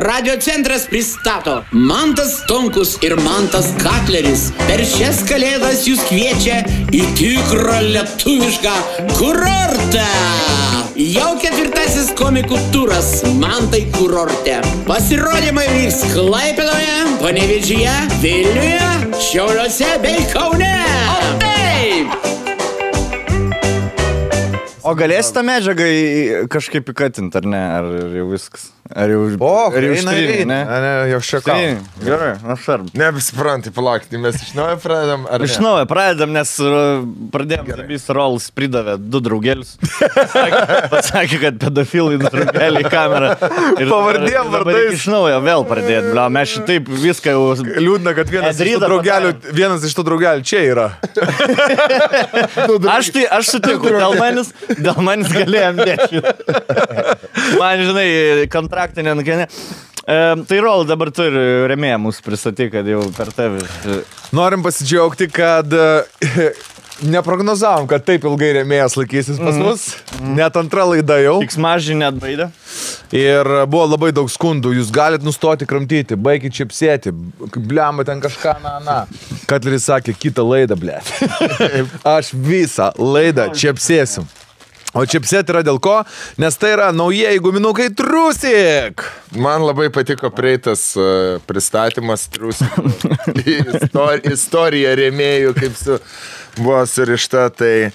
[0.00, 4.46] Radio centras pristato Mantas Tonkus ir Mantas Katleris.
[4.64, 8.72] Per šias kalėdas jūs kviečia į tikrą lietuvišką
[9.18, 10.06] kurortą.
[10.96, 14.62] Jau ketvirtasis komikų turas Mantai kurorte.
[14.88, 18.90] Pasirodymai vyks Klaipėdoje, Panevežyje, Vilniuje,
[19.28, 20.74] Šiauliuose bei Kaune.
[21.12, 22.20] O taip!
[24.80, 25.94] O galėsi tą medžiagą
[26.48, 27.66] kažkaip įkatinti, ar ne?
[27.82, 28.70] Ar jau viskas?
[28.90, 30.12] Ar jau, O, ar jau eina.
[30.50, 30.58] ne?
[30.66, 31.78] Ne, jau tiek.
[32.02, 32.80] gerai, aš ar.
[32.98, 35.26] Nebesiprantai, palaukti, mes iš naujo pradedam.
[35.46, 36.50] Iš naujo pradedam, nes
[37.30, 39.76] pradėjom, Zabys Rolls pridavė du draugelius.
[40.90, 43.30] Pasakė, kad pedofilai du draugeliai į kamerą.
[43.78, 44.96] Pavardėm, vardais.
[44.98, 47.46] Iš naujo vėl pradėti, bla, mes šitaip viską jau...
[47.80, 50.88] Liūdna, kad vienas iš, draugelių, vienas iš tų draugelių čia yra.
[52.90, 54.50] Aš tai, aš sutinku, dėl manis,
[54.82, 56.20] dėl manis galėjom dėti.
[57.60, 58.08] Man, žinai,
[58.52, 59.46] kontraktinė nukenė.
[60.10, 63.64] E, tai Rol dabar turi remėją mūsų pristatyti, kad jau per tavį.
[64.34, 66.50] Norim pasidžiaugti, kad e,
[67.06, 69.86] neprognozavom, kad taip ilgai remėjas laikysis pas mus.
[70.20, 71.36] Net antra laida jau.
[71.44, 72.50] Tiks mažį net baidė.
[73.16, 74.74] Ir buvo labai daug skundų.
[74.78, 77.12] Jūs galite nustoti kramtyti, baigit čipsėti.
[77.56, 78.98] Bliamba ten kažką, na, na.
[79.50, 81.00] Katleris sakė, kitą laidą, ble.
[82.16, 84.28] Aš visą laidą čipsėsim.
[84.90, 86.00] O čipsėti yra dėl ko?
[86.42, 89.04] Nes tai yra naujieji guminukai Trusik.
[89.38, 92.74] Man labai patiko prieitas uh, pristatymas Trusik.
[93.40, 95.98] Istorija, istorija rėmėjų, kaip su,
[96.58, 97.46] buvo surišta.
[97.54, 97.92] Tai uh,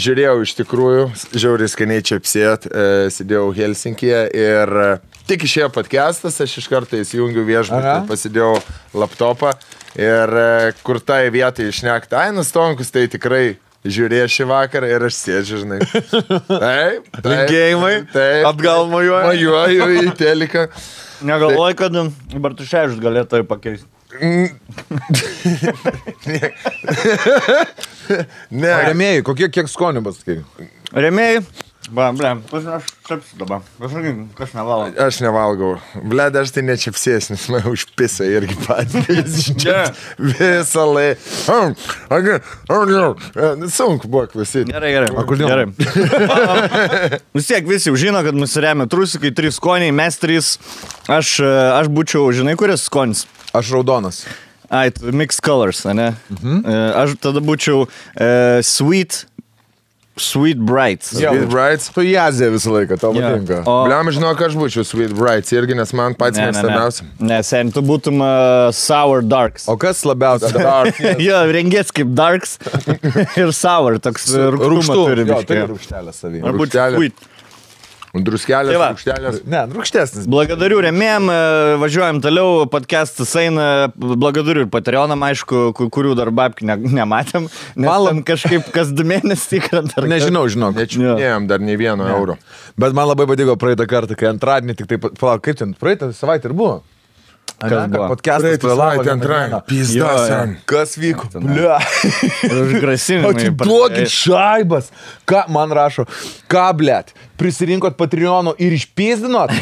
[0.00, 1.02] žiūrėjau iš tikrųjų,
[1.36, 4.94] žiauriai skaniai čipsėt, uh, sėdėjau Helsinkije ir uh,
[5.28, 8.54] tik išėjo podcastas, aš iš karto įsijungiu viešbutį, pasidėjau
[8.96, 9.52] laptopą
[10.00, 15.18] ir uh, kur tai vietai išnekta, ai, nustonkus, tai tikrai žiūrėjo šį vakarą ir aš
[15.18, 15.80] sėdžiu, žinai.
[16.64, 17.08] Taip.
[17.24, 17.94] Linkėjimai.
[18.12, 18.46] Taip.
[18.52, 19.24] Atgal mojuoja.
[19.30, 20.68] Mojuoju į teliką.
[21.26, 21.98] Negalvoju, kad
[22.42, 23.88] Bartuševičius galėtų tai pakeisti.
[28.52, 30.42] Ne, Remėjai, kokie kiek skonių pasakai?
[30.92, 31.40] Remėjai.
[31.92, 33.60] Ba, ble, aš aš čepsiu dabar.
[33.76, 34.86] Kažkaip, kas nevalo.
[34.96, 35.74] aš nevalgau.
[36.08, 39.50] Bled, aš tai nečipsės, nes man užpisa irgi patys.
[40.30, 41.58] Visą laiką.
[43.68, 44.72] Sunku buvo klausyti.
[44.72, 45.10] Gerai, gerai.
[45.12, 45.52] O kodėl?
[45.52, 45.66] Gerai.
[47.36, 50.54] Vis tiek visi jau žino, kad mus remia trusikai, trys skoniai, mes trys.
[51.12, 53.26] Aš, e, aš būčiau, žinai, kuris skonis.
[53.52, 54.22] Aš raudonas.
[54.72, 56.14] Ai, mixed colors, ne?
[56.32, 56.64] Mhm.
[56.96, 59.26] Aš tada būčiau uh, sweet,
[60.16, 61.02] sweet bright.
[61.02, 61.88] Sweet Brights.
[61.94, 63.22] Tu jazė visą laiką, tau Jo.
[63.24, 63.62] patinka.
[63.66, 66.58] O, Bliam, žinau, aš būčiau Sweet Brights irgi, nes man pats ne, ne, ne.
[66.58, 67.08] mėgstamiausias.
[67.20, 69.68] ne, sen, tu būtum uh, sour darks.
[69.72, 71.16] O kas labiausiai?
[71.28, 72.58] jo, rengies kaip darks
[73.40, 75.26] ir sour, toks rūkštų turi
[75.72, 76.42] rūkštelę savį.
[76.44, 77.00] Ar būt Rūgštelė.
[77.00, 77.28] sweet.
[78.12, 78.88] Druskelės, Tai va.
[78.92, 79.36] rūgštelės.
[79.48, 80.26] Ne, rūkštesnis.
[80.28, 81.36] Blagadarių remėjim, e,
[81.80, 87.48] važiuojam toliau, podcastas eina, blagadarių ir Patreonam, aišku, ku- kurių dar babkių ne, nematėm.
[87.80, 89.06] Man kažkaip kas du
[89.96, 90.12] ar kas.
[90.12, 90.76] Nežinau, žinok.
[90.76, 92.36] Nečiupinėjom dar nei vieno euro.
[92.76, 96.52] Bet man labai patiko praeitą kartą, kai antradienį tik taip, palauk, kaip ten, praeitą savaitę
[96.52, 96.82] ir buvo.
[97.62, 98.08] Kas buvo?
[98.12, 99.48] Podcastas Praeitą antrąjį.
[99.48, 99.60] dieną.
[99.66, 100.26] Pizda, Jo, jo.
[100.28, 100.56] sen.
[100.66, 101.28] Kas vyko?
[101.34, 101.76] Ble.
[102.50, 103.34] Už grasinimą.
[103.34, 104.90] Atiduokit šaibas.
[105.28, 106.06] Ką man rašo?
[106.50, 107.14] Ką, blėt?
[107.40, 109.54] Prisirinkot Patreonų ir išpėzdinot?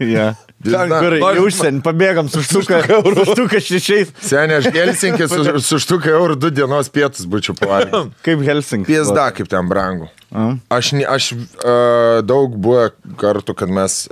[0.00, 0.34] Ja.
[0.60, 0.98] Pizda.
[1.00, 2.82] Kur į užsienį pabėgam su štuka,
[3.16, 4.10] su štuka šešiais.
[4.20, 8.10] Seniai, aš Helsinkis su, su štuka eurų du dienos pietus būčiau pavalgęs.
[8.26, 8.90] Kaip Helsinki.
[8.90, 10.10] Pizda, kaip ten brangu.
[10.70, 14.02] Aš, aš uh, daug buvo kartų, kad mes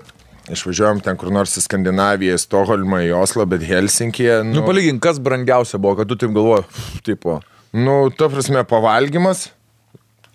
[0.53, 4.41] išvažiuojam ten kur nors į Skandinaviją, į Stokholmą, į Oslo, bet Helsinkije.
[4.47, 6.67] Nu, Nu, palygink, kas brangiausia buvo, kad tu taip galvoji,
[7.07, 7.41] tipo.
[7.73, 9.49] nu ta prasme, pavalgymas.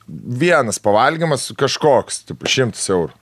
[0.07, 3.13] Vienas pavalgymas kažkoks, tipo, šimtas eurų.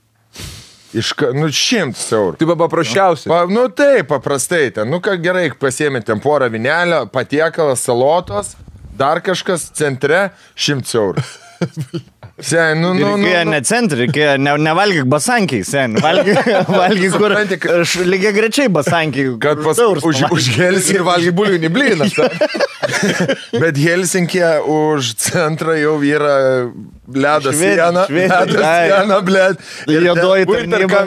[0.97, 2.39] Iš, nu, šimtas eurų.
[2.41, 3.29] Taip paprasčiausiai.
[3.31, 4.89] Pa, nu taip, paprastai ten.
[4.91, 8.55] Nu ką gerai, pasiemi ten porą vinelio, patiekalas, salotos,
[8.99, 11.23] dar kažkas centre, šimtas eurų.
[12.41, 13.49] Sen, nu, nu, nu, nu.
[13.49, 15.97] ne centri, reikėjo ne, nevalgyk basankiai, sen.
[16.01, 16.39] Valgyk,
[16.81, 17.35] valgyk kur.
[17.81, 19.35] Aš lygiai grečiai basankiai.
[19.41, 22.17] Kad pas, už, už Helsinkį Ir valgy bulių neblynas.
[23.61, 26.39] Bet Helsinkė už centrą jau yra
[27.53, 28.07] Švedija, siena.
[28.65, 28.89] Ai.
[28.89, 29.61] siena, blėt.
[29.85, 30.09] Ten-
[30.47, 31.05] tarnyba.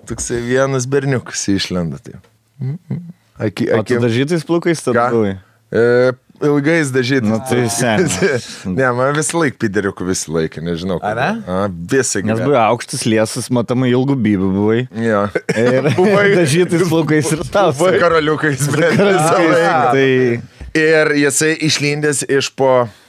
[0.09, 1.97] toksai vienas berniukas išlenda.
[2.05, 2.21] Tai.
[2.59, 5.37] Aki, O tu aki, dažytais plukais tada buvai?
[5.71, 6.11] e,
[6.43, 7.27] ilgais dažytis.
[7.29, 8.19] Nu, tai senas.
[8.67, 10.99] ne, man visą laiką pideriukų visą laiką, nežinau.
[11.03, 11.29] A, ne?
[11.47, 12.45] A, visą Nes gyvenimą.
[12.51, 14.79] buvai aukštas liesas, matomai ilgų bybų buvai.
[15.07, 15.25] Jo.
[15.55, 15.89] Ir
[16.39, 17.73] dažytais plukais ir tau.
[17.75, 19.83] Karaliukais, bet visą laiką.
[19.95, 23.08] Tai Ir jisai išlindęs iš po, e,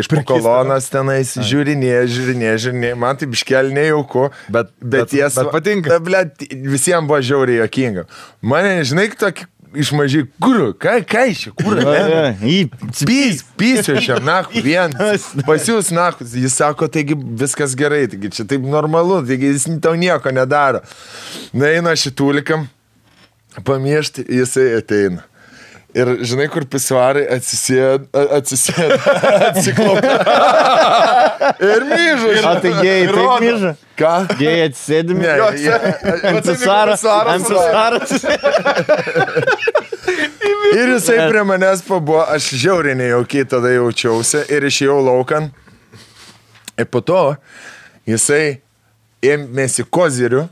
[0.00, 2.98] iš po kolonas tenais, žiūrinėje, žiūrinėje, žiūrinėje.
[2.98, 5.08] Man tai biškel nejauku, Bet- bet-
[5.40, 5.98] bet patinka.
[6.04, 8.04] Blet, visiems buvo žiauriai jokinga.
[8.42, 9.48] Mane, žinai, tokį
[9.80, 12.34] iš mažai, kur, ką, ką iš čia, kur, ne?
[13.08, 14.92] Pys, pysiu šiam, na, vien.
[15.48, 19.94] Pas jūs, na, jis sako, taigi viskas gerai, taigi čia taip normalu, taigi jis tau
[19.96, 20.82] nieko nedaro.
[21.56, 22.66] Na, eina šitūlikam,
[23.64, 25.24] pamiešti, jisai ateina.
[25.92, 28.92] Ir žinai, kur pisuarai atsisėd, a- atsisėd,
[29.50, 30.12] atsiklaupė.
[31.68, 32.30] Ir myžu.
[32.48, 33.34] O tai gėjai, Rodo.
[33.44, 33.72] myža?
[34.00, 34.12] Ką?
[34.40, 35.20] Gėjai atsėdimi.
[35.20, 35.80] Ne, jie-
[36.30, 37.04] Ant pisaros.
[37.04, 38.14] Ant pisaros.
[40.72, 45.50] Ir jisai prie manęs pabuvo, aš žiauriai nejaukiai tada jaučiausi ir išėjau laukan.
[46.80, 47.20] Ir po to
[48.08, 48.62] jisai
[49.22, 50.46] ėmėsi kozirių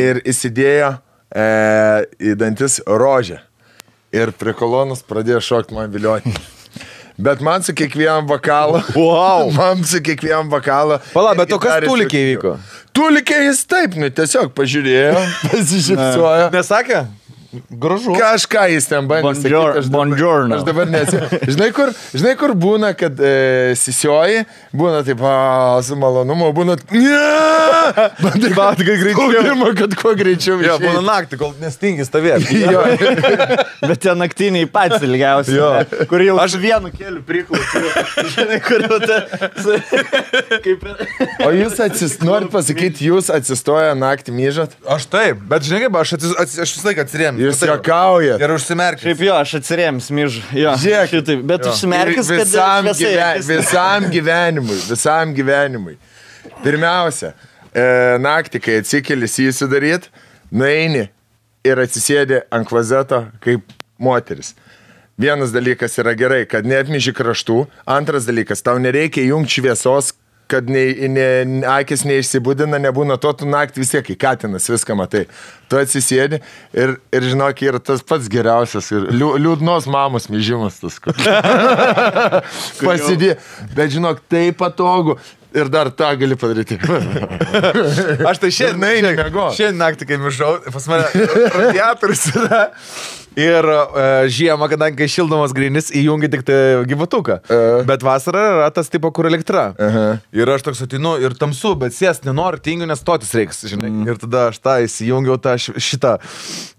[0.00, 1.44] ir įsidėjo e,
[2.32, 3.42] į dantis rožę.
[4.10, 6.32] Ir prie kolonos pradėjo šokti man vilioti.
[7.20, 8.80] Bet man su kiekvienam vakalu.
[8.96, 9.50] Wow.
[9.58, 10.96] Man su kiekvienam vakalu.
[11.12, 12.30] Pala, bet o kas iššokinėjo.
[12.32, 12.54] įvyko?
[12.96, 15.20] Tulikiai jis taip, nu tiesiog pažiūrėjo,
[15.50, 16.48] pasišypsojo.
[16.54, 17.02] Nesakė?
[17.50, 18.14] Gražu.
[18.14, 19.32] Kažką jis ten bandė.
[19.34, 20.54] Bonjour- sakyt, aš dabar-.
[20.54, 21.18] Aš dabar nesu.
[21.50, 26.76] Žinai, kur, žinai, kur būna, kad e, sisioji, būna taip, a, su malonumu, būna...
[26.94, 27.18] Ne!
[28.22, 29.26] Bandai, kad greičiau.
[29.34, 30.60] Pirma, kad kuo greičiau.
[30.62, 32.60] Jo, būna naktį, kol nestingi stovėti.
[32.70, 32.84] Jo,
[33.88, 35.54] Bet tie naktiniai patys ilgiausi.
[35.56, 35.70] Jo.
[35.80, 36.06] ne?
[36.10, 37.88] Kur jau aš vienu keliu priklausiu.
[38.36, 39.18] Žinai, kur jau ta...
[40.62, 40.84] Kaip...
[41.46, 44.76] o jūs atsis, norit pasakyti, jūs atsistoję naktį myžat?
[44.92, 46.36] Aš taip, bet žinai kaip, aš, atsis,
[46.66, 47.39] aš visą laiką atsirėmiu.
[47.40, 47.70] Jūs Taip.
[47.72, 48.42] jokaujat.
[48.44, 49.06] Ir užsimerkiu.
[49.08, 50.38] Šiaip jo, aš atsirėms, myž.
[50.56, 51.12] Jo, Žiūrėk.
[51.14, 51.44] šitaip.
[51.48, 51.72] Bet Jo.
[51.72, 55.96] užsimerkęs, kad visam, šviesai gyven, visam gyvenimui, visam gyvenimui.
[56.64, 57.32] Pirmiausia,
[57.72, 57.84] e,
[58.20, 60.08] naktį, kai atsikeli įsidaryt,
[60.52, 61.06] nueini
[61.64, 63.64] ir atsisėdi ant kvazeto kaip
[64.00, 64.54] moteris.
[65.20, 67.66] Vienas dalykas yra gerai, kad neatmiži kraštų.
[67.84, 70.14] Antras dalykas, tau nereikia jungti šviesos,
[70.50, 71.26] kad ne, ne,
[71.70, 75.24] akis neišsibūdina, nebūna to, tu naktį vis tiek, kai katinas viską matai.
[75.70, 76.40] Tu atsisėdi
[76.74, 80.98] ir, ir žinok, yra tas pats geriausias ir liū, liūdnos mamos myžimas tas.
[82.82, 83.36] Pasidė.
[83.76, 85.20] Bet žinok, tai patogu.
[85.54, 86.76] Ir dar tą gali padaryti.
[88.30, 91.24] Aš tai šiandien, šiandien, šiandien naktį, kai mišau, pas mane
[91.56, 92.60] radiatorius yra.
[93.38, 96.56] Ir uh, žiemą, kadangi šildomas grinis, įjungi tik tai
[96.90, 97.36] gyvatuką.
[97.46, 97.82] Aha.
[97.86, 99.68] Bet vasarą yra tas tipo, kur elektra.
[99.78, 100.06] Aha.
[100.34, 103.90] Ir aš toks atinu ir tamsu, bet sės nenoriu, tingiu, nes stotis reiks, žinai.
[103.90, 104.08] Mm.
[104.10, 106.16] Ir tada aš tą įsijungiau tą šitą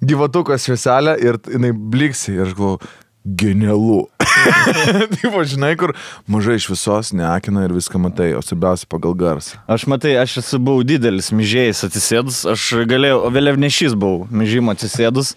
[0.03, 2.35] gyvatuką švieselę ir jinai bliksi.
[2.35, 2.91] Ir aš galvoju,
[3.25, 4.03] genialu.
[5.15, 5.93] Taip, žinai, kur
[6.31, 9.59] mažai iš visos neakina ir viską matai, o svarbiausia pagal garsą.
[9.71, 15.33] Aš matai, aš esu buvau didelis myžėjas atsisėdus, aš galėjau, vėliavnešys buvau myžimo atsisėdus,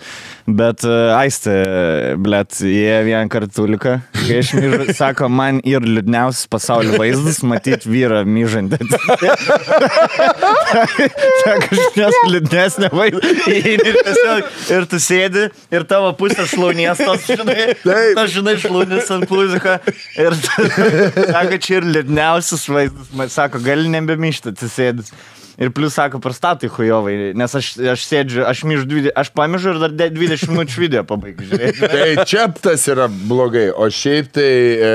[0.46, 1.56] bet uh, aistė,
[2.20, 8.24] blėt, jie vieną kartuliką, kai aš myžu, sako, man ir liūdniausias pasaulio vaizdas, matyti vyrą
[8.28, 8.80] myžantį.
[10.74, 13.20] Sako, aš nes liūdnesnė vaizdą.
[14.74, 17.74] Ir, tu sėdi, ir tavo pusė šlaunies tos, žinai,
[18.20, 19.76] aš žinai, šlaunis ant plūziko.
[20.18, 20.34] Ir
[21.36, 23.32] sako, čia ir liūdniausias vaizdas.
[23.34, 25.12] Sako, gali nebemyšti atsisėdus.
[25.54, 29.78] Ir plus sako, prastatai hujovai, nes aš, aš sėdžiu, aš myžu, 20, aš pamižu ir
[29.84, 31.46] dar de- 20 minučių video pabaigiu.
[31.94, 34.90] Tai čia tas yra blogai, o šiaip tai e,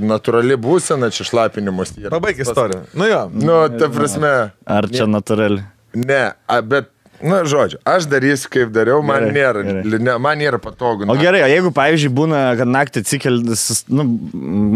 [0.00, 1.92] natūrali būsena čia šlapinimus.
[2.08, 2.86] Pabaig istoriją.
[2.96, 3.20] Nu jo.
[3.36, 4.32] Nu, ta prasme,
[4.64, 5.60] Ar čia natūrali?
[5.92, 6.88] ne, a, bet
[7.22, 10.00] Na, žodžiu, aš darysiu, kaip dariau, man Gerai, nėra, gerai.
[10.08, 11.06] ne, man nėra patogu.
[11.06, 14.06] O gerai, o jeigu, pavyzdžiui, būna, kad naktį atsikeltis, nu,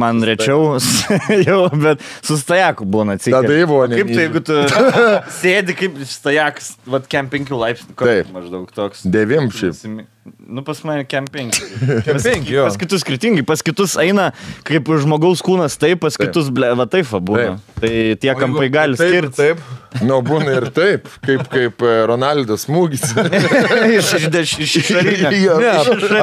[0.03, 0.77] man rečiau,
[1.49, 3.51] jau, bet su stajaku būna atsikeltis.
[3.51, 4.61] Tada į vonę Kaip tai, jeigu tu
[5.41, 8.35] sėdi kaip stajakas, vad, kem 5 laipsnių, koks Taip.
[8.37, 9.03] maždaug toks.
[9.07, 10.07] Devim šiaip.
[10.47, 11.59] Nu, pas mane kem 5.
[12.07, 12.65] Kem penki, jo.
[12.67, 14.31] Pas kitus skirtingai, pas kitus eina
[14.67, 17.59] kaip žmogaus kūnas taip, pas kitus, ble, va taip būna.
[17.77, 17.91] Tai
[18.23, 19.37] tie kampai gali Taip, skirti.
[19.37, 19.61] Taip.
[20.07, 23.05] Nu, būna ir taip, kaip, kaip e, Ronaldas smūgis.
[23.99, 25.31] iš iš- iš- iš išorinio.
[25.37, 25.57] Jo.
[25.63, 25.71] Ne,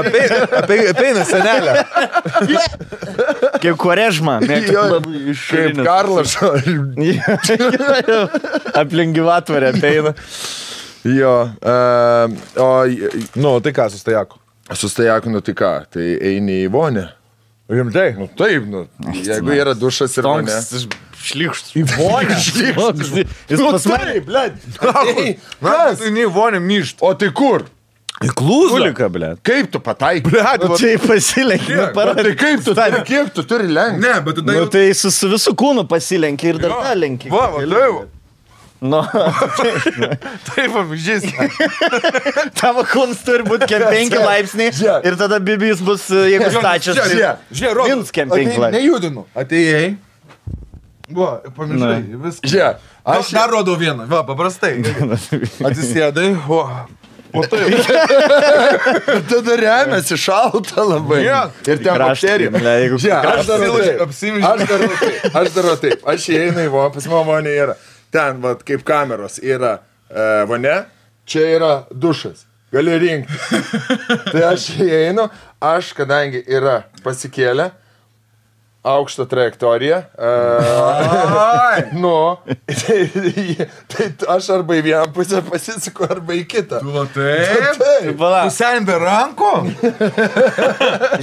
[0.01, 0.23] apie,
[0.59, 1.77] apie, apeina senelę.
[3.63, 4.39] Kaip korežma.
[4.43, 5.79] Kaip.
[5.83, 6.53] Karlašo.
[8.83, 10.13] Aplink gyvatvorę ateina.
[11.03, 11.33] Jo.
[11.59, 12.69] Uh, o
[13.35, 14.39] Nu, tai ką, sustajaku.
[14.73, 17.07] sustajaku, nu tai ką, tai eini į vonę.
[17.69, 18.13] Rimtai.
[18.19, 18.85] Nu taip, nu.
[19.23, 20.51] Jeigu yra dušas ir vonė.
[20.51, 20.87] Tonks
[21.23, 21.75] šlikštus.
[21.79, 22.35] Į vonę.
[23.49, 24.17] Jis pas mane.
[24.27, 24.57] blėt.
[25.63, 26.99] Na, tai nei vonė myšt.
[27.03, 27.63] O tai kur?
[28.23, 28.75] Į klūzą.
[28.77, 29.29] Kulika, ble.
[29.43, 30.29] Kaip tu pataikai?
[30.31, 32.35] Blet, Nu, tai pasilenki, nu, Tai parodai.
[32.39, 34.03] kaip tu turi, kiek tu turi lenkti?
[34.05, 37.31] Ne, bet tada Nu, tai su, su visų kūnu pasilenki ir dar tą lenki.
[37.33, 38.03] Va, va, tai va.
[38.83, 38.99] Nu,
[40.49, 41.23] Taip, pavyzdys.
[42.59, 45.05] tavo kūnas turi būti kem 5 laipsniai Žiūrėk.
[45.07, 46.97] ir tada bibijus bus, e, jeigu stačias.
[46.99, 47.85] tai- žiūrėk.
[47.93, 48.81] Mins kem penki Atei- laipsniai.
[48.81, 49.23] Nejudinu.
[49.39, 49.85] Atėjai.
[51.15, 52.01] Va, pamiršai.
[52.25, 52.51] Viskas.
[52.51, 54.05] Žiūrėk, Aš dar rodau vieną.
[54.11, 54.73] Va, paprastai.
[55.69, 56.29] Atsisėdai.
[56.47, 56.59] O,
[57.33, 57.63] o tai.
[59.31, 61.21] tada remiasi šalta labai.
[61.25, 61.39] Jo.
[61.67, 61.97] Ir ten
[62.99, 63.79] Žiūrėk, aš darau
[64.99, 65.39] taip.
[65.41, 66.05] Aš darau taip.
[66.15, 67.75] Aš įeinu į vonę, pas mano vonė yra.
[68.13, 69.77] Ten, vat, kaip kameros, yra
[70.09, 70.83] e, vonė,
[71.25, 72.45] čia yra dušas.
[72.73, 73.37] Gali rinkti.
[74.31, 75.27] Tai aš įeinu,
[75.61, 77.71] aš, kadangi yra pasikėlę,
[78.83, 80.03] aukštą trajektoriją.
[80.17, 82.37] Uh, nu,
[82.81, 82.97] tai,
[83.87, 86.81] tai aš arba į vieną pusę pasisuku, arba į kitą.
[86.83, 87.79] Va, taip.
[87.83, 88.11] Taip.
[88.19, 89.53] Pala, Pusiain be rankų.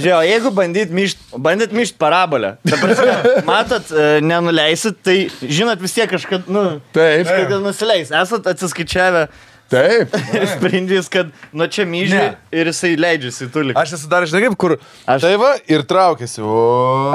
[0.01, 3.15] žiūrėjau, jeigu bandyt myšt, bandyt myšt parabolę, prasme,
[3.47, 6.65] matot, e, nenuleisit, tai žinot vis tiek kažkad, nu,
[6.95, 7.27] Taip.
[7.29, 8.13] kažkada nusileis.
[8.21, 9.27] Esat atsiskaičiavę
[9.71, 10.11] Taip.
[10.53, 12.25] sprendys, kad nuo čia myži Ne.
[12.51, 13.75] ir jisai leidžiasi tulį.
[13.79, 14.75] Aš esu dar, žinai, kaip kur.
[15.07, 16.43] Aš- Tai va, ir traukiasi.
[16.43, 16.57] O.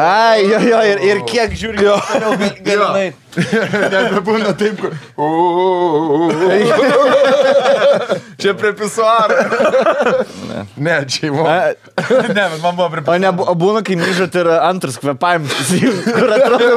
[0.00, 1.96] Ai, jo, jo, ir, ir kiek žiūri, jo,
[2.64, 3.10] galinai.
[3.92, 4.92] Nebebūna taip, kur.
[8.40, 9.36] Čia prie pisuaro.
[10.76, 11.44] Ne, čia jau.
[11.44, 15.72] ne, bet man buvo prie O, ne, būna, kai myžat ir antras kvepavimas,
[16.16, 16.76] kur atrodo,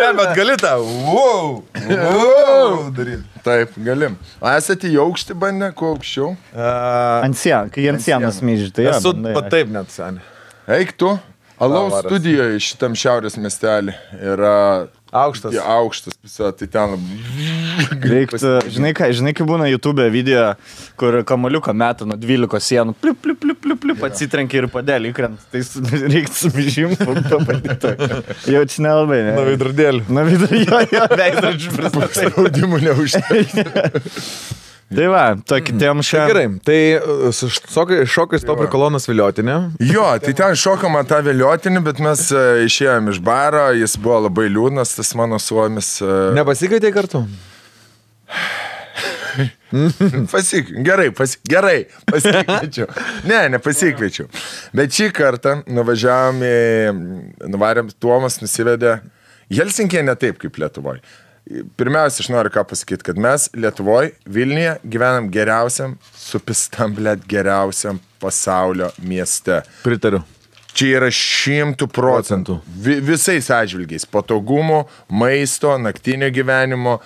[0.00, 0.76] Ne, bet gali tą.
[0.80, 1.62] Wow.
[1.90, 2.90] Wow.
[2.96, 3.24] Daryti.
[3.44, 4.16] Taip, galim.
[4.40, 6.34] O esate į aukštį bandę, kuo aukščiau?
[7.24, 10.24] Ant sienos, kai ant sienos myži, tai Esu pat taip net, seniai.
[10.80, 11.14] Eik tu.
[11.60, 13.96] Alaus studijoje šitam šiaurės miestelį
[14.32, 14.56] yra
[15.10, 15.54] Aukštas.
[15.54, 16.92] Ja, aukštas, visa, tai ten
[17.90, 18.38] Reiktų,
[18.70, 20.52] žinai, ką, žinai, kaip būna YouTube video,
[21.00, 25.42] kur kamaliuką meta nuo 12 sienų, pliup, pliup, pliup, pliup, pliup, atsitrenkia ir padėlį įkrent.
[25.50, 25.64] Tai
[26.14, 27.94] reiktų sumižim, pabandyti.
[28.54, 29.34] Jau čia nelabai, ne?
[29.34, 30.06] Na, veidrodėlį.
[30.14, 32.30] Na, vidurį, jo, jo, veidrodžių pristatai.
[32.30, 33.88] spaudimų neužtenka.
[34.90, 36.22] Tai va, to kitiem šią.
[36.26, 39.54] Gerai, tai uh, su šokai- šokais to prikolonas viliotinė.
[39.86, 44.48] Jo, tai ten šokama tą vėliotinį, bet mes e, išėjom iš baro, jis buvo labai
[44.50, 45.92] liūdnas, tas mano suomis.
[46.02, 47.22] e, Nepasikvietė kartu?
[50.32, 52.88] Pasik, gerai, pas, gerai, pasikviečiau.
[53.30, 54.26] Ne, nepasikviečiau.
[54.74, 56.56] Bet šį kartą nuvažiavom į,
[57.52, 58.96] nuvarėm, Tuomas nusivedė
[59.50, 60.98] Helsinkė ne taip kaip Lietuvoje.
[61.48, 68.90] Pirmiausia, aš noriu ką pasakyti, kad mes Lietuvoje, Vilniuje gyvenam geriausiam, supistam, blėt, geriausiam pasaulio
[69.02, 69.62] mieste.
[69.82, 70.22] Pritariu.
[70.76, 72.60] Čia yra šimtų procentų.
[72.84, 74.06] Vi, visais atžvilgiais.
[74.06, 77.00] Patogumo, maisto, naktinio gyvenimo,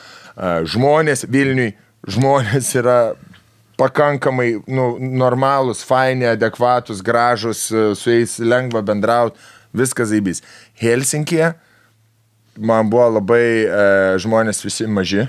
[0.69, 1.73] žmonės Vilniui,
[2.05, 2.99] žmonės yra
[3.81, 9.41] pakankamai nu, normalūs, faini, adekvatus, gražus, su jais lengva bendrauti,
[9.75, 10.45] viskas zaibys.
[10.79, 11.55] Helsinkije
[12.59, 13.69] man buvo labai e,
[14.23, 15.27] žmonės visi maži.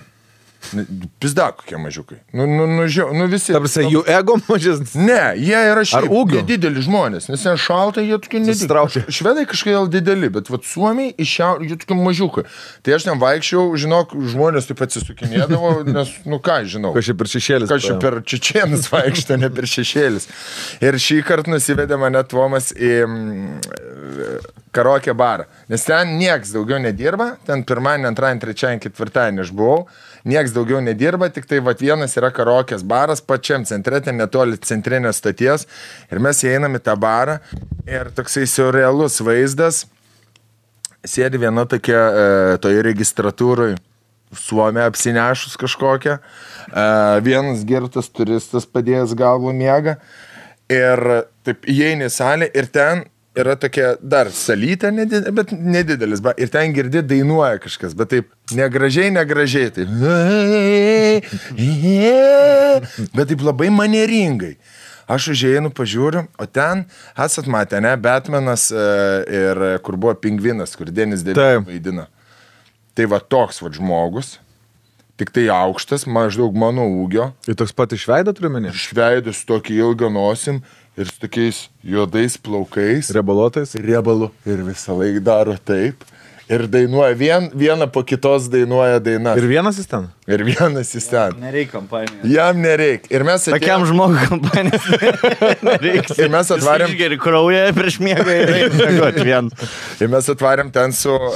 [1.22, 2.17] Pizda kokie mažiukai.
[2.34, 3.53] Nu, nu, nu, žiau, nu visi.
[3.55, 4.95] Tarsi jų ego mažesnis.
[4.98, 6.41] Ne, jie yra šiaip ūgio?
[6.45, 9.05] dideli žmonės, nes ten šalta, jie tokie nedideli.
[9.13, 12.45] Švedai kažkodėl dideli, bet vat suomiai iš šiaurės, jie tokie mažiukai.
[12.86, 16.93] Tai aš ten vaikščiau, žinok, žmonės taip atsisukinėdavo, nes, nu ką, žinau.
[16.95, 17.72] Kažkaip per šešėlis.
[17.72, 20.29] Kažkaip per čičienus vaikšto, ne per šešėlis.
[20.86, 25.48] Ir šį kartą nusivedė mane Tomas į mm, karaoke barą.
[25.72, 29.86] Nes ten nieks daugiau nedirba, ten pirmadienį, antradienį, trečiadienį, ketvirtadienį aš buvau.
[30.25, 35.20] Nieks daugiau nedirba, tik tai vat, vienas yra karaokės baras pačiam centre, ten netoli centrinės
[35.22, 35.67] stoties.
[36.10, 37.38] Ir mes įeinam į tą barą
[37.86, 39.84] ir toksai surrealus vaizdas.
[41.05, 42.24] Sėdi viena tokia e,
[42.58, 43.77] toje registratūroje
[44.34, 46.17] suomė apsinešus kažkokią.
[46.17, 46.86] E,
[47.22, 50.00] vienas girtas turistas padėjęs galvą miega.
[50.74, 51.05] Ir
[51.46, 53.05] taip įeini į salę ir ten
[53.39, 58.32] yra tokia dar salytė, nedid, bet nedidelis, ba, ir ten girdi dainuoja kažkas, bet taip
[58.56, 59.92] negražiai, negražiai, taip.
[63.15, 64.56] Bet taip labai manieringai.
[65.06, 66.88] Aš užėjau, pažiūriu, o ten
[67.22, 68.86] esat matę, ne, Batmanas e,
[69.30, 71.22] ir kur buvo pingvinas, kur Denis.
[71.22, 72.08] Denis vaidina.
[72.98, 74.39] Tai va toks va žmogus,
[75.20, 78.74] tik tai aukštas, maždaug mano ūgio, Ir toks pat išveido turiu menį.
[78.74, 80.63] išveidus tokį ilgą nosim
[80.98, 83.75] ir su tokiais juodais plaukais, Rebalotais.
[83.75, 86.04] riebalu ir visą laiką daro taip.
[86.46, 89.32] Ir dainuoja, vien, vieną po kitos dainuoja dainą.
[89.34, 90.04] Ir Ir, vienas jis ten.
[90.30, 91.34] ir vienas jis ten.
[91.42, 92.22] Nereikia kompanijos.
[92.30, 93.10] Jam nereikia.
[93.18, 94.86] Ir mes Tokiam atėjom, žmogui kompanijos
[95.66, 96.20] nereikia.
[96.22, 99.50] Ir mes atvarėm- Geri kraują prieš miegą ir eina vien.
[100.00, 101.34] ir mes atvarėm ten su uh,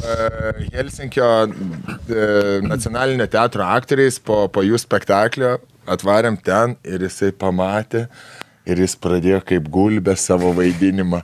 [0.78, 5.58] Helsinkio uh, nacionalinio teatro aktoriais po, po jų spektaklio.
[5.90, 8.06] Atvarėm ten ir jisai pamatė.
[8.68, 11.22] Ir jis pradėjo kaip gulbė savo vaidinimą.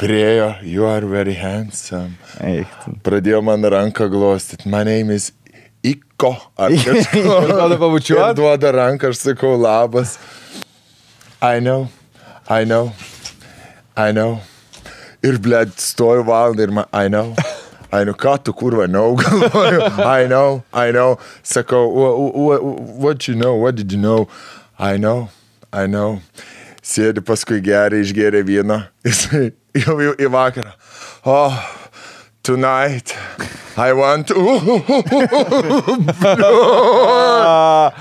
[0.00, 2.16] Priejo, you are very handsome.
[3.04, 4.68] Pradėjo man ranką glostyti.
[4.70, 5.30] My name is
[5.84, 6.34] Iko.
[6.58, 8.32] Ar kažko.
[8.36, 10.18] duoda ranką, aš sakau labas.
[11.42, 11.88] I know,
[12.48, 12.92] I know,
[13.96, 14.40] I know.
[15.22, 17.34] Ir blėd, stoju valandą ir man, I know.
[17.92, 19.88] I know, ką tu kurva, no, galvoju.
[20.04, 21.18] I know, I know.
[21.42, 22.62] Sakau, what, what,
[23.04, 24.28] what you know, what did you know?
[24.78, 25.28] I know,
[25.72, 26.20] I know.
[26.90, 28.80] Sėdi paskui geria, išgeria vyną.
[29.06, 30.72] Jisai jau, jau į vakarą.
[31.28, 31.54] Oh,
[32.42, 33.14] tonight
[33.76, 34.34] I want to.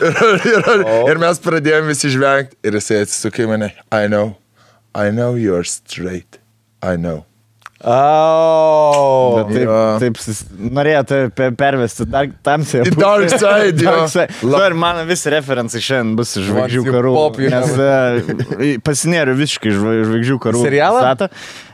[0.02, 0.16] ir,
[0.50, 0.66] ir,
[1.12, 2.58] ir mes pradėjome visi žvengti.
[2.66, 3.70] Ir jisai atsisukai į mane.
[3.94, 4.36] I know,
[4.96, 6.40] I know you're straight.
[6.82, 7.29] I know.
[7.80, 9.40] Oh.
[9.40, 9.70] Bet taip,
[10.02, 12.84] taip sis- norėjo tai pe- pervesti dar tamsiai.
[12.90, 13.94] Į dark side, jo.
[14.52, 17.14] Na ir mano visi referencai šiandien bus žvaigždžių karų.
[17.16, 20.64] pop, Nes e, pasinėriu visiškai iš žva- žvaigždžių karų.
[20.66, 21.04] Serialą?
[21.06, 21.30] statą.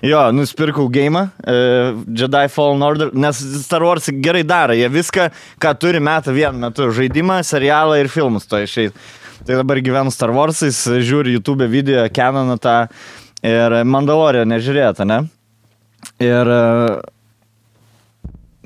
[0.06, 4.76] Jo, nusipirkau game, uh, Jedi Fallen Order, nes Star Wars gerai daro.
[4.78, 5.30] Jie viską,
[5.62, 6.92] ką turi metą vienu metu.
[6.94, 8.94] Žaidimą, serialą ir filmus to išeit.
[9.46, 12.78] Tai dabar gyvenu Star Wars'ais, žiūriu YouTube video, Canoną tą
[13.46, 15.24] ir Mandaloriją nežiūrėjote, ne?
[16.24, 17.02] Ir, e,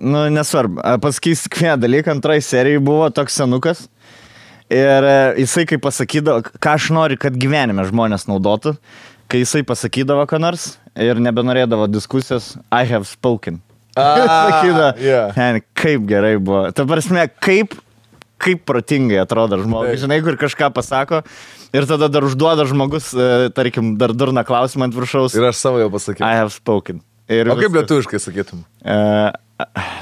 [0.05, 3.87] nu, nesvarbu, pasakysiu tik vieną dalyką, antrai serijai buvo toks senukas.
[4.69, 8.75] Ir e, jisai kaip pasakydavo, ką aš noriu, kad gyvenime žmonės naudotų,
[9.29, 13.63] kai jisai pasakydavo ką nors ir nebenorėdavo diskusijos, I have spoken.
[13.97, 15.33] Sakydavo, yeah.
[15.33, 16.67] "Ten, kaip gerai buvo.
[16.71, 17.73] Ta prasme, kaip,
[18.37, 19.97] kaip protingai atrodo žmogus.
[19.97, 20.03] Taip.
[20.05, 21.23] Žinai, kur kažką pasako
[21.73, 25.33] ir tada dar užduoda žmogus, e, tarkim, dar durna klausimą ant viršaus.
[25.37, 26.29] Ir aš savo jau pasakiau.
[26.29, 27.01] I have spoken.
[27.29, 27.75] Ir O kaip viskas.
[27.81, 28.63] lietuviškai sakytum?
[28.81, 29.29] Uh,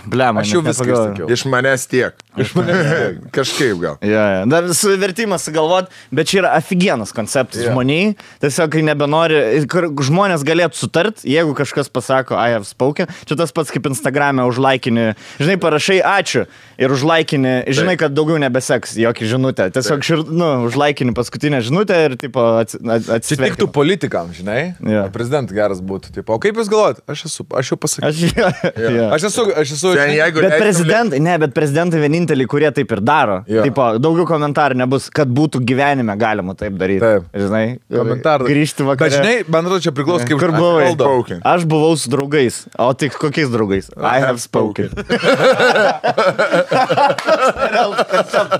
[0.05, 1.27] Blem, Aš jau viską sakiau.
[1.33, 2.17] Iš manęs tiek.
[2.37, 2.91] Iš manęs.
[3.33, 3.97] Kažkaip gal.
[4.05, 4.41] Ja, ja.
[4.49, 7.73] Dar su vertimas sugalvot, bet čia yra aфиgenas konceptas yeah.
[7.73, 8.13] žmoniai.
[8.43, 9.39] Tiesiog, kai nebenori,
[9.71, 14.45] kur žmonės galėtų sutart, jeigu kažkas pasako, I have spoken, čia tas pats kaip Instagram'e
[14.47, 15.07] užlaikinį,
[15.41, 16.45] žinai, parašai ačiū
[16.77, 19.69] ir užlaikinį, žinai, kad daugiau nebeseks jokį žinutę.
[19.75, 23.67] Tiesiog, šir, nu, užlaikinį paskutinę žinutę ir, tipo, Čia tiktų atsisveiktų.
[23.73, 24.75] politikam, žinai?
[24.85, 25.07] Jo.
[25.13, 26.13] Prezidentas geras būtų.
[26.19, 27.01] Tipo, o kaip jūs galvojat?
[27.09, 28.11] Aš esu, aš jau pasakiau.
[28.11, 28.51] Aš, ja,
[28.85, 29.09] ja.
[29.15, 29.93] Aš esu, aš esu.
[29.95, 33.39] Ten, jeigu Bet leistum- prezidentai, ne, bet prezidentai vieninteliai, kurie taip ir daro.
[33.47, 33.63] Jo.
[33.67, 36.99] Taip, daugiau komentarų nebus, kad būtų gyvenime galima taip daryti.
[37.05, 37.23] Taip.
[37.33, 38.47] Žinai, Komentarai.
[38.51, 39.11] Grįžti Bet vakarą.
[39.17, 40.91] žinai, man atrodo, čia priklauso kaip Kur buvai?
[40.93, 41.41] Spoken.
[41.45, 42.65] Aš buvau su draugais.
[42.77, 43.89] O tik kokiais draugais?
[43.97, 44.89] I have spoken.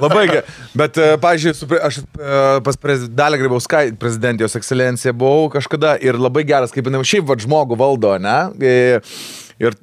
[0.02, 0.44] Labai gerai.
[0.78, 1.18] Bet, e,
[1.68, 2.78] pre- aš e, pas
[3.18, 8.16] Dalį Grybauskai, prezidentijos ekscelencija, buvau kažkada ir labai geras, kaip jinai šiaip vad žmogų valdo,
[8.22, 8.38] ne?
[9.64, 9.74] Ir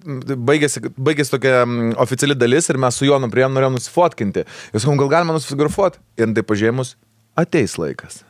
[0.46, 1.64] baigėsi, baigėsi tokia
[2.02, 4.44] oficiali dalis ir mes su Jonu prie jo norėjom nusifotkinti.
[4.70, 5.98] Ir sakom, gal galima nusifotografuoti?
[6.20, 6.94] Ir tai pažėmus,
[7.38, 8.20] ateis laikas.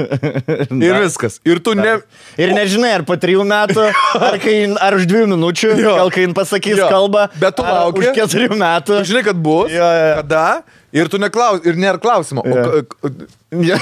[0.86, 1.38] ir viskas.
[1.46, 2.00] Ir tu ne...
[2.40, 3.84] Ir nežinai, ar po trijų metų,
[4.18, 5.94] ar, kai, ar už dviejų minučių, Jo.
[6.00, 6.88] gal kai jin pasakys Jo.
[6.90, 8.02] kalbą, Bet tu lauki.
[8.02, 8.98] Už keturių metų.
[9.04, 9.70] Tu žinai, kad bus.
[9.74, 10.10] Jo, jo.
[10.22, 10.46] Kada?
[10.92, 12.42] Ir tu neklaus, ir nėra klausimo.
[12.44, 12.82] Jo.
[13.06, 13.14] O,
[13.52, 13.78] k-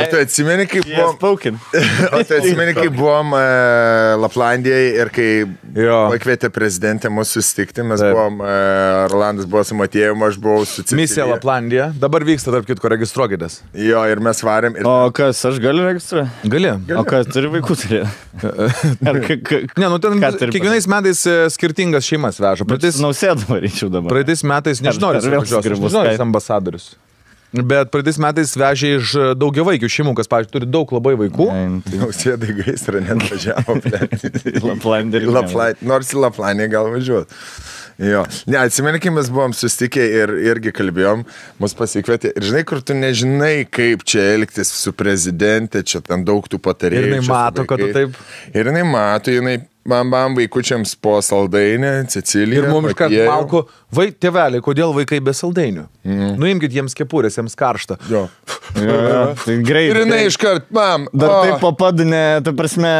[0.00, 1.58] O tu atsimeni, kaip buvom, spoken.
[2.16, 3.42] o tu atsimeni, kaip buvom e,
[4.22, 5.26] Laplandijai ir kai
[5.76, 5.98] Jo.
[6.12, 8.16] pakvietė prezidentę mūsų susitikti, mes Taip.
[8.16, 8.54] buvom, e,
[9.12, 11.02] Rolandas buvo su Matėjimu, aš buvau su Cecilija.
[11.02, 11.90] Misija Laplandija.
[12.00, 13.60] Dabar vyksta, tarp kitko, registruokitės.
[13.76, 14.80] Jo, ir mes varėm.
[14.80, 16.48] Ir, O kas, aš galiu registruoti?
[16.56, 16.72] Gali.
[16.96, 17.76] O kas, turi vaikų?
[19.12, 22.64] Ar ka, Ne, nu ten kiekvienais metais e, skirtingas šeimas veža.
[22.68, 24.08] Praeitais, Nausėdą varyčiau dabar.
[24.16, 26.92] praeitais metais, nežinau, ar ar jis vėl ar jis ambasadorius.
[27.52, 31.48] Bet praeitais metais vežė iš e, daugiavaikių šeimų, kas, pavyzdžiui, turi daug labai vaikų.
[32.00, 33.76] Nausėdai gaisrą net važiavo.
[34.70, 35.20] Laplandija.
[35.26, 35.88] Į Laplandiją.
[35.90, 37.34] Nors į Laplandiją gal važiuot.
[38.02, 41.26] Jo, ne, atsimeni, kai mes buvom susitikę ir irgi kalbėjom,
[41.60, 42.32] mus pasikvietė.
[42.40, 47.04] Ir žinai, kur tu nežinai, kaip čia elgtis su prezidentė, čia ten daug tų patarėjų.
[47.04, 48.16] Ir jinai mato, kad tu taip-
[48.56, 52.62] Ir jinai mato, jinai man bam vaikučiams po saldainę, Cecilija.
[52.62, 53.64] Ir mums iškart malku,
[53.94, 55.86] vai, tėveliai, kodėl vaikai be saldainių?
[56.06, 56.34] Mm.
[56.42, 57.98] Nuimkit jiems kepurės, jiems karšta.
[58.10, 58.28] Jo.
[58.72, 59.90] Jo, jo, tai greit.
[59.92, 61.02] Ir jinai iškart, mam.
[61.12, 62.92] Dar o, taip papadinė, ta prasme,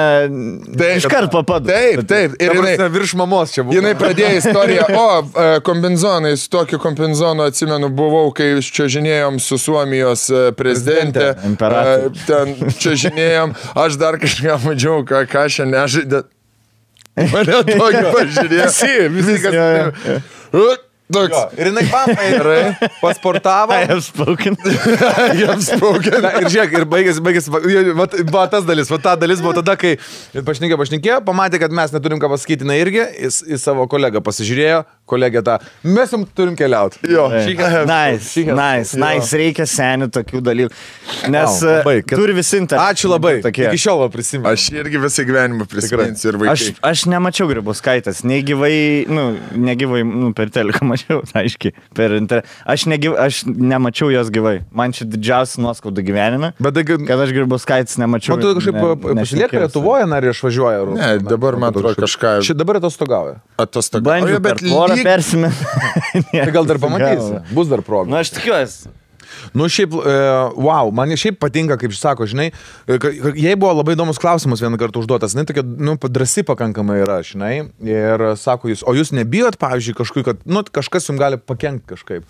[0.69, 0.99] Taip.
[0.99, 1.73] iškart papadinė.
[1.73, 2.35] Taip, taip.
[2.45, 3.79] Ir jinai, jinai virš mamos čia buvo.
[3.79, 10.45] Jinai pradėjo istoriją, o kombinzonai, su tokiu kombinzonu atsimenu, buvau, kai čiažinėjom su Suomijos e,
[10.59, 11.33] prezidentė.
[11.33, 12.13] Prezidentė, imperatorė.
[12.13, 16.25] E, Ten čiažinėjom, aš dar kažką mačiau, ką, ką šiandien nežaidė.
[17.17, 18.71] Mane tokį pažiūrėjo.
[18.71, 19.59] Visi, visi, kas.
[19.59, 20.23] Jo,
[20.53, 20.75] Uh,
[21.13, 21.37] Toks.
[21.37, 22.27] Jo, ir jinai pamai,
[23.03, 23.75] pasportavo.
[23.77, 24.57] I have spoken.
[25.41, 26.15] Jiems spaukė.
[26.25, 29.77] Na, ir žiūrėk, ir baigėsi, baigėsi, va, va tas dalis, va ta dalis buvo tada,
[29.81, 29.95] kai
[30.33, 34.83] pašnekė, pašnekė, pamatė, kad mes neturim ką pasakyti, na irgi, jis į savo kolegą pasižiūrėjo,
[35.13, 36.99] kolegė tą, mes jums turim keliauti.
[37.13, 37.29] Jo.
[37.33, 40.73] Nice, nice, nice, reikia senių tokių dalykų.
[41.33, 42.95] Nes Vau, labai, e, kad- turi visi internetai.
[42.95, 43.67] Ačiū labai, Tokie.
[43.69, 44.49] iki šiol prisimenu.
[44.53, 46.75] Aš irgi visą gyvenimą prisiminsiu ir Aš, vaikai.
[46.91, 52.49] aš nemačiau gribauskaitės, nei gyvai, nu, negyvai, nu, per teleką mačiau, aiškiai, per internetu.
[52.67, 54.63] Aš, negyv, aš nemačiau jos gyvai.
[54.73, 58.39] Man čia didžiausia nuoskauda gyvenime, Bet tai, kad kad aš gribauskaitės nemačiau.
[58.41, 60.81] tu kažkaip ne- pasilieka Lietuvoje, ar išvažiuoja?
[60.97, 63.41] Ne, dabar man atrodo kažką Šit dabar atostogauja.
[63.59, 64.63] atostogauju, Bandžiau, bet bet
[65.07, 65.53] persimė.
[66.33, 68.11] Tai gal dar pamatysi, bus dar proga.
[68.13, 68.93] Na, aš tikiuosi.
[69.57, 70.15] Nu, šiaip, e,
[70.61, 72.51] wow, man šiaip patinka, kaip sako, žinai,
[72.87, 72.99] e,
[73.41, 77.53] jai buvo labai įdomus klausimas vieną kartą užduotas, jinai tokia, nu, drasi pakankamai yra, žinai,
[77.87, 82.27] ir sako jūs, o jūs nebijot, pavyzdžiui, kažkaip, kad, nu, kažkas jums gali pakengti kažkaip,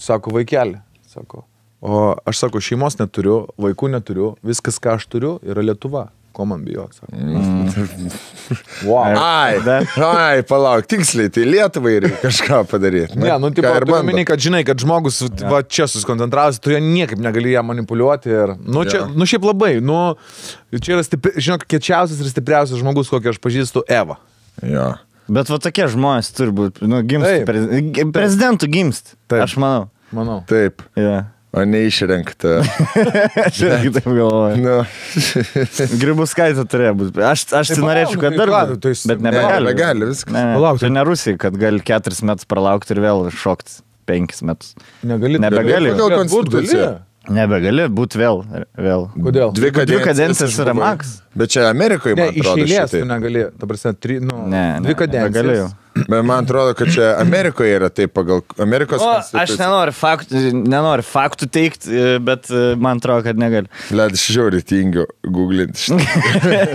[0.00, 0.80] sako, vaikeli,
[1.12, 1.44] sako,
[1.84, 6.08] o aš sako, šeimos neturiu, vaikų neturiu, viskas, ką aš turiu, yra Lietuva.
[6.36, 7.00] Ko man bijoti?
[8.84, 9.16] Wow.
[9.18, 9.56] Ai,
[9.96, 13.16] ai, palauk, tiksliai, tai Lietuvai reikia kažką padaryti.
[13.18, 13.96] Ne, nu, tipo, bando.
[13.98, 15.48] omeny, kad žinai, kad žmogus ja.
[15.50, 18.30] va, čia susikoncentravęs, tu jo niekaip negali ją manipuliuoti.
[18.30, 19.08] Ir, nu, čia, ja.
[19.10, 19.98] nu, šiaip labai, nu,
[20.78, 24.20] čia yra, stipri, žinok, kečiausias ir stipriausias žmogus, kokį aš pažįstu, Eva.
[24.62, 24.92] Jo.
[25.26, 27.40] Bet va tokie žmonės turi būti, nu, gimsti.
[27.40, 27.48] Taip.
[27.50, 27.64] Pre,
[27.96, 29.16] gi- prezidentų gimsti.
[29.40, 29.88] Aš manau.
[30.14, 30.42] Manau.
[30.46, 31.24] Taip, Ja.
[31.56, 32.50] O neišrenkta.
[33.46, 34.58] Aš irgi taip galvoju.
[34.60, 34.76] nu,
[36.02, 37.24] Gribuskaitė turėjo būti.
[37.24, 39.64] Aš, aš tai norėčiau, kad dar ką, tai jis- Bet ne, nebegali.
[39.70, 40.32] nebegali, viskas.
[40.34, 40.54] Ne, ne.
[40.58, 44.74] Palauk, Tai ne Rusija, kad gali keturis metus pralaukti ir vėl šokti penkis metus.
[45.06, 45.40] Negali.
[45.42, 45.94] Nebegali.
[45.98, 46.86] Konstituciją.
[46.86, 47.02] gali.
[47.26, 48.44] Nebegali būti vėl.
[48.78, 49.08] vėl.
[49.18, 49.50] Kodėl?
[49.56, 51.16] Dvi Dvi kadencijas yra maks.
[51.34, 54.60] Bet čia Amerikoje, Ne, man iš atrodo, eilės tu negali, ta prasme, tri, nu, Ne,
[54.78, 55.32] ne, dvi kadencijas.
[55.34, 55.66] nebegali jau.
[56.08, 61.04] Bet man atrodo, kad čia Amerikoje yra taip pagal Amerikos O, aš nenoriu faktų, nenoriu
[61.06, 63.70] faktų teikti, bet e, man atrodo, kad negali.
[63.96, 65.96] Led, aš žiauriai tingiu googlinti.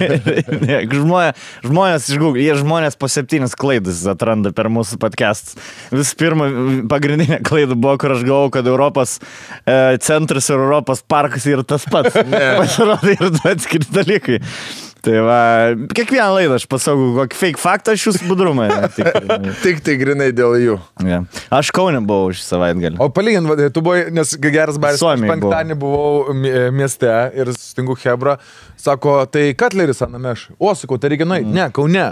[1.01, 5.55] Žmonės, žmonės iš Google, jie žmonės po septynis klaidus atranda per mūsų podcast.
[5.93, 6.49] Vis pirma,
[6.91, 11.85] pagrindinė klaida buvo, kur aš galvojau, kad Europos e, centras ir Europos parkas yra tas
[11.91, 12.17] pats.
[12.61, 14.41] Pasirodo, yra du atskiri dalykai.
[15.01, 15.37] Tai va,
[15.97, 18.67] kiekvieną laidą aš pasakau, kokį fake faktą aš jūsų budrumą.
[18.93, 19.53] tikrinu.
[19.63, 20.75] Tik tai grinai dėl jų.
[21.07, 21.23] Ja.
[21.57, 22.99] Aš Kaunė buvau šį savaitgalį.
[23.01, 25.39] O palygint, tu buvai, nes geras baris, aš Suomijoj buvau.
[25.49, 28.37] penktadienį buvau mie- mieste ir sutinku Hebra,
[28.77, 30.49] sako, tai Katleris Anameš.
[30.59, 31.49] O, sakau, tai reikia nueiti.
[31.49, 31.57] Mm.
[31.57, 32.05] Ne, Kaune.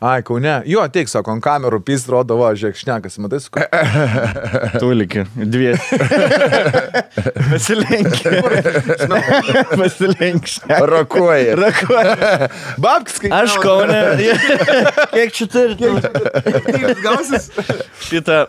[0.00, 0.58] Ai, Kaune.
[0.68, 3.48] Jo, teik, sako, ant kamerų pys rodo, va, žiūrėk, šnekas, matai, su
[4.82, 5.70] Tuliki, dvi.
[7.48, 8.18] Pasilenk.
[9.80, 10.52] Pasilenk.
[10.92, 11.56] Rakuoja.
[11.62, 12.50] Rakuoja.
[12.82, 14.02] Babks, kai Aš Kaunė.
[15.14, 15.80] Kiek čia turi?
[17.00, 17.48] gausis.
[18.04, 18.44] Šitą.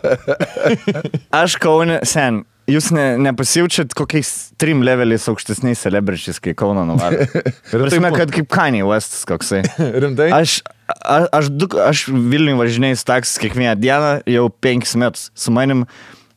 [1.32, 2.44] Aš Kaunė, sen.
[2.68, 4.30] Jūs ne, nepasijaučiat kokiais
[4.60, 7.24] trim leveliais aukštesniais celebričiais, kai Kauno nuvarė.
[7.70, 9.62] Prasme, kad kaip Kanye Westas koksai.
[9.80, 10.28] Rimtai?
[10.36, 15.28] Aš, a, aš, du, aš Vilniui važinėjau taksis kiekvieną dieną jau penkis metus.
[15.38, 15.84] Su manim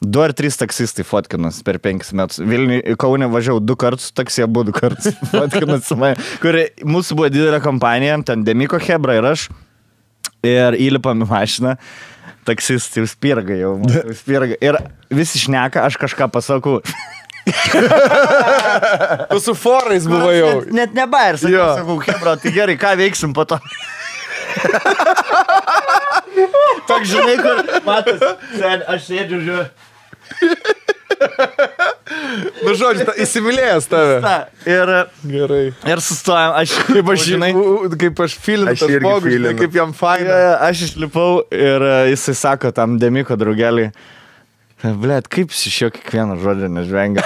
[0.02, 2.42] du ar trys taksistai fotkinas per penkis metus.
[2.42, 6.22] Vilniui į Kaunę važiavau du kartus, taksija buvo du kartus fotkinas su manim.
[6.44, 9.48] Kur mūsų buvo didelė kompanija, ten Demiko Hebra ir aš.
[10.46, 11.76] Ir įlipam į mašiną.
[12.50, 13.76] Taksistai spirga jau.
[14.24, 14.58] Spirga.
[14.66, 14.80] Ir
[15.14, 16.80] visi šneka, aš kažką pasakau.
[19.32, 20.50] Tu su forais buvai jau.
[20.66, 21.66] Net, net nebair, sakau, Jo.
[21.80, 23.58] sakau, Hebra, tai gerai, ką veiksim po to.
[26.88, 28.22] Toks žinai, kur matas,
[28.58, 29.66] sen, aš sėdžiu, žiūriu.
[32.66, 34.16] Nu, žodžiu, ta, įsimylėjęs tave.
[34.24, 34.36] Ta,
[34.70, 34.92] ir,
[35.28, 35.64] Gerai.
[35.92, 37.52] ir sustojam, aš Kaip aš, žinai.
[38.02, 40.40] kaip aš filinu, Aš žmogus, žinai, kaip jam faina.
[40.68, 43.92] Aš išlipau ir e, jisai sako tam Demiko draugeliui.
[44.82, 47.22] Blet, kaip iš jo kiekvieno žodžio nežvengia.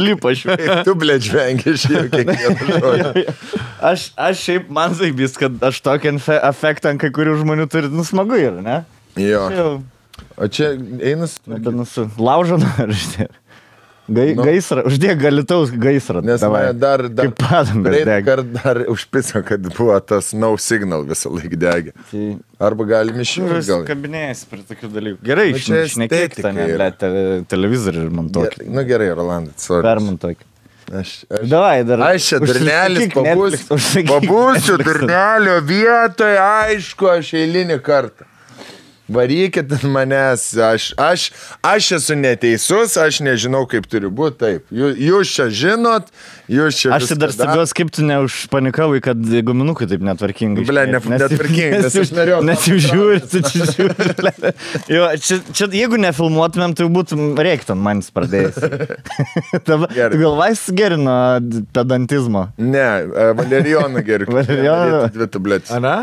[0.00, 0.44] Lipo aš.
[0.86, 3.24] Tu, ble, žvengi iš jų kiekvieną žodį.
[3.92, 8.06] Aš, aš šiaip man zaibys, kad aš tokį efektą ant kai kurių žmonių turiu, nu
[8.06, 8.80] smagu yra, ne?
[9.20, 9.46] Jo.
[9.54, 9.72] Jau,
[10.40, 11.36] O čia einas.
[12.62, 13.41] nori uždėti.
[14.12, 14.42] Gai, Nu.
[14.42, 14.46] nu.
[14.48, 16.22] Gaisrą, uždėk galitaus gaisrą.
[16.26, 16.66] Nes davai.
[16.68, 18.24] mane dar, dar, Kaip padangas deg.
[18.28, 21.92] dar, dar užpiso, kad buvo tas no signal visą laiką degė.
[22.10, 22.22] Tai
[22.68, 23.84] Arba galim išjungti Vis gal.
[23.88, 25.18] kabinėjasi prie tokių dalykų.
[25.26, 27.12] Gerai, Nu, nu, išnekėk tą, ne, te,
[27.50, 28.68] televizorių ir man tokį.
[28.70, 29.82] Nu gerai, Rolandai, sorry.
[29.88, 30.48] Permontuok.
[30.92, 32.00] Aš, aš, Davai, dar.
[32.10, 34.02] aš čia durnelis pabūsiu.
[34.10, 38.26] Pabūsiu durnelio vietoje, aišku, aš eilinį kartą.
[39.10, 41.24] Varykit manęs, aš, aš,
[41.66, 44.68] aš esu neteisus, aš nežinau, kaip turi būti taip.
[44.70, 46.12] Jūs, jūs čia žinot,
[46.46, 46.92] jūs čia...
[46.94, 50.64] Aš tai dar stebiuosi, kaip tu neužpanikavai, kad guminukai taip netvarkingai.
[50.70, 54.08] Ble, ne- netvarkingai, nes aš norėjau Nes jau žiūri, tu čia žiūri.
[54.22, 54.54] ble.
[54.86, 58.62] Jo, čia, čia, jeigu nefilmuotumėm, tai būtum rėktant manis pradėjęs.
[60.22, 61.18] Galvais gerino
[61.74, 62.48] pedantizmo.
[62.56, 62.88] Ne,
[63.34, 64.38] valerijoną geriau.
[64.38, 65.06] Valerijoną?
[65.18, 65.74] Dvi tabletės.
[65.74, 65.96] Ana?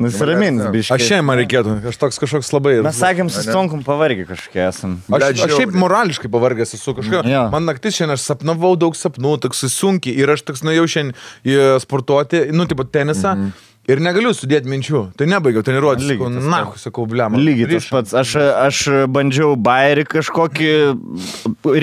[0.00, 0.96] Nusiramins, biškai.
[0.96, 2.78] Aš šiandien man reikėtų, aš toks kažkoks labai...
[2.84, 4.96] Mes sakėm, su stonkum pavargę kažkokie esam.
[5.12, 7.28] Aš, aš šiaip morališkai pavargęs esu kažkaip.
[7.28, 7.44] Jo.
[7.52, 11.60] Man naktis šiandien aš sapnavau daug sapnų, toks sunkiai ir aš toks nuėjau šiandien į
[11.84, 13.36] sportuoti, nu, tipo tenisą.
[13.36, 13.70] Mm -hmm.
[13.84, 15.12] Ir negaliu sudėti minčių.
[15.12, 16.06] Tai nebaigiau treniruotis.
[16.08, 17.34] Lygiai Sakau, na, sakau, blem.
[17.36, 18.14] Lygiai tas pats.
[18.16, 20.70] Aš, aš bandžiau bairį kažkokį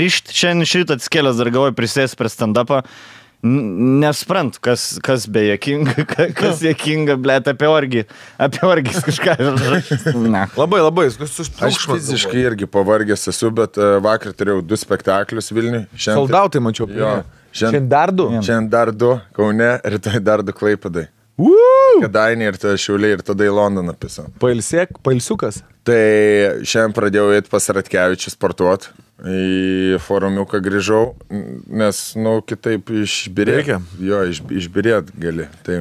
[0.01, 2.81] ryšti šiandien ryto atskėlęs dar galvoju prisės prie stand-upą.
[2.81, 6.05] N- Nesprant, kas, kas bejokinga,
[6.39, 8.03] kas jokinga, ble, apie orgį.
[8.37, 9.37] Apie orgį kažką.
[10.29, 10.45] Na.
[10.59, 15.87] Labai, labai, Aš fiziškai irgi pavargęs esu, bet e, vakar turėjau du spektaklius Vilniui.
[15.97, 16.89] Soldautai mačiau.
[16.93, 17.15] Jo.
[17.51, 18.29] Šiandien dar du.
[18.37, 21.07] Šiandien dar du Kaune, rytoj dar du Klaipadai.
[22.01, 24.29] Kadainiai ir tada Šiauliai ir tada į Londoną pisam.
[24.41, 25.63] Pailsėk, pailsiukas.
[25.87, 26.01] Tai
[26.67, 28.91] šiandien pradėjau eiti pas Ratkevičių sportuoti.
[29.21, 33.59] Į forumiuką grįžau, nes, nu, kitaip išbirėt.
[33.59, 33.77] Reikia.
[34.01, 35.45] Jo, iš, išbirėt gali.
[35.65, 35.77] Tai,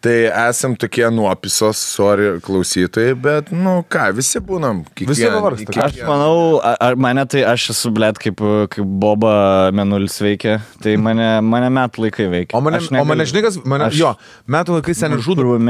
[0.00, 4.84] tai esam tokie nuopisos, sorry klausytojai, bet, nu ką, visi būnam.
[4.98, 5.72] Visi kiekvien- pavargsta.
[5.72, 8.36] kiekvien- Aš manau, ar mane tai aš esu, blėt, kaip,
[8.70, 12.54] kaip Boba Menulis veikia, tai mane, mane metų laikai veikia.
[12.54, 13.26] O mane, Aš o mane negaliu.
[13.32, 14.14] žinai, kas, mane, Aš- jo,
[14.48, 15.22] metų laikais seniai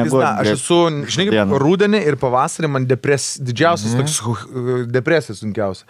[0.06, 4.06] Pizda, Aš esu, žinai, kaip rudenį ir pavasarį man depres, didžiausias mm -hmm.
[4.06, 5.84] toks depresija sunkiausia.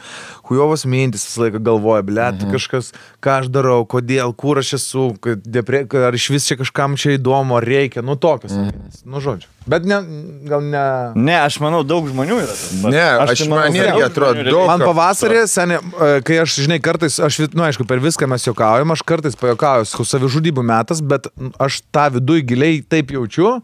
[0.48, 2.52] Hujovas mintis visą laiką galvoja, blėt, mm -hmm.
[2.52, 7.18] kažkas, ką aš darau, kodėl, kur aš esu, depre, ar iš vis čia kažkam čia
[7.18, 8.52] įdomu, ar reikia, nu tokios.
[8.52, 8.90] Mm.
[9.06, 9.48] Nu, žodžiu.
[9.66, 9.98] Bet ne,
[10.46, 10.82] gal ne.
[11.18, 12.56] Ne, aš manau, daug žmonių yra.
[12.86, 14.68] Ne, aš, tai aš manau, man irgi atrodo daug.
[14.70, 18.94] Man pavasarį, seniai, e, kai aš, žinai, kartais, aš, nu, aišku, per viską mes juokaujam,
[18.94, 21.30] aš kartais pajokauju, savižudybų metas, bet
[21.62, 23.56] aš tą viduje giliai taip jaučiu,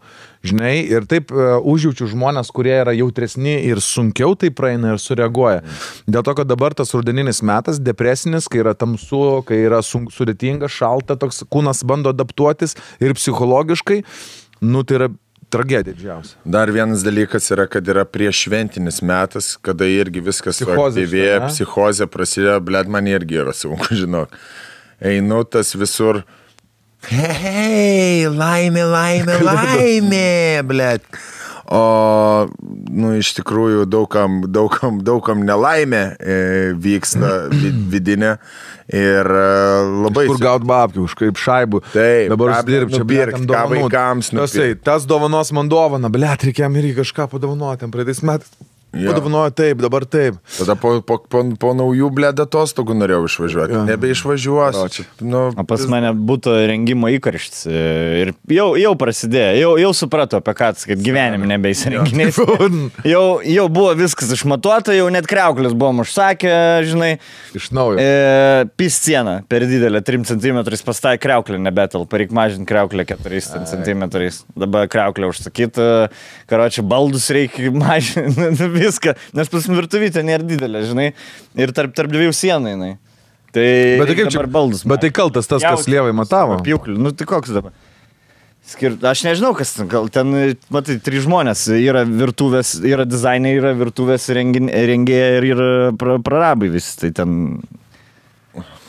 [0.43, 5.63] žinai, ir taip uh, užjaučiu žmonės, kurie yra jautresni ir sunkiau tai praeina ir sureaguoja.
[6.05, 10.69] Dėl to, kad dabar tas rudeninis metas, depresinis, kai yra tamsu, kai yra sunk, sudėtinga,
[10.71, 14.01] šalta, toks kūnas bando adaptuotis ir psichologiškai,
[14.67, 15.11] nu, tai yra
[15.53, 16.37] tragedija didžiausia.
[16.45, 20.61] Dar vienas dalykas yra, kad yra prieš šventinis metas, kada irgi viskas
[21.43, 21.49] ne?
[21.51, 24.33] psichozė prasidėjo, blėt, man irgi yra sunku, žinok.
[25.03, 26.23] Einu tas visur.
[27.11, 30.27] Hei, laimė, laimė, laimė,
[30.67, 31.07] blėt.
[31.73, 31.79] O,
[32.91, 36.35] nu, iš tikrųjų, daugam, daugam, daugam nelaimė e,
[36.79, 38.33] vyksta vi, vidinė
[38.91, 39.45] ir e,
[40.05, 40.27] labai...
[40.29, 41.81] Kur gaut babkių, už kaip šaibų.
[41.93, 44.33] Taip, dabar ką uždirbti, čia blėt, ką vaikams.
[44.35, 48.53] Tasai, tas dovanos man dovana, blėt, reikia jam irgi kažką padovanoti, ten praeitais metais.
[48.93, 49.09] Jo.
[49.09, 50.35] Padovanojo taip, dabar taip.
[50.53, 53.79] Tada po, po, po, po naujų blėd atostogų norėjau išvažiuoti.
[53.87, 54.83] Nebeišvažiuosiu.
[54.93, 57.81] Čia, Nu, O pas mane būtų rengimo įkarštis e,
[58.21, 62.37] ir jau, jau prasidėjo, jau, jau supratau apie ką, kad gyvenime nebeįsirenginės.
[63.13, 66.53] jau, jau buvo viskas išmatuota, jau net kreuklės buvom užsakę,
[66.85, 67.15] žinai.
[67.57, 67.97] Iš naujo.
[67.97, 73.41] E, Pisciena per didelė, 3 cm pastai kreuklė nebetelpa, reikia mažinti kreuklę 4
[73.73, 74.05] cm.
[74.59, 75.89] Dabar kreuklė užsakyta,
[76.51, 81.07] karočią baldus reikia mažinti, viską, nes pas virtuvytė nėra didelė, žinai,
[81.59, 82.91] ir tarp, tarp dviejų sienų, jinai.
[83.53, 83.65] Tai,
[84.01, 84.45] Bet tai kaip čia?
[84.49, 84.81] baldus.
[84.89, 86.57] Bet tai kaltas tas, kas lievai matavo.
[86.65, 87.75] Pjūklių, nu tai koks dabar?
[88.63, 88.95] Skir...
[89.03, 90.31] Aš nežinau, kas ten, gal ten,
[90.71, 95.67] matai, trys žmonės, yra virtuvės, yra dizaineriai, yra virtuvės rengin- rengėjai ir yra
[95.99, 97.35] pra, prarabai visi, tai ten...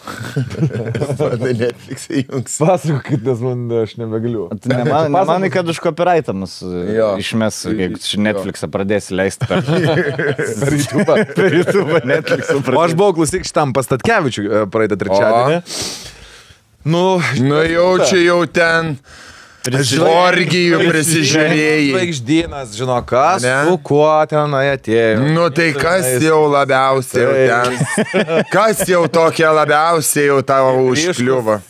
[1.60, 2.56] Netflix įjungs.
[2.60, 4.46] Pasakokit, nes man aš nebegaliu.
[4.60, 7.14] Tu neman, nemanai, kad už copyrightą mus Jo.
[7.20, 9.64] išmes, jeigu Netflixą pradėsi leisti per,
[10.60, 11.18] Per YouTube.
[11.36, 12.60] per YouTube Netflixą.
[12.74, 15.60] O aš buvau klausyk šitam pastatkevičiu praeitą trečiadienį.
[16.84, 17.04] Nu,
[17.40, 18.96] Nu jau čia jau ten.
[19.64, 21.84] Orgijų prisižiūrėjai.
[21.88, 23.54] Žvaigždynas, žino kas, Ne?
[23.64, 25.22] su kuo tenai atėjo.
[25.32, 28.44] Nu tai kas jau labiausiai jau ten?
[28.52, 31.60] Kas jau tokia labiausiai jau tavo užkliuvo?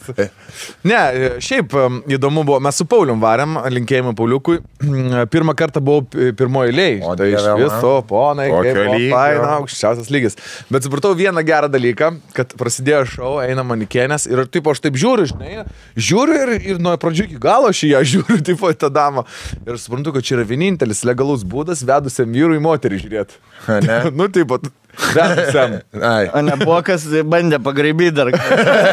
[0.87, 1.01] Ne,
[1.45, 4.59] šiaip em, įdomu buvo, mes su Paulium varėm, linkėjimai Pauliukui.
[5.35, 7.01] Pirmą kartą buvau pi- pirmoji eilėje.
[7.09, 8.81] O Tai iš viso, ponai, kaip
[9.12, 10.38] faina, aukščiausias lygis.
[10.73, 15.29] Bet supratau vieną gerą dalyką, kad prasidėjo šou, eina manikėnės ir taip aš taip žiūriu,
[15.33, 15.64] žinai,
[15.97, 19.27] žiūriu ir, ir nuo pradžių iki galo aš ją žiūriu, taip į tą damą.
[19.64, 23.43] Ir suprantu, kad čia yra vienintelis legalus būdas vedusiam vyrui moterį žiūrėti.
[23.88, 24.01] Ne?
[24.19, 24.71] nu, taip pat.
[25.15, 25.77] Vedusiam.
[26.01, 26.29] Ai.
[26.35, 28.31] O ne buvo kas bandė pagraibyti dar.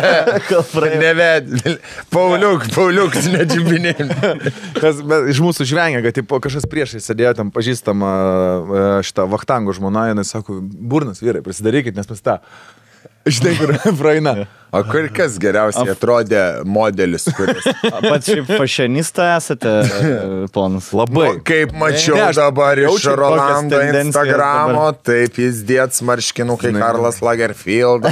[1.02, 1.52] Neved.
[2.14, 3.18] Pauliuk, Pauliuk,
[5.08, 10.10] bet iš mūsų žvengia, kad tipo, kažkas priešai sėdėjo tam pažįstama e, šitą Vachtango žmona,
[10.12, 12.40] jinai sako, burnas vyrai, prisidarykit, nes mes tą.
[13.30, 14.36] Žinai, kur praeina.
[14.72, 17.66] O kur kas geriausiai atrodė modelis, kuris.
[17.84, 20.12] Pats šiaip fašionista esate, e,
[20.56, 20.86] ponas.
[20.96, 21.26] Labai.
[21.36, 28.08] Nu, kaip mačiau Ne, aš dabar iš Rolando Instagramo, taip jis dėts marškinukai Karlas Lagerfield.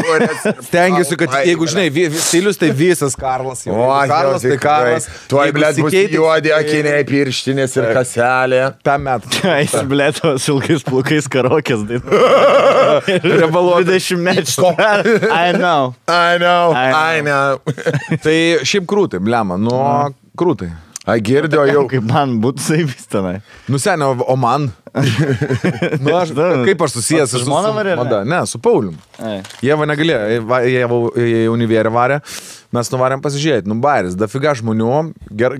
[0.66, 1.86] Stengiuosi, kad jeigu žinai,
[2.18, 3.62] stilius tai visas Karlas.
[3.68, 3.78] Jau.
[3.78, 5.06] O, Karlas tai Karlas.
[5.30, 8.62] Tuoj, blėt, bus juodi tai- akiniai, pirštinės ir kaselė.
[8.82, 9.30] Tam metu.
[9.62, 11.86] Jis blėtos ilgais plaukais karokės.
[13.22, 14.10] Riebaluotas.
[14.10, 14.74] 20 metų.
[15.30, 15.91] I know.
[16.08, 17.60] I know, I know.
[18.24, 19.76] Tai šiaip krūtai, blema, nu,
[20.38, 20.70] krūtai.
[21.02, 21.82] A girdėjau jau.
[21.90, 23.40] Kaip man būtų savis tenai.
[23.72, 24.68] Nusenio, o man?
[26.04, 28.20] nu, aš, kaip aš susijęs Su žmona varė, ar ne?
[28.28, 28.94] Ne, su Paulium.
[29.64, 30.84] Jie va negalėjo, jie
[31.42, 32.20] į univerį varė,
[32.76, 34.92] mes nuvarėm pasižiūrėti, nu bairis, dafiga žmonių,
[35.42, 35.58] ger,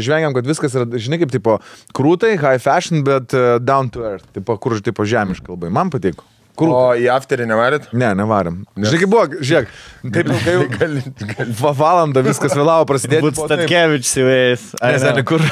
[0.00, 1.58] žvengiam, kad viskas yra, žinai, kaip tipo
[1.98, 6.24] krūtai, high fashion, bet uh, down to earth, tipo, kur tipo žemiškai kalbai, man patiko.
[6.52, 6.68] Kur?
[6.68, 7.86] O į afterį nevarit?
[7.96, 8.58] Ne, nevarėm.
[8.76, 9.70] Žinai, kaip buvo, žiūrėk,
[10.12, 11.02] taip ilgai jau gali,
[11.62, 13.24] va, valandą viskas vėlavo prasidėti.
[13.24, 13.38] Būt.
[13.40, 14.66] Statkevičius įvėjęs.
[14.82, 15.44] Ne, seniai, kur.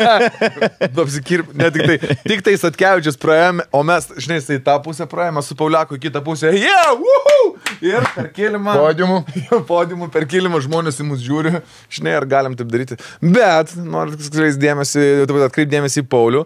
[1.04, 5.44] Apsikirp, ne, tik tai, tik tai Satkevičius praėjome, o mes, žinai, į tą pusę praėjome,
[5.46, 6.52] su Pauliaku į kitą pusę.
[6.52, 7.54] Yeah, woohoo!
[7.80, 8.76] Ir per kilimą.
[8.76, 9.22] Podiumų?
[9.70, 11.62] Podiumų per kilimą žmonės į mus žiūri.
[11.96, 13.00] Žinai, ar galim taip daryti.
[13.24, 16.44] Bet, noriu atkreipti dėmesį, atkreipti dėmesį į Paulių.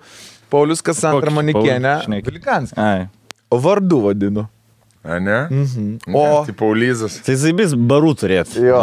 [0.54, 1.98] Paulius Kasantra Manikienė.
[2.04, 3.23] Paulių šneki?
[3.60, 4.46] Vardu vadinu.
[5.04, 5.42] A ne?
[5.50, 5.98] Mhm.
[6.14, 6.44] O- O.
[6.46, 7.18] Tai Paulyzas.
[7.26, 8.62] Tai zaibis barų turėtų.
[8.64, 8.78] Jo,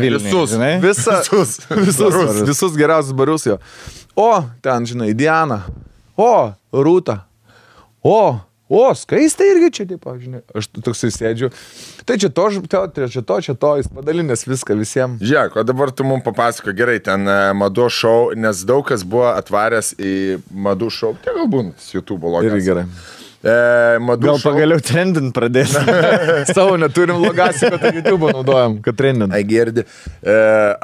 [0.00, 0.22] Vilnius.
[0.24, 0.54] visus.
[0.54, 0.72] Žinai?
[0.86, 1.58] Visa, Visus.
[1.68, 2.40] visus, Barus.
[2.48, 3.58] visus geriausius barius jo.
[4.16, 4.30] O,
[4.64, 5.62] ten, žinai, Diana.
[6.16, 7.18] O, Rūta.
[8.02, 8.38] O,
[8.72, 10.40] o, skaistai irgi čia, taip, žinai.
[10.56, 11.50] Aš toksai sėdžiu.
[12.08, 15.20] Tai čia to, to, tai čia to, čia to, jis padalinęs viską visiems.
[15.20, 19.28] Žiūrėk, o dabar tu mums papasako gerai, ten e, madų šou, nes daug kas buvo
[19.36, 20.14] atvaręs į
[20.54, 22.48] madų šou, tai galbūt YouTube logas.
[22.48, 22.86] Irgi gerai.
[23.44, 24.50] E, Gal šou.
[24.50, 25.74] pagaliau trendint pradės.
[26.56, 29.32] Savo neturim logasį, kad YouTube naudojam, kad trendin.
[29.34, 29.84] Ai girdi,
[30.22, 30.36] e,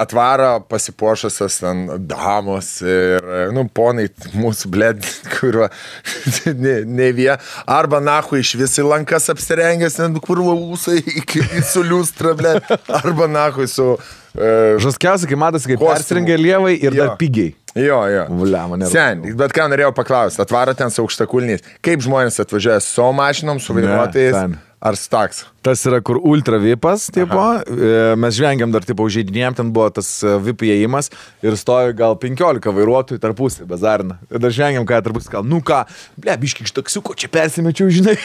[0.05, 5.69] atvaro pasipuošusios ten damos ir, nu, ponai mūsų blėd, kuriuo
[6.65, 7.31] ne, ne vie,
[7.67, 13.69] arba nahu iš visi lankas apsirengęs, ten kur ūsai iki su liustra, blėd, arba nahu
[13.71, 13.95] su...
[13.97, 17.05] E, Žaskiausia, kai matosi, kaip persirengia lievai ir Jo.
[17.07, 17.55] dar pigiai.
[17.77, 18.25] jo, jo.
[18.43, 18.87] Vlia, mane.
[18.89, 23.61] Sen, bet ką norėjau paklausti, atvaro ten su aukštakulniais, kaip žmonės atvažiuoja su savo mašinom,
[23.61, 24.57] su vairuotojais sen.
[24.83, 25.45] ar staks?
[25.63, 27.39] Tas yra, kur ultra vipas, tipo,
[27.71, 31.13] e, mes žvengiam dar, tipo, užžeidinėjom, ten buvo tas e, vip įėjimas
[31.47, 34.19] ir stovi gal 15 vairuotojų tarpusai, bezarna.
[34.27, 35.85] Ir dar žvengiam, ką tarpusai, gal, nu ką,
[36.19, 38.17] ble, biški iš taksiuko, čia persimečiau, žinai,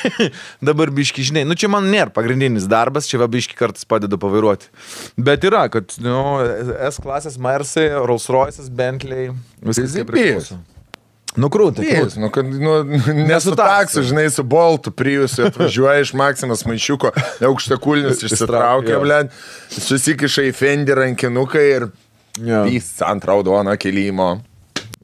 [0.66, 4.72] dabar biški, žinai, nu čia man nėra pagrindinis darbas, čia va biški kartais padeda pavairuoti.
[5.30, 6.18] Bet yra, kad, nu,
[6.90, 9.30] S klasės Mersai, Rolls Royce'as, Bentley,
[9.62, 10.10] viskas Zipys.
[10.10, 10.60] priklauso.
[11.38, 11.86] Nukrūtai.
[11.86, 12.80] Jis, nu, kad, nu,
[13.14, 14.04] nesu su taksu, taksu.
[14.10, 17.12] žinai, su boltu, prijusiu, atvažiuoja iš Maksimas maišiuko,
[17.46, 19.22] aukštakulnius išsitraukia, blė,
[19.78, 21.90] susikiša į fendį rankinuką ir
[22.38, 24.38] pys ant raudono kelimo.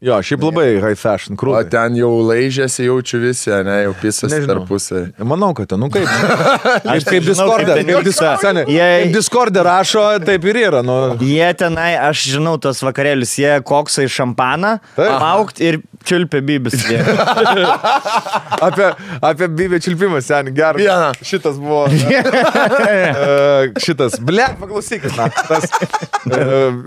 [0.04, 1.70] Jo, šiaip labai high fashion, O krūtai.
[1.72, 5.04] ten jau laižėsi, jaučiu visi, ne, jau pisas tarpusai.
[5.24, 6.10] Manau, kad ten, nu kaip.
[6.94, 8.02] Aš kaip Discord'e, kaip.
[8.04, 10.82] Discord'e, kaip Discord'e rašo, taip ir yra.
[10.84, 10.98] Nu.
[11.24, 16.76] Jie tenai, aš žinau tos vakarėlius, jie koksai šampaną, aukt ir čiulpia bibis.
[16.92, 17.00] Jie.
[18.64, 18.86] Apie,
[19.24, 20.84] apie bybę čilpimą, seniai, gerai.
[20.84, 21.10] Vieną.
[21.26, 21.82] Šitas buvo.
[21.92, 25.28] e, šitas, ble, paklausykit, na.
[25.48, 26.44] Tas e,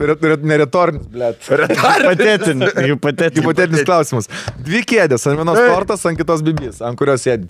[0.08, 1.32] re- re- neretorinis, ble.
[1.46, 2.64] Patetin,
[3.06, 3.42] jų patetin.
[3.42, 4.28] Hipotetinis klausimas.
[4.66, 7.48] Dvi kėdės, ant vienos tortas, ant kitos bibys, ant kurios sėdi.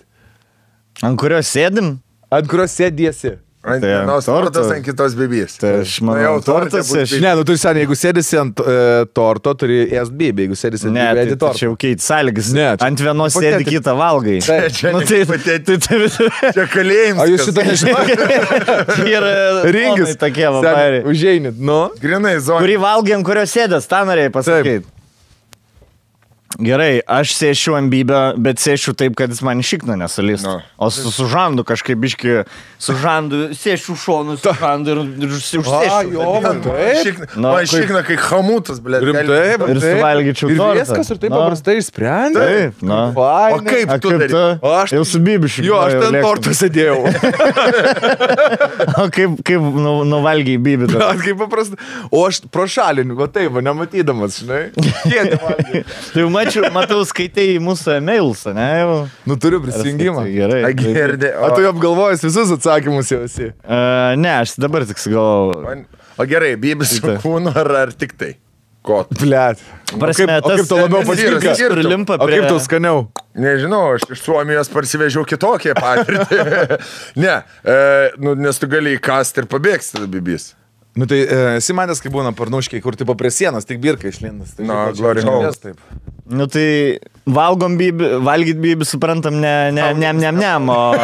[1.04, 1.96] Ant kurios sėdim?
[2.32, 3.36] Ant kurios sėdėsi.
[3.66, 5.56] Ant Tai vienos tortas, ant kitos bibys.
[5.58, 7.16] Tai aš manau, jau tortas aš-.
[7.18, 8.76] Ne, nu tu seniai, jeigu sėdisi ant e,
[9.10, 11.58] torto, turi SBB, jeigu sėdisi ant Ne, BB, tai, tai tortą.
[11.58, 12.52] čia jau keit sąlygas.
[12.54, 13.72] Ne, čia Ant vienos sėdi hipotetika.
[13.74, 14.36] kitą valgai.
[14.46, 15.78] Taip, čia Nu, tai, hipotetika.
[15.82, 17.22] tai, tai, Čia kalėjimas.
[17.24, 18.18] O jūs šitą nežinote?
[19.16, 19.34] yra
[19.74, 20.14] Ringis.
[20.22, 21.02] tokie, pairi.
[21.10, 21.80] Užeinit, nu.
[21.98, 22.62] Grinai, zonai.
[22.68, 24.86] Kurį valgai, ant kurio sėdės, tą norėjai pasakyti.
[26.56, 30.40] Gerai, aš sėšiu ant bybę, bet sėšiu taip, kad jis man šikna nesalys.
[30.46, 30.54] Nu.
[30.80, 32.36] O su, su žandu kažkaip biški,
[32.80, 36.12] su žandu sėšiu šonu, su žandu ir, ir užsi- A, užsėšiu.
[36.14, 36.62] jo, man.
[37.04, 39.02] Šikna, Nu, man kaip- šikna, kai hamutas, blė.
[39.04, 40.80] Rimtai, Ir suvalgyčiau Ir tortą.
[40.80, 41.36] viskas, ir taip Nu.
[41.42, 42.46] paprastai išsprendė.
[42.48, 43.00] Taip, na.
[43.12, 44.28] O kaip A, tu kaip darai?
[44.32, 44.66] tu?
[44.66, 45.62] O aš- jau su bybišku.
[45.64, 46.98] Jo, aš ten tortą sėdėjau.
[48.96, 51.08] O kaip, kaip nu, nuvalgiai tada?
[51.12, 51.76] Aš kaip paprastai.
[52.10, 54.70] O aš pro šalį, va taip, va, nematydamas, žinai.
[54.72, 55.36] Kiek?
[55.36, 58.66] Tai jau mačiau, matau, skaitai mūsų e-mails, ne?
[58.80, 58.96] Jau.
[59.28, 60.24] Nu turiu prisijungimą.
[60.32, 60.62] Gerai.
[60.68, 61.34] A, girdė.
[61.42, 63.52] O tu jau apgalvojęs visus atsakymus jau esi.
[63.66, 65.84] Uh, ne, aš dabar tik sugalvoju.
[65.84, 68.34] O, o gerai, bybis su kūnu ar, ar tik tai?
[68.86, 69.00] Ko?
[69.10, 69.62] Blet.
[69.98, 71.40] Prasme, o kaip, o kaip tas- tau labiau tas patinka?
[71.40, 71.80] vyras skirtum.
[71.80, 72.36] Prilimpa O prie...
[72.38, 73.00] kaip tau skaniau?
[73.34, 76.38] Nežinau, aš iš Suomijos parsivežiau kitokią patirtį.
[77.24, 77.34] ne,
[77.66, 77.80] e,
[78.22, 80.52] nu, nes tu gali įkasti ir pabėgti tada bibis.
[80.96, 84.54] Nu tai e, esi manęs, kai būna parnuškiai, kur tipo prie sienos, tik birka išlindas.
[84.56, 85.18] Tai Na, hole.
[85.18, 85.82] čia Taip.
[86.26, 86.98] Nu tai
[87.30, 90.90] valgom bybį, valgyt bybį, suprantam, ne, ne, ne, ne, ne, o...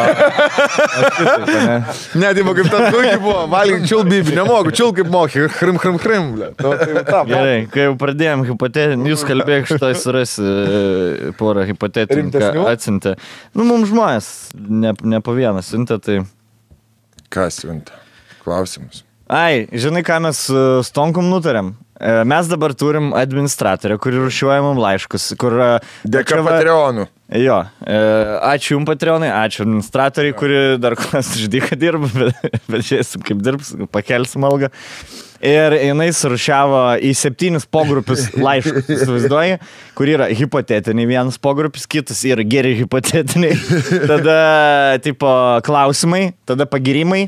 [2.19, 2.31] ne?
[2.35, 6.23] Tai kaip ten puikiai buvo, valgyk čiul bibi, nemoku, čiul kaip moki, hrim, hrim, hrim,
[6.35, 6.47] ble.
[6.59, 6.87] Nu, tai.
[7.29, 10.47] Gerai, kai jau pradėjom hipotetinį, jūs kalbėk šitoj surasi e,
[11.39, 13.11] porą hipotetinių, ką atsintė.
[13.55, 14.25] Nu, mums žmonės,
[14.59, 16.15] ne, ne po vieną siuntė, tai...
[17.31, 17.91] Kas siunta?
[18.43, 18.97] Klausimus.
[19.31, 21.71] Ai, žinai, ką mes su Stonkum nutarėm?
[22.03, 25.55] E, Mes dabar turim administratorę, kuri rušiuoja mums laiškus, kur...
[25.63, 25.71] e,
[26.03, 27.05] Dėka va- Patreonų.
[27.39, 27.99] Jo, e,
[28.51, 33.71] ačiū Jums, Patreonai, ačiū administratoriai, kuri dar kol žudyką dirba, bet, bet žiūrėsim, kaip dirbs,
[33.95, 34.69] pakelsim algą.
[35.43, 39.57] Ir jinai surušiavo į septynis pogrupius laiškus, įsivaizduoji,
[39.97, 43.57] kur yra hipotetiniai vienas pogrupis, kitas yra geri hipotetiniai,
[44.11, 44.37] tada
[45.03, 45.33] tipo
[45.67, 47.25] klausimai, tada pagirimai.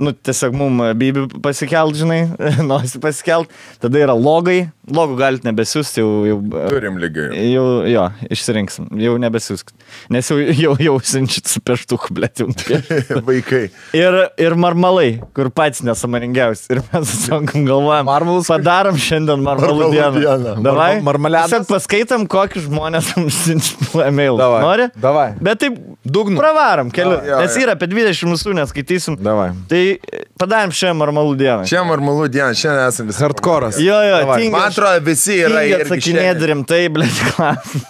[0.00, 2.22] Nu, tiesiog mum bibi pasikelt, žinai,
[2.70, 3.52] nosi pasikelt.
[3.82, 4.66] Tada yra logai.
[4.90, 6.36] Logų galite nebesiųsti, jau, jau
[6.72, 7.36] Turim lygiai.
[7.52, 8.02] Jau, jo,
[8.34, 8.88] išsirinksim.
[8.98, 9.68] Jau nebesiūsk.
[10.10, 13.12] Nes jau, jau, jau siunčit su pieštuku, blėt, nupiešt.
[13.28, 13.60] Vaikai.
[13.94, 16.66] Ir, ir marmalai, kur pats nesamaringiausias.
[16.74, 18.08] Ir mes susinkam galvojam.
[18.10, 20.10] Marmalus- Padarom šiandien marmalų dieną.
[20.18, 20.56] dieną.
[20.66, 20.88] Davai.
[20.98, 21.54] Marma- marmaledas?
[21.54, 24.34] Tiesiog paskaitam, kokius žmonės mums siunčia e-mail.
[24.42, 24.88] Davai, Nori?
[24.98, 25.28] davai.
[25.38, 26.34] Bet taip, Dugnu.
[26.42, 27.20] pravarom keliu.
[27.22, 27.62] Jo, Nes jo.
[27.68, 29.20] yra apie 20 mūsų, neskaitysim.
[29.22, 29.52] Davai.
[29.70, 31.70] Tai e, padarėm šiandien marmalų dieną.
[31.70, 33.22] Čia marmalų diena, šiandien esame visi.
[33.22, 33.78] Hardcore'as.
[33.78, 34.71] Jo, jo, tingi.
[34.72, 37.20] Atrodo, visi yra atsakinėti rimtai, blėt.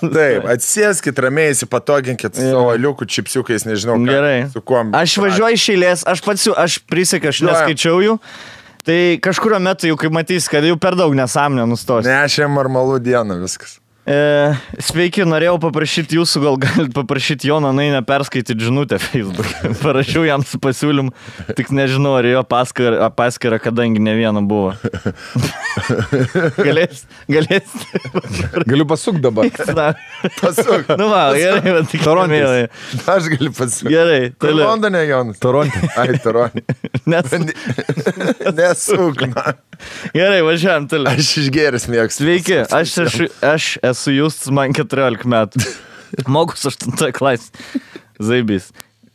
[0.02, 4.38] Taip, atsėskit ramiai, įsipatoginkit savo liukų čipsiukais, nežinau, ką, Gerai.
[4.52, 4.82] su kuo.
[4.98, 8.18] Aš važiuoju iš eilės, aš pats, jų- aš prisiekiu, aš neskaičiau jų.
[8.82, 12.02] Tai kažkurio metu jau, kai matys, kad jau per daug nesąmonė nustos.
[12.08, 13.76] Ne, šiandien marmalų diena viskas.
[14.02, 14.14] E,
[14.82, 19.46] sveiki, norėjau paprašyti jūsų, gal galite paprašyti Joną Nainę perskaityti žinutę Facebook.
[19.84, 21.12] Parašiau jam su pasiūlymu,
[21.54, 24.72] tik nežinau, ar jo paskira kadangi ne viena buvo.
[26.66, 27.76] galės, galės.
[28.66, 29.46] Galiu pasuk dabar.
[30.42, 30.90] Pasuk.
[30.98, 32.02] nu, va, gerai, bet tik.
[32.02, 33.06] Torontas.
[33.06, 33.92] Aš galiu pasukti.
[33.94, 34.72] Gerai, toliau.
[34.72, 35.38] Londone, Jonas?
[35.42, 35.78] Toronte.
[35.98, 36.66] Ai, Toronte.
[37.06, 37.38] Nes,
[38.50, 39.54] Nesuk, na.
[40.10, 41.14] gerai, važiuojam toliau.
[41.14, 42.26] Aš išgeris mėgstu.
[42.26, 45.62] Sveiki, aš esu, aš esu Justas, man 14 metų.
[46.28, 47.52] Mokus 8 klasė.
[48.22, 48.70] Zaibys.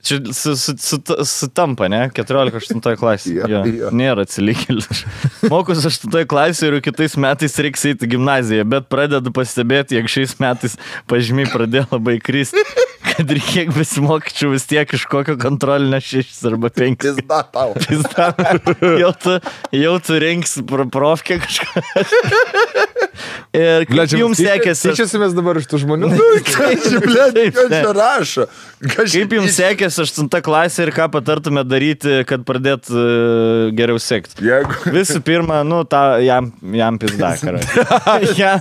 [0.05, 2.03] Čia su, su, su, sutampa, ne?
[2.15, 3.33] 14-8 klasė.
[3.41, 3.89] Jo, Jo, jo.
[3.97, 5.01] Nėra atsilikėlis.
[5.51, 10.37] Mokus 8 klasė ir kitais metais reiks eiti į gimnaziją, bet pradedu pastebėti, jog šiais
[10.43, 10.77] metais
[11.11, 12.63] pažymiai pradėjo labai kristi.
[13.07, 16.97] Kad ir kiek besimokyčiau vis tiek iš kokio kontrolinio 6 arba 5.
[17.01, 17.73] Pizda tau.
[17.81, 18.27] Pizda.
[19.01, 19.37] Jau tu,
[19.73, 21.81] jau tu rinksi pro- profkę kažką.
[23.57, 24.91] Ir kaip jums sekėsi?
[24.91, 26.09] Tyčiasimės dabar iš tų žmonių.
[26.45, 26.67] Čia,
[27.01, 27.79] blė, Taip, kas ne.
[27.81, 28.45] čia rašo?
[28.93, 34.45] Kas Kaip jums sekėsi 8 klasė ir ką patartume daryti, kad pradėt uh, geriau sekti?
[34.45, 34.77] Jeigu...
[34.93, 37.61] Visų pirma, nu, tą jam, jam pizda, karai.
[38.41, 38.53] ja,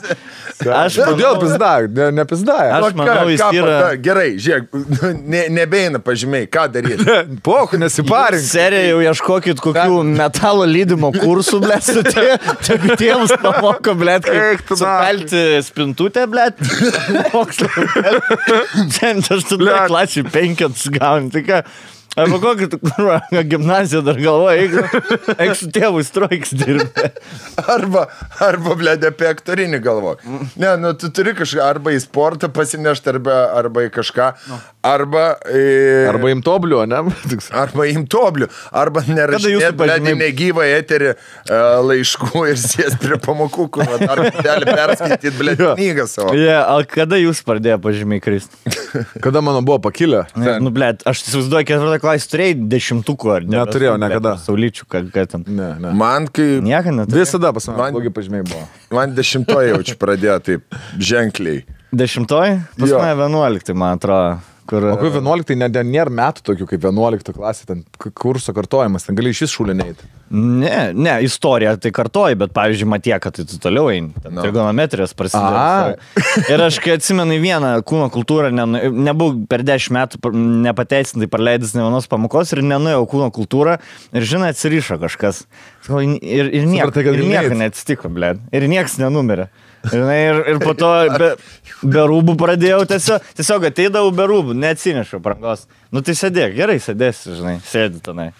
[0.72, 1.70] aš Kodėl manau, pizda?
[1.98, 2.56] Ne, ne pizda.
[2.78, 4.68] Aš ką- manau, jis ką yra- pata- Gerai, žiūrėk,
[5.34, 7.06] ne, nebeina pažymiai, ką daryti.
[7.46, 8.44] Poku, nesiparink.
[8.46, 12.36] Serija jau ieškokit kokių metalo lydimo kursų, blė, su tie,
[12.98, 16.48] tėvus pamoko, blė, kaip tu sukalti spintutę, blė,
[17.34, 17.68] mokslo.
[18.96, 19.86] Šiandien aš tada Blet.
[19.90, 20.22] klasį
[21.16, 21.30] penkias gauni.
[21.32, 21.62] Tai ką,
[22.16, 23.18] Arba kokį kurva,
[23.52, 24.84] gimnaziją dar galvoji, jeigu
[25.36, 27.10] eik su tėvu strojks dirbti.
[27.68, 28.06] Arba,
[28.44, 30.16] arba blėdė apie aktorinį galvoj.
[30.56, 34.30] Ne, nu tu turi kažką, arba į sportą pasinešti, arba, arba į kažką,
[34.86, 35.26] arba...
[35.50, 35.64] Į,
[36.14, 37.02] Arba imtobliu, ne?
[37.62, 44.22] Arba imtoblių, arba nerašyti pažymiai- negyvą eterį uh, laiškų ir sės prie pamokų, kur dar
[44.40, 46.32] gali perskaityti, blė, knygą savo.
[46.36, 48.74] Yeah, o kada jūs pradėjote pažymiai kristi?
[49.24, 50.24] Kada mano buvo pakilę?
[50.62, 53.58] Nu, blėt, aš įsivaizduoju, ketvirtą klasę turėjai dešimtukų ar ne?
[53.58, 54.36] Neturėjau niekada.
[54.46, 55.44] Saulyčių, kad, kad ten.
[55.46, 55.92] Ne, ne.
[55.98, 57.26] Man, kai Nieko neturėjai.
[57.26, 58.64] Visada pas mane Man- blogi pažymiai buvo.
[58.96, 61.64] man dešimtoje jaučiu pradėjo taip ženkliai.
[61.96, 62.60] Dešimtoji?
[62.80, 64.38] Pas mane vienuoliktai, man atrodo.
[64.66, 64.84] Kur...
[64.90, 67.82] O kai 11, ne, ne, nėra metų tokių kaip 11 klasė, ten
[68.18, 70.08] kurso kartojimas, ten gali iš vis šulinėti.
[70.34, 74.10] Ne, ne, istorija tai kartoji, bet pavyzdžiui, matie, kad tai tu toliau eini.
[74.24, 74.32] No.
[74.32, 74.42] No.
[74.42, 75.60] Trigonometrijos prasidėjo.
[75.60, 75.92] Aha.
[76.52, 80.32] Ir aš, kai atsimenu vieną kūno kultūrą, ne, nebuvau per dešimt metų
[80.66, 85.44] nepateisintai praleidęs ne vienos pamokos ir nenuėjau kūno kultūrą ir, žinai, atsirišo kažkas.
[85.86, 88.34] Ir, ir, nieko, Supratai, ir nieko neatsitiko, ble.
[88.50, 89.46] Ir niekas nenumirė.
[89.92, 91.30] Ir, ir po to be,
[91.84, 95.66] be rūbų pradėjau tiesiog, tiesiog ateidavau be rūbų, neatsinešiau prangos.
[95.94, 98.30] Nu tai sėdėk, gerai sėdėsi, žinai, sėdi tenai.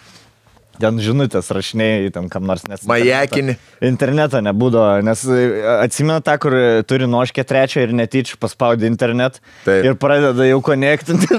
[0.77, 2.83] Ten žinutės rašinėjai, ten kam nors nes.
[2.89, 3.55] Majakini.
[3.87, 5.45] Interneto nebūdavo, nes e,
[5.85, 9.39] atsimenu tą, kur e, turi noškę trečią ir netyčia paspaudė internet.
[9.65, 9.85] Taip.
[9.87, 11.27] Ir pradeda jau konektinti.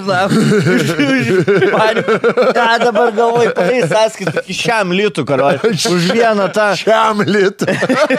[2.58, 5.60] Ką dabar galvoju, parai sąskaitą iki šiam litų, karoj.
[5.94, 6.72] Už vieną tą.
[6.82, 7.70] Šiam litų.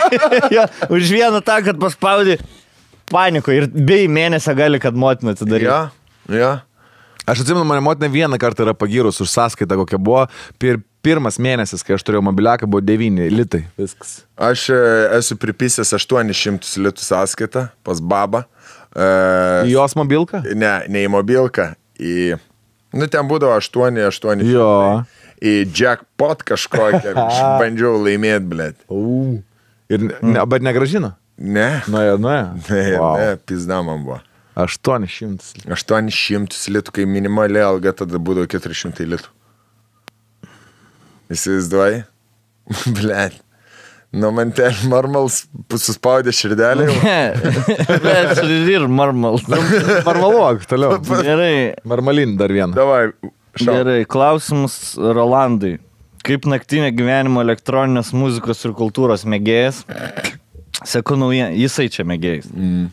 [0.56, 2.40] jo, už vieną tą, kad paspaudė
[3.12, 5.68] paniko ir bei mėnesio gali, kad motina atidarė.
[5.68, 5.80] Jo,
[6.40, 6.52] jo.
[7.30, 10.26] Aš atsimenu, mane motina vieną kartą yra pagyrus už sąskaitą, kokia buvo.
[10.62, 13.64] Pir, pirmas mėnesis, kai aš turėjau mobiliaką, buvo 9 litai.
[13.80, 14.20] Viskas.
[14.36, 14.80] Aš e,
[15.20, 18.44] esu pripisęs 800 litų sąskaitą pas babą.
[18.96, 19.08] E,
[19.70, 20.44] Į jos mobilką?
[20.56, 22.38] Ne, ne į mobilką, į...
[22.98, 24.42] Nu, ten būdavo 8, 8.
[24.50, 24.70] Jo.
[25.46, 27.14] Į jackpot kažkokią.
[27.28, 28.80] Aš bandžiau laimėti, blėt.
[28.90, 29.38] U.
[29.90, 31.14] Ir, ne, bet negražino.
[31.40, 31.68] Ne.
[31.88, 32.48] Nuėjo, nuėjo.
[32.68, 33.14] Ne, Wow.
[33.22, 34.18] ne, pizda man buvo.
[34.60, 35.64] 800.
[35.72, 39.30] 800 litų, kai minimali alga tada būdavo 400 litų.
[41.30, 42.04] Įsivaizduoji?
[42.98, 43.38] Blet.
[44.10, 46.88] Nu, man ten marmals suspaudė širdelį.
[48.06, 49.38] Bet ir marmal.
[50.08, 50.98] Marmaluok, toliau.
[51.28, 52.74] Gerai, Marmalin dar vieną.
[52.78, 53.12] Davai.
[53.54, 53.70] šauk.
[53.70, 54.00] gerai.
[54.10, 55.78] Klausimus Rolandui.
[56.26, 59.84] Kaip naktinio gyvenimo elektroninės muzikos ir kultūros mėgėjas?
[60.90, 62.50] Seku naujieną, jisai čia mėgėjas.
[62.50, 62.90] Mm.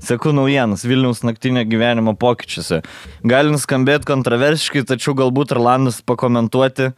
[0.00, 2.82] Seku naujienas Vilniaus naktinio gyvenimo pokyčiuose.
[3.28, 6.92] Gali nuskambėti kontroversiškai, tačiau galbūt Rolandas pakomentuoti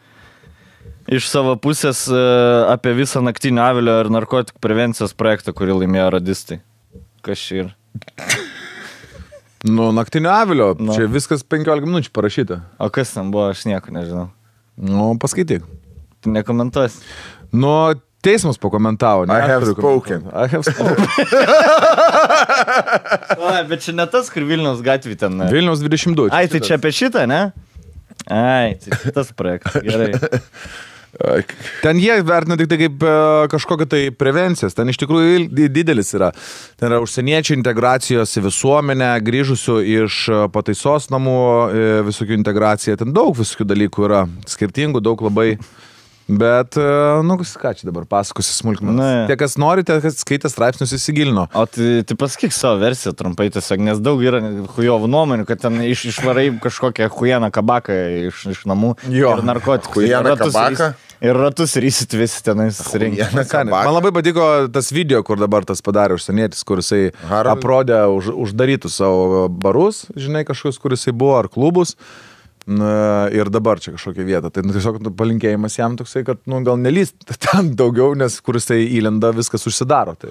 [1.11, 2.21] iš savo pusės e,
[2.73, 6.61] apie visą naktinio avilio ir narkotikų prevencijos projektą, kurį laimėjo radistai.
[7.27, 7.73] Kas čia yra?
[9.63, 10.73] Nu, naktinio avilio.
[10.79, 10.95] Nu.
[10.97, 12.63] Čia viskas 15 minučių parašyta.
[12.83, 14.31] O kas ten buvo, aš nieko nežinau.
[14.77, 15.63] Nu, paskaityk.
[16.23, 16.99] Tu nekomentuosi.
[17.55, 19.27] Nu, teismas pakomentavo.
[19.31, 20.27] Ne, I have spoken.
[20.35, 21.07] I have spoken.
[23.43, 25.35] O, bet čia ne tas, kur Vilniaus gatvė ten.
[25.41, 25.49] ne?
[25.51, 26.31] Vilniaus 22.
[26.35, 27.41] Ai, tai čia apie šitą, ne?
[28.31, 29.83] Ai, tai šitas projektas.
[29.83, 30.13] Gerai.
[31.83, 33.15] Ten jie vertina tik tai kaip e,
[33.53, 34.73] kažkokią tai prevencijas.
[34.77, 36.31] Ten iš tikrųjų didelis yra.
[36.81, 41.39] Ten yra užsieniečių integracijos į visuomenę, grįžusių iš e, pataisos namų,
[41.69, 42.97] e, visokių integracija.
[43.01, 44.25] Ten daug visokių dalykų yra.
[44.49, 45.51] Skirtingų, daug labai.
[46.29, 46.85] Bet, e,
[47.27, 48.95] nu, ką čia dabar pasakosiu jo.
[49.29, 51.49] Tie, kas nori, tie, kas skaitė straipsnius, įsigilino.
[51.59, 54.41] O tai, tai pasakyk savo versiją trumpai tiesiog, nes daug yra
[54.77, 57.99] hujovų nuomonių, kad ten iš, išvarai kažkokią hujeną kabaką
[58.31, 59.35] iš, iš namų Jo.
[59.43, 60.05] narkotikų.
[60.05, 60.93] Hujeną kabaką?
[61.23, 63.69] Ir ratus rysit visi tenais kabaką.
[63.71, 67.61] Man labai patiko tas video, kur dabar tas padarė užsienietis, kur jisai Harald?
[67.61, 71.95] aprodė už, uždarytus savo barus, žinai, kažkokius, kur jisai buvo, ar klubus.
[72.67, 74.51] Na, ir dabar čia kažkokia vieta.
[74.55, 78.59] Tai nu, tiesiog nu, palinkėjimas jam toksai, kad nu, gal nelyst ten daugiau, nes kur
[78.59, 80.15] jisai įlenda, viskas užsidaro.
[80.21, 80.31] Tai,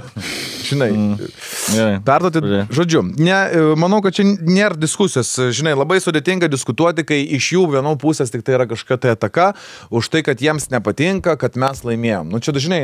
[0.68, 0.88] žinai.
[0.94, 2.00] Mm.
[2.06, 2.42] Perduoti,
[2.72, 5.34] žodžiu, ne, e, manau, kad čia nėra diskusijos.
[5.58, 9.50] Žinai, labai sudėtinga diskutuoti, kai iš jų vienų pusės tik tai yra kažkokia tai ataka
[9.92, 12.32] už tai, kad jiems nepatinka, kad mes laimėjom.
[12.32, 12.82] Nu čia dažnai,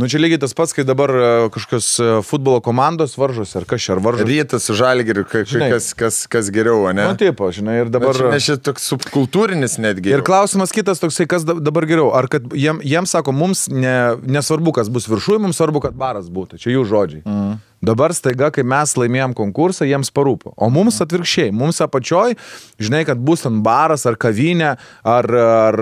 [0.00, 3.84] nu čia lygiai tas pats, kai dabar e, kažkokios e, futbolo komandos varžosi, ar kas
[3.84, 4.28] čia, ar varžosi.
[4.30, 4.68] Rytas
[5.52, 5.70] Žinai.
[5.74, 7.04] kas, kas, kas geriau, ne?
[7.12, 8.16] Nu, taip, žinai, ir dabar.
[8.16, 8.34] Dabar...
[8.34, 10.14] Nes čia toks subkultūrinis netgi.
[10.14, 12.10] Ir klausimas kitas toksai, kas da- dabar geriau.
[12.16, 16.32] Ar kad jiem, jiems sako, mums ne, nesvarbu, kas bus viršuje, mums svarbu, kad baras
[16.32, 16.60] būtų.
[16.64, 17.26] Čia jų žodžiai.
[17.28, 17.58] Mm.
[17.80, 20.52] Dabar staiga, kai mes laimėjom konkursą, jiems parūpo.
[20.60, 22.34] O mums atvirkščiai, mums apačioj,
[22.76, 25.80] žinai, kad bus ten baras ar kavinė ar, ar,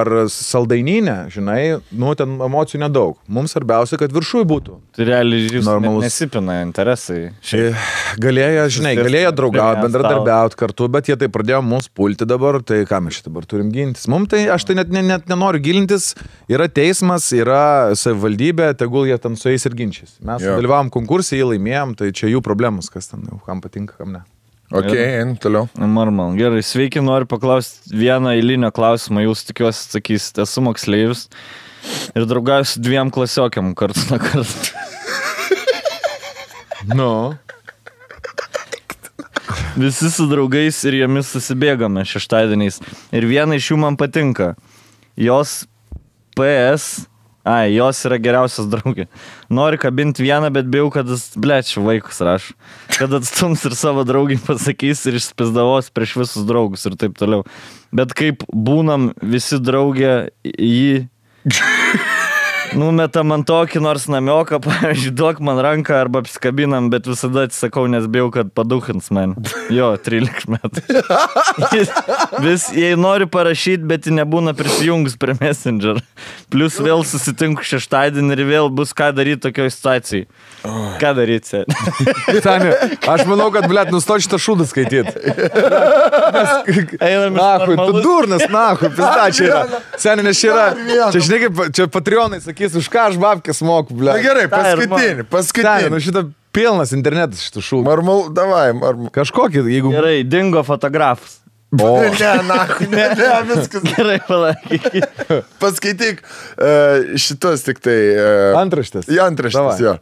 [0.00, 1.60] ar saldaininė, žinai,
[1.94, 3.14] nu ten emocijų nedaug.
[3.30, 4.80] Mums svarbiausia, kad viršui būtų.
[4.98, 6.08] Tai realiai jūs Normalus.
[6.08, 7.20] Nesipina interesai.
[7.54, 7.70] E,
[8.20, 12.98] Galėjo, žinai, galėjo draugauti, bendradarbiauti kartu, bet jie tai pradėjo mus pulti dabar, tai ką
[13.06, 14.08] mes čia dabar turim gintis.
[14.10, 16.10] Mums tai, aš tai net, net, net nenoriu gilintis,
[16.50, 20.18] yra teismas, yra savivaldybė, tegul jie ten su jais ir ginčys.
[20.26, 20.90] Mes dalyvavom
[21.20, 24.22] konkursai, jį laimėjom, tai čia jų problemos, kas ten, jau, kam patinka, kam ne.
[24.70, 25.68] Ok, einu toliau.
[25.76, 26.36] Normal.
[26.38, 29.24] Gerai, sveiki, noriu paklausti vieną eilinio klausimą.
[29.24, 31.26] Jūs tikiuosi atsakysite, esu moksleivis
[32.14, 34.70] ir draugauju su dviem klasiokiam kartu nuo karto.
[36.90, 37.36] Nu.
[39.76, 42.80] Visi su draugais ir jomis susibėgame šeštadieniais.
[43.12, 44.54] Ir viena iš jų man patinka.
[45.18, 45.66] Jos
[46.38, 47.10] PS.
[47.44, 49.06] Ai, jos yra geriausias draugė.
[49.48, 52.56] Nori kabinti vieną, bet bijau, kad jis, blečiu, vaikus rašo.
[52.98, 57.46] Kad atstums ir savo draugai pasakys ir išspizdavos prieš visus draugus ir taip toliau.
[57.96, 60.14] Bet kaip būnam visi draugė,
[60.44, 61.06] jį
[62.76, 68.06] Numetam ant tokį nors namioką, pavyzdžiui, duok man ranką arba apsikabinam, bet visada atsisakau, nes
[68.10, 69.34] bijau, kad paduhins man.
[69.72, 70.84] Jo, 13 metų.
[71.74, 71.90] Jis
[72.38, 75.98] Vis, jei nori parašyti, bet ji nebūna prisijungus prie Messenger.
[76.50, 80.26] Plus vėl susitinku šeštadienį ir vėl bus ką daryti tokioje situacijoje.
[81.00, 81.62] Ką daryti?
[82.46, 82.72] Tani,
[83.10, 85.34] aš manau, kad, blėt, nusto šitą šūdą skaityti.
[87.00, 89.60] Einam Nahui, tu durnas, nahui, pizda čia yra.
[90.02, 90.66] Seniai, nes čia yra.
[91.14, 94.22] Čia žinai, kaip čia Patreonai sakys, už ką aš babkės moku, Na blėt.
[94.28, 95.90] gerai, Ta ir paskutinį, Seniai, paskutinį.
[95.90, 97.84] nu šitą pilnas internetas šitų šūdų.
[97.88, 99.08] Marmal, davai, marmal.
[99.14, 99.92] Kažkokį, jeigu...
[99.94, 101.38] Gerai, dingo fotografas.
[101.70, 103.84] O, Ne, na, ne, ne, viskas.
[103.94, 105.04] Gerai, palaikyk.
[105.62, 107.94] Paskaityk uh, šitos tik tai.
[108.18, 109.06] Uh, antraštės.
[109.06, 109.78] į antraštės, Davai.
[109.86, 109.92] jo.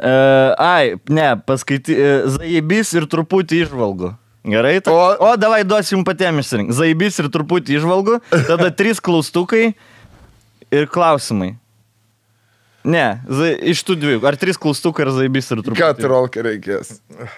[0.00, 4.12] Uh, ai, ne, paskaity, uh, Zaibys ir truputį išvalgų.
[4.54, 4.94] Gerai, ta?
[4.94, 6.78] O- o, o davai duosiu jums patiems išsirinkti.
[6.78, 9.72] Zaibys ir truputį išvalgų, tada trys klaustukai
[10.70, 11.56] ir klausimai.
[12.80, 14.20] Ne, za, iš tų dviejų.
[14.24, 15.80] Ar trys klaustukai, ar zaibys ir truputį.
[15.82, 16.94] Keturiolka reikės.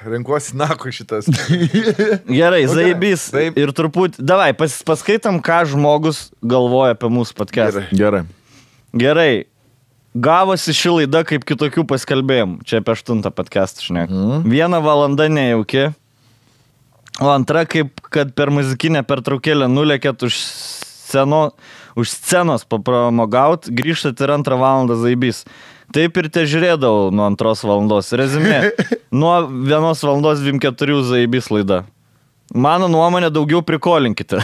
[0.07, 1.27] Renkuosi naku šitas.
[2.41, 3.59] Gerai, zaibys Taip.
[3.59, 4.23] ir truputį.
[4.23, 7.89] Davai, pas, paskaitam, ką žmogus galvoja apie mūsų podcastą.
[7.91, 8.23] Gerai.
[8.23, 8.23] Gerai.
[8.93, 9.33] Gerai.
[10.13, 12.59] Gavosi ši laida kaip kitokių paskalbėjom.
[12.69, 14.05] Čia apie aštuntą podcastą, žinai.
[14.11, 14.43] Mm.
[14.53, 15.89] Viena valanda nejauki.
[17.21, 21.41] O antra, kaip kad per muzikinę pertraukėlę nulėkėt už, sceno,
[21.99, 25.45] už scenos papramogaut, grįžtat ir antrą valandą zaibys.
[25.93, 28.13] Taip ir te žiūrėdavau nuo antros valandos.
[28.17, 28.73] Rezumė.
[29.23, 31.83] Nuo vienos valandos 24 zaibys laida.
[32.53, 34.37] Mano nuomonė daugiau prikolinkite.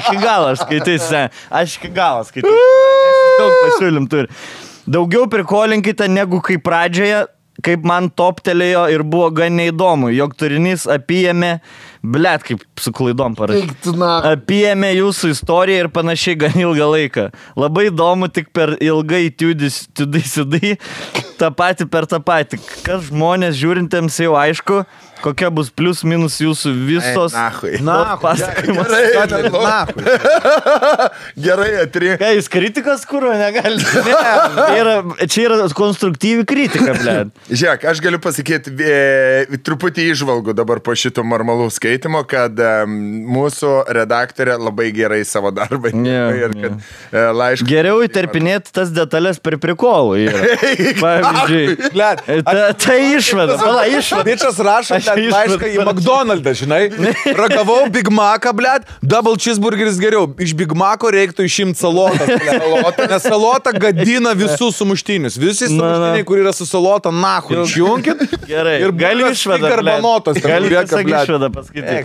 [0.00, 1.20] iki galo aš skaitysiu.
[1.50, 2.56] Aš iki galo skaitysiu.
[3.40, 4.30] Daug pasiūlym turi.
[4.90, 7.22] Daugiau prikolinkite negu kaip pradžioje,
[7.62, 11.52] kaip man toptelėjo ir buvo gan neįdomu, jog turinys apijėmė,
[12.02, 13.36] blėt, kaip su klaidom
[13.96, 14.10] na.
[14.32, 17.26] Apijėmė jūsų istoriją ir panašiai gan ilgą laiką.
[17.58, 20.74] Labai įdomu, tik per ilgai tiudis, tiudai, sudai,
[21.38, 22.60] tą patį per tą patį.
[22.86, 24.82] Kas žmonės žiūrintiems jau aišku,
[25.22, 27.78] kokia bus plius minus jūsų visos Nahui.
[27.84, 28.90] Na, pasakojimas.
[28.90, 31.08] Gerai, na,
[31.46, 32.18] gerai atrink.
[32.22, 34.02] Ką jūs kritikas kūro negalite?
[34.06, 34.16] Ne,
[34.58, 34.96] čia yra,
[35.26, 37.16] čia yra konstruktyvi kritika, ble.
[37.50, 43.74] Žiūrėk, aš galiu pasakyti e, truputį išvalgų dabar po šito normalų skaitimo, kad e, mūsų
[44.00, 46.72] redaktorė labai gerai savo darbą dirba ir kad
[47.12, 47.68] e, laiškas.
[47.68, 50.28] Geriau įterpinėti tas detalės per prikolų.
[51.02, 54.26] Pavyzdžiui, Blet, ta, tai išvada, pala išvada.
[54.28, 55.78] Bičias rašo Išvadą laišką į.
[55.86, 56.82] McDonald's, žinai.
[57.38, 60.26] Ragavau Big Macą, blėt, double cheeseburgeris geriau.
[60.40, 62.26] Iš Big Maco reiktų išimti salotą.
[62.26, 63.02] blet.
[63.12, 65.38] Nes salota gadina visus sumuštinius.
[65.40, 68.26] Visi sumuštiniai, kur yra su salota, nahu, išjunkit.
[68.50, 69.26] Gerai, Ir gali
[69.62, 72.04] garbanotos ten Gali išvadą pasakyti.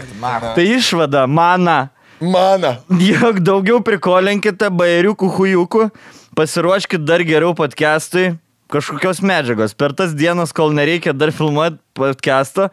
[0.58, 1.90] Tai išvada, mana.
[2.20, 2.78] Mana.
[2.90, 5.90] Jog daugiau prikolinkite bairiukų hujukų,
[6.38, 8.32] pasiruoškite dar geriau podcastui,
[8.72, 9.76] kažkokios medžiagos.
[9.78, 12.70] Per tas dienas, kol nereikia dar filmuoti podcastą,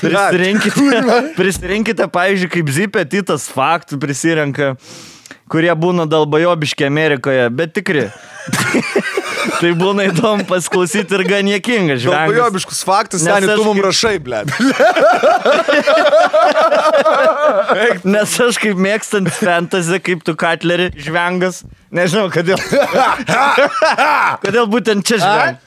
[0.00, 1.02] prisirinkite,
[1.38, 4.74] prisirinkite, pavyzdžiui, kaip Zipė Titas faktų prisirenka,
[5.52, 8.08] kurie būna dalbajobiški Amerikoje, bet tikri.
[9.62, 12.24] Tai būna įdomu pasiklausyti ir gan niekinga, žinai.
[12.26, 14.46] Galvojobiškus faktus, Nes ten aš tu mums kaip- rašai, blėt.
[18.14, 21.62] Nes aš kaip mėgstant fantasy, kaip tu katlerį žvengas,
[21.94, 22.58] nežinau, kodėl.
[24.44, 25.60] kodėl būtent čia žvengas.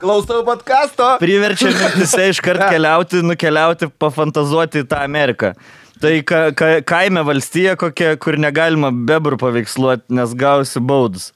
[0.00, 1.16] Klausau podkasto.
[1.20, 5.54] Priverčia mintise iškart keliauti, nukeliauti, pafantazuoti į tą Ameriką.
[6.00, 11.28] Tai ka, ka, kaime valstija kokia, kur negalima bebrų paveiksluoti, nes gausi baudus.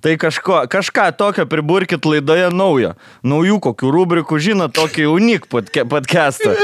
[0.00, 2.94] Tai kažko, kažką tokio priburkit laidoje naujo.
[3.20, 6.54] Naujų kokių rubrikų, žinot, tokį unik podcastą.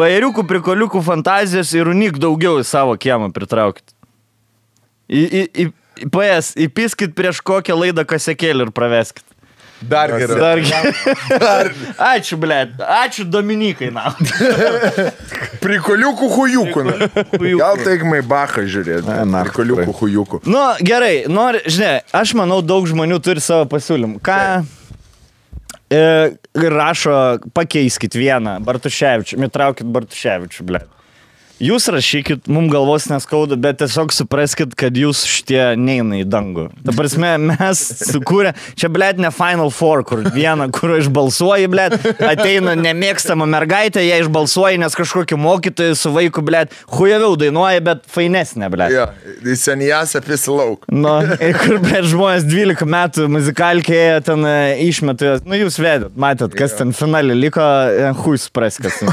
[0.00, 3.86] Bairiukų, prikoliukų fantazijos ir unik daugiau į savo kiemą pritraukit.
[5.08, 5.66] Į, į, į,
[6.12, 9.24] PS, įpiskit prieš kokią laidą kasekėlį ir praveskit.
[9.88, 10.38] Dar geriau.
[10.40, 11.72] Dar gerai.
[12.14, 12.60] Ačiū, ble.
[12.78, 14.12] Ačiū Dominikai, na.
[15.64, 16.86] Prikoliukų hujukų.
[17.60, 19.18] Gal taigmai Bachą žiūrėti.
[19.28, 20.42] Na, Prikoliukų hujukų.
[20.48, 24.20] Nu, gerai, nori, žinai, aš manau, daug žmonių turi savo pasiūlymų.
[24.24, 24.40] Ką
[25.92, 26.02] e,
[26.54, 27.16] rašo,
[27.56, 30.84] pakeiskit vieną Bartuševičių, mitraukit Bartuševičių, ble.
[31.64, 36.66] Jūs rašykit, mums galvos neskauda, bet tiesiog supraskit, kad jūs šitie neina į dangų.
[36.84, 42.74] Ta prasme, mes sukūrė, čia, blėt, ne Final Four, kur vieną, kur išbalsuoji, blėt, ateina
[42.76, 48.92] nemėgstama mergaitė, ją išbalsuoji, nes kažkokį mokytoją su vaiku, blėt, hujaviau dainuoja, bet fainesnė, blėt.
[48.92, 49.08] Jo,
[49.56, 50.84] seniausia apie lauk.
[50.92, 51.14] Nu,
[51.62, 54.54] kur prieš žmonės 12 metų muzikalkėje ten e,
[54.90, 59.08] išmetu, nu jūs vedėt, matėt, kas ten finale liko, e, hui supras, kas ten.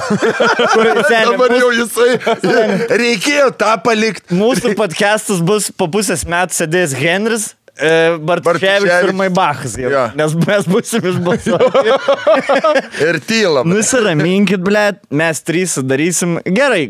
[0.76, 2.20] Kur, seni, Dabar jau jisai.
[2.44, 4.36] Reikėjo tą palikti.
[4.38, 7.52] mūsų podcastas bus po pusės metų sėdės Henris.
[7.82, 9.08] E, Bartuševičius.
[9.08, 10.02] ir Maibachas, jau, Jo.
[10.20, 11.96] nes mes busim išbalsuoti.
[13.08, 13.64] Ir tyla.
[13.66, 16.36] Nusiraminkit, ble, mes trys darysim.
[16.46, 16.84] Gerai,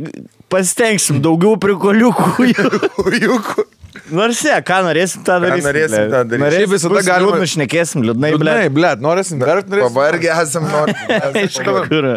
[0.52, 2.50] pasitengsim daugiau prikoliukų.
[4.12, 5.68] Nors jie, ką norėsim, tą darysim.
[5.70, 6.12] norėsim, blet.
[6.12, 6.44] tą darysim.
[6.46, 8.48] Norėsim, visada galima- liūdna, šnekėsim, liūdnai, ble.
[8.52, 9.96] Liūdnai, blėt, norėsim verkt, norėsim.
[9.96, 10.96] Pavargę esam nori.
[11.42, 12.10] Aišku, kur.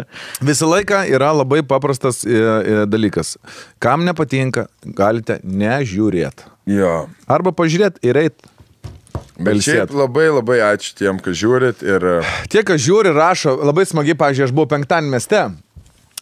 [0.51, 3.35] Visą laiką yra labai paprastas e, e, dalykas.
[3.83, 6.51] Kam nepatinka, galite nežiūrėti.
[6.75, 7.05] Jo.
[7.31, 8.51] Arba pažiūrėti ir eit.
[9.35, 11.81] Bet šiaip labai labai ačiū tiem, kas žiūrit.
[11.83, 12.05] Ir
[12.51, 15.41] Tie, kas žiūri, rašo, labai smagiai, pažiūrėjau, aš buvau penktadienį mieste.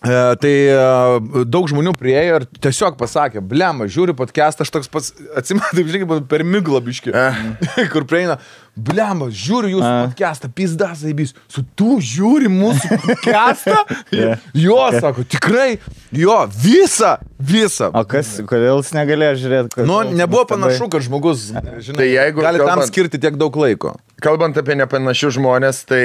[0.04, 5.14] E, tai e, daug žmonių priejo ir tiesiog pasakė, blema, žiūri podcastą, aš toks pats,
[5.40, 7.14] atsimenu, žinai, kaip per miglą biškį,
[7.94, 8.36] kur prieina,
[8.76, 10.02] blema, žiūriu jūsų A.
[10.10, 13.80] podcastą, pizdas, aibys, su tu žiūri mūsų podcastą?
[14.14, 14.38] Yeah.
[14.54, 15.80] Jo, sako, tikrai,
[16.14, 17.88] jo, visą, visą.
[17.98, 19.86] O kas, kodėl jis negalėjo žiūrėti?
[19.90, 21.48] Nu, nebuvo panašu, kad žmogus,
[21.82, 23.96] žinai, Tai jeigu gali tam kalbant- skirti tiek daug laiko.
[24.22, 26.04] kalbant apie nepanašius žmonės, tai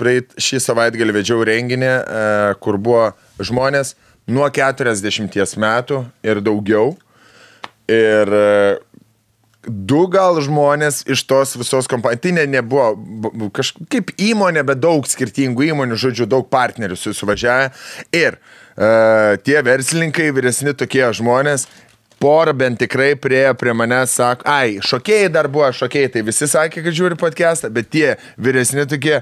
[0.00, 2.24] praeit šį savaitgalį vedžiau renginį, e,
[2.62, 3.94] kur buvo žmonės
[4.30, 6.94] nuo 40 metų ir daugiau.
[7.90, 8.48] Ir e,
[9.68, 15.70] du gal žmonės iš tos visos kompanijos, tai ne, nebuvo kažkaip įmonė, bet daug skirtingų
[15.70, 17.70] įmonių, žodžiu, daug partnerių su- suvažiavę.
[18.12, 18.36] Ir
[18.76, 21.68] e, tie verslininkai, vyresni tokie žmonės,
[22.24, 26.84] porą bent tikrai priejo prie manęs, sako, ai, šokėjai dar buvo, šokėjai, tai visi sakė,
[26.84, 29.20] kad žiūri podcastą, bet tie vyresni tokie,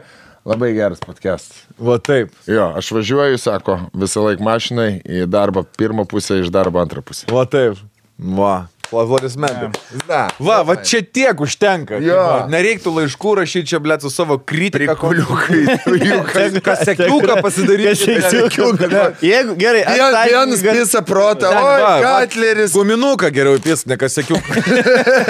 [0.49, 1.65] labai geras podcastas.
[1.79, 2.33] Va taip.
[2.51, 7.29] Jo, aš važiuoju, sako, visą laiką mašinai į darbą pirmą pusę, iš darbo antrą pusę.
[7.33, 7.81] Va taip.
[8.19, 8.69] Va.
[9.01, 9.71] Aplodismentai.
[10.09, 11.97] Na, Va, va čia tiek užtenka.
[12.05, 12.17] Jo.
[12.21, 14.93] Va, Nereiktų laiškų rašyti čia, blėt, su savo kritika.
[14.93, 16.45] prikuliukai, tujukai.
[16.67, 18.19] Kasekiuką pasidaryti.
[18.21, 18.91] Kasekiuką.
[19.25, 22.01] Jeigu, gerai, aš sąžiningai- vienas pisa protą, va.
[22.03, 22.73] Katleris.
[22.77, 24.61] Guminuką geriau įpis, ne kasekiuką.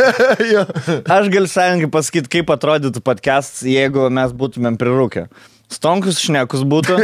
[1.17, 5.27] Aš galiu sąjungai pasakyti, kaip atrodytų podcast, jeigu mes būtumėm prirūkę.
[5.73, 6.99] Stonkus šnekus būtų,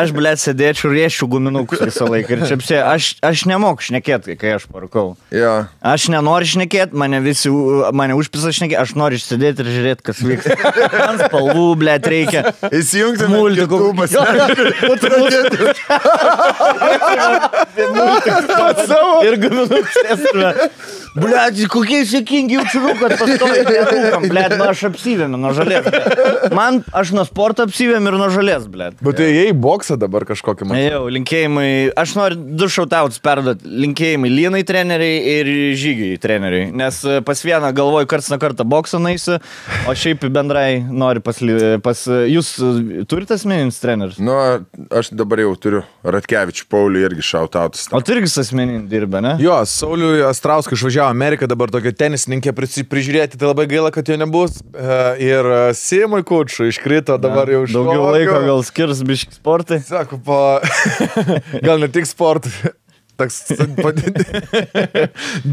[0.00, 2.38] aš blėt sėdėčiau rėšiu guminukus visą laiką.
[2.38, 5.14] Ir čia psie, aš, aš nemoku šnekėti, kai aš parkau.
[5.34, 5.66] Jo.
[5.84, 7.52] Aš nenoriu šnekėti, mane visi,
[7.94, 10.56] mane užpisa šnekėti, aš noriu sėdėti ir žiūrėti, kas vyksta.
[10.94, 12.44] Man spalvų, blėt, reikia.
[12.72, 13.80] Įsijungti Multikų.
[13.92, 14.16] multikus.
[19.24, 25.84] Ir guminukus Blet, kokie sėkingi jaučiu, kad pastoju nerūkam, blet, nu aš apsivėmiu nuo žalės.
[25.86, 26.54] blet.
[26.58, 28.96] Man, aš nuo sporto apsivėmiu ir nuo žalės, blet.
[29.04, 30.80] Bet tai jei boksą dabar kažkokį man.
[30.82, 31.68] Jau, linkėjimai,
[32.02, 33.62] aš noriu du šautauts perduoti.
[33.84, 36.72] Linkėjimai Linai treneriai ir Žygiai treneriai.
[36.74, 36.98] Nes
[37.28, 39.38] pas vieną galvoju, karts nuo kartą boksą naisiu,
[39.86, 41.38] o šiaip bendrai noriu pas...
[41.46, 42.50] li- pas jūs
[43.06, 44.18] turite asmeninis treneris?
[44.18, 44.34] Nu,
[44.90, 47.86] aš dabar jau turiu Ratkevičių Paulių irgi šautautus.
[47.94, 49.36] O tu irgi asmeninį dirbę, ne?
[49.42, 54.60] Jo, Sauliui Astrauskui išvažiavo Ameriką, dabar tokia tenisininkė prižiūrėti, tai labai gaila, kad jo nebus.
[54.74, 59.80] E, Ir e, Simui Kučui iškrito dabar jau iš Daugiau laiko gal skirs biški sportai.
[59.84, 60.40] Sako, po...
[61.66, 62.74] gal ne tik sportui.
[63.14, 63.44] Toks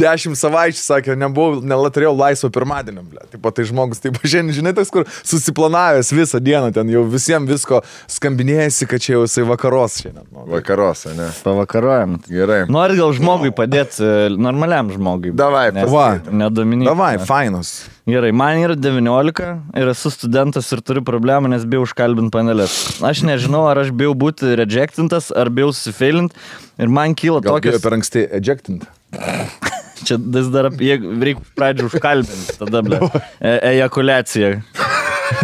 [0.04, 3.22] dešimt savaičių, sakė, nebuvau, neturėjau laisvo pirmadienio, ble.
[3.30, 7.50] Taip pat tai žmogus, taip šiandien, žinai, tas, kur susiplanavęs visą dieną, ten jau visiems
[7.52, 10.26] visko skambinėjasi, kad čia jau jisai vakaros šiandien.
[10.32, 11.30] Nu, Vakaros, ne?
[11.46, 12.18] Pavakarojam.
[12.26, 12.64] Gerai.
[12.72, 15.36] Nori gal žmogui padėti, e, normaliam žmogui.
[15.38, 16.08] Davai, va.
[16.26, 16.90] Nedominikai.
[16.90, 17.76] Davai, fainos.
[18.10, 22.74] Gerai, man yra 19 ir esu studentas ir turiu problemą, nes bijau užkalbinti panelės.
[23.06, 26.34] Aš nežinau, ar aš bijau būti rejectintas, ar bijau susifeilinti
[26.82, 27.82] ir man kyla Gal tokios...
[27.84, 28.88] per anksti ejectint.
[30.08, 32.98] Čia vis dar apie- reikia pradžių užkalbinti, tada, ble.
[33.38, 34.56] E ejakulacija.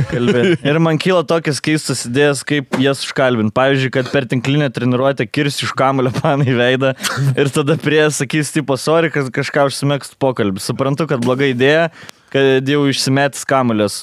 [0.10, 0.66] Kalbėt.
[0.68, 3.54] Ir man kyla tokias keistas idėjas, kaip jas užkalbinti.
[3.56, 6.94] Pavyzdžiui, kad per tinklinę treniruotę kirsti iš kamulio paną į veidą
[7.38, 10.64] ir tada prie sakys, tipo, sorry, kad kažką užsimėgst pokalbį.
[10.64, 11.88] Suprantu, kad bloga idėja,
[12.34, 13.98] kad jau išsimetęs kamulės.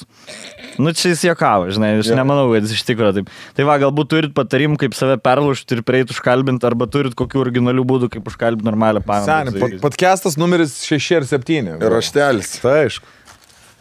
[0.81, 2.17] Nu, čia jis jokavo, žinai, aš ja.
[2.19, 3.33] nemanau, kad jis iš tikrųjų taip.
[3.55, 7.85] Tai va, galbūt turit patarimų, kaip save perlaužti ir prieiti užkalbinti, arba turit kokių originalių
[7.87, 9.27] būdų, kaip užkalbinti normalią paną.
[9.29, 11.75] Seniai, pod, podcastas numeris 6 ir 7.
[11.77, 12.57] Ir raštelis.
[12.63, 13.13] Tai aišku.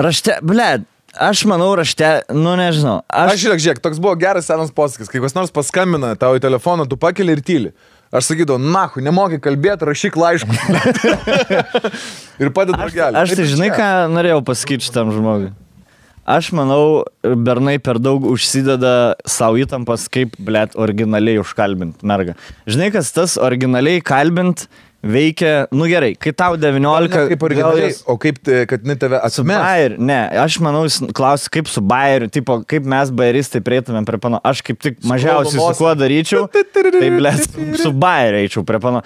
[0.05, 0.69] Rašte, ble,
[1.15, 3.01] aš manau rašte, nu nežinau.
[3.09, 6.43] Aš Aš, žiūrėk, žiūrėk, toks buvo geras senas posakis, kai kas nors paskambina tau į
[6.43, 7.75] telefoną, tu pakeli ir tyli.
[8.15, 10.61] Aš sakydavau, nahu, nemokai kalbėti, rašyk laiškus.
[12.43, 13.19] ir padeda aš, dragelį.
[13.19, 15.51] aš tai žinai, ką norėjau pasakyti šitam žmogui.
[16.25, 18.95] Aš manau, bernai per daug užsideda
[19.29, 22.39] savo įtampas, kaip, blėt, originaliai užkalbint mergą.
[22.71, 24.69] Žinai, kas tas originaliai kalbint
[25.05, 27.11] veikia, nu gerai, kai tau 19...
[27.29, 28.39] Kaip gal originaliai, jos- o kaip,
[28.71, 29.57] kad ne tave atsumė.
[29.61, 34.21] Bayer, ne, aš manau, jis klausia, kaip su Bayeriu, tipo, kaip mes Bayeristai prieitumėm prie
[34.23, 34.41] pano.
[34.45, 37.35] Aš kaip tik mažiausiai su kuo daryčiau, tai ble,
[37.81, 39.05] su Bayeriu eičiau prie pano.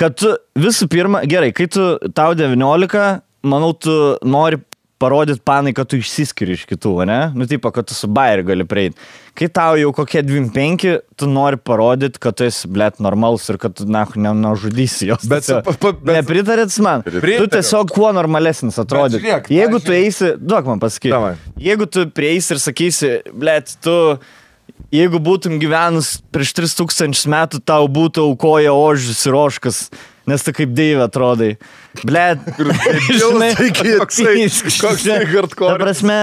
[0.00, 3.20] Kad tu visų pirma, gerai, kai tu tau 19,
[3.50, 3.94] manau, tu
[4.24, 4.60] nori
[5.00, 7.18] parodyti panai, kad tu išsiskiri iš kitų, ne?
[7.34, 8.98] Nu, tipo, kad tu su Bayeriu gali prieiti.
[9.38, 13.72] Kai tau jau kokie 25, tu nori parodyti, kad tu esi, blėt, normalus ir kad
[13.78, 15.24] tu, na, nenužudysi jos.
[15.30, 17.02] Bet Tiesiog- pa- bet- Nepritarėt man?
[17.06, 17.48] Tu Pritariu.
[17.56, 19.22] tiesiog kuo normalesnis atrodyt.
[19.22, 21.14] žiūrėk, Jeigu tu eisi, duok man pasakyti.
[21.58, 24.18] Jeigu tu prieisi ir sakysi, blėt, tu,
[24.92, 29.88] jeigu būtum gyvenus prieš 3000 metų, tau būtų aukoja ožius ir oškas,
[30.28, 31.54] nes tu kaip deivė atrodai.
[32.06, 32.44] Blėt,
[33.20, 34.46] žinai, Koksai-
[34.78, 35.74] koksai hardcore.
[35.74, 36.18] Ta prasme,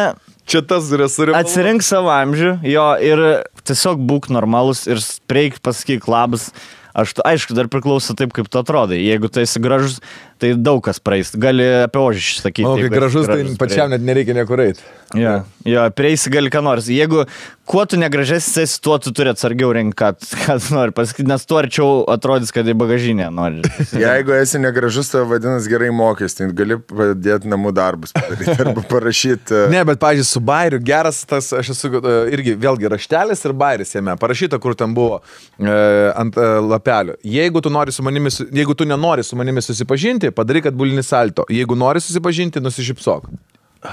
[0.48, 1.34] Čia tas resurė.
[1.36, 3.22] atsirink savo amžių, jo, ir
[3.68, 6.50] tiesiog būk normalus ir prieik pasakyk labas.
[6.98, 8.98] Aš, aišku, dar priklauso taip, kaip tu atrodai.
[9.04, 10.00] Jeigu tu esi gražus,
[10.40, 11.34] tai daug kas praeis.
[11.38, 12.68] Gali apie ožį sakyti.
[12.68, 14.86] O, kai esi gražus, tai gražus, pačiam net nereikia niekur eiti.
[15.16, 16.90] Jo, jo prieisi gali ką nors.
[16.92, 17.24] Jeigu
[17.68, 20.10] kuo tu negražesnis esi, tuo tu turi atsargiau rinkti, ką,
[20.46, 23.64] ką tu nori pasakyti, nes tu arčiau atrodys, kad į bagažinę nori.
[24.06, 29.56] Jeigu esi negražus, tai vadinasi gerai mokės, tai gali padėti namų darbus padaryti arba parašyti.
[29.56, 33.56] e, Ne, bet, pažiūrėjau, su bairiu geras tas, aš esu e, irgi vėlgi raštelis ir
[33.64, 34.16] bairis jame.
[34.20, 35.22] Parašyta, kur ten buvo
[35.60, 35.72] e,
[36.20, 37.16] ant e, lapelio.
[37.28, 41.46] Jeigu tu, nori su manimi, jeigu tu nenori su manimi susipažinti, padaryk atbulinį salto.
[41.54, 43.30] Jeigu nori susipažinti, nusišypsok.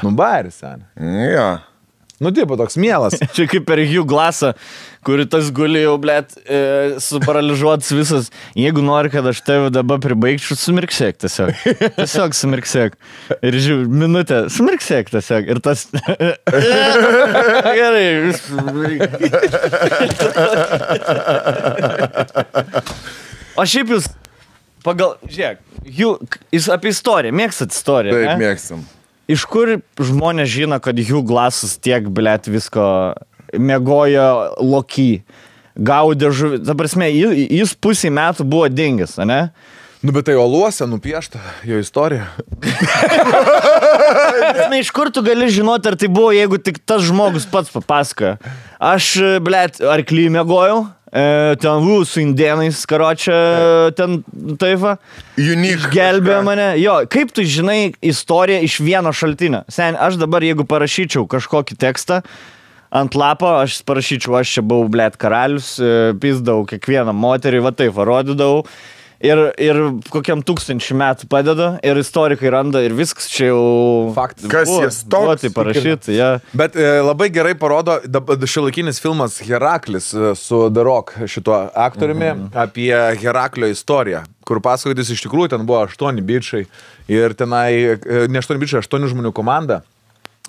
[0.02, 1.30] Nu, bairis, seniai.
[1.34, 1.48] Jo.
[2.22, 3.18] Nu, tipo, toks mielas.
[3.34, 4.52] Čia kaip per jų glasą,
[5.04, 6.60] kuri tas guli jau, blėt, e,
[7.02, 8.30] suparaližuotas visas.
[8.58, 11.50] Jeigu nori, kad aš tave dabar pribaigčiau, sumirksėk tiesiog.
[11.98, 12.96] Tiesiog sumirksėk.
[13.42, 15.42] Ir žiūrėjau, minutę, sumirksėk tiesiog.
[15.52, 15.88] Ir tas...
[17.80, 18.32] Gerai.
[23.54, 24.08] O šiaip jūs,
[24.84, 26.10] pagal, žiūrėk, jų,
[26.54, 28.16] jūs apie istoriją, mėgstat istoriją.
[28.16, 28.36] Taip, ne?
[28.42, 28.84] mėgstam.
[29.30, 32.86] Iš kur žmonės žino, kad jų glasas tiek, blėt, visko
[33.56, 34.26] mėgojo
[34.60, 35.24] loky,
[35.74, 36.60] gaudė žuvį.
[36.66, 39.46] Ta prasme, jis, jis pusį metų buvo dingęs, ne?
[40.04, 42.26] Nu, bet tai oluose nupiešta jo istorija.
[44.68, 48.36] Na, iš kur tu gali žinoti, ar tai buvo, jeigu tik tas žmogus pats papasakoja.
[48.76, 50.82] Aš, blėt, arklį mėgojau,
[51.14, 53.36] e, ten vų su indienais, karočią,
[53.98, 54.18] ten
[54.60, 54.96] taip va.
[55.38, 55.86] Unik.
[55.94, 56.48] Gelbėjo kažką.
[56.48, 56.66] mane.
[56.82, 59.62] Jo, kaip tu žinai istoriją iš vieno šaltinio?
[59.72, 62.24] Sen, aš dabar, jeigu parašyčiau kažkokį tekstą
[62.94, 67.94] ant lapo, aš parašyčiau, aš čia buvau, blėt, karalius, e, pizdavau kiekvieną moterį, va taip,
[67.96, 68.62] va, rodydavau.
[69.22, 69.78] Ir, ir
[70.10, 73.60] kokiam tūkstančių metų padeda, ir istorikai randa, ir viskas čia jau...
[74.16, 74.48] Faktas.
[74.50, 75.44] Kas Buvo- jis toks?
[75.44, 76.30] Tai parašyti, ja.
[76.56, 78.00] Bet e, labai gerai parodo
[78.50, 82.50] šiolaikinis filmas Heraklis e, su The Rock šituo aktoriumi mhm.
[82.66, 82.92] apie
[83.22, 86.66] Heraklio istoriją, kur pasakotis iš tikrųjų ten buvo aštuoni bičiai
[87.12, 89.84] ir tenai, e, ne aštuoni bičiai, aštuonių žmonių komanda.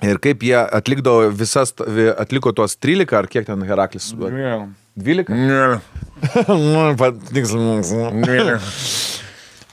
[0.04, 4.10] Ir kaip jie atlikdavo visas, vi- atliko tuos 13 ar kiek ten Heraklis?
[4.16, 5.30] 12?
[5.32, 5.80] Ne, ne.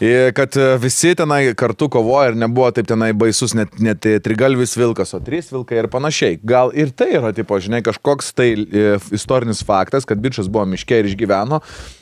[0.03, 4.17] Ir kad e, visi tenai kartu kovoja ir nebuvo taip tenai baisus net, net e,
[4.25, 6.41] trigalvis vilkas, o trys vilkai ir panašiai.
[6.43, 10.99] Gal ir tai yra, tipo, žinai, kažkoks tai e, istorinis faktas, kad bičias buvo miške
[10.99, 11.61] ir išgyveno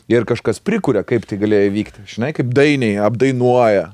[0.08, 2.06] ir kažkas prikuria, kaip tai galėjo įvykti.
[2.14, 3.90] Žinai, kaip dainiai apdainuoja.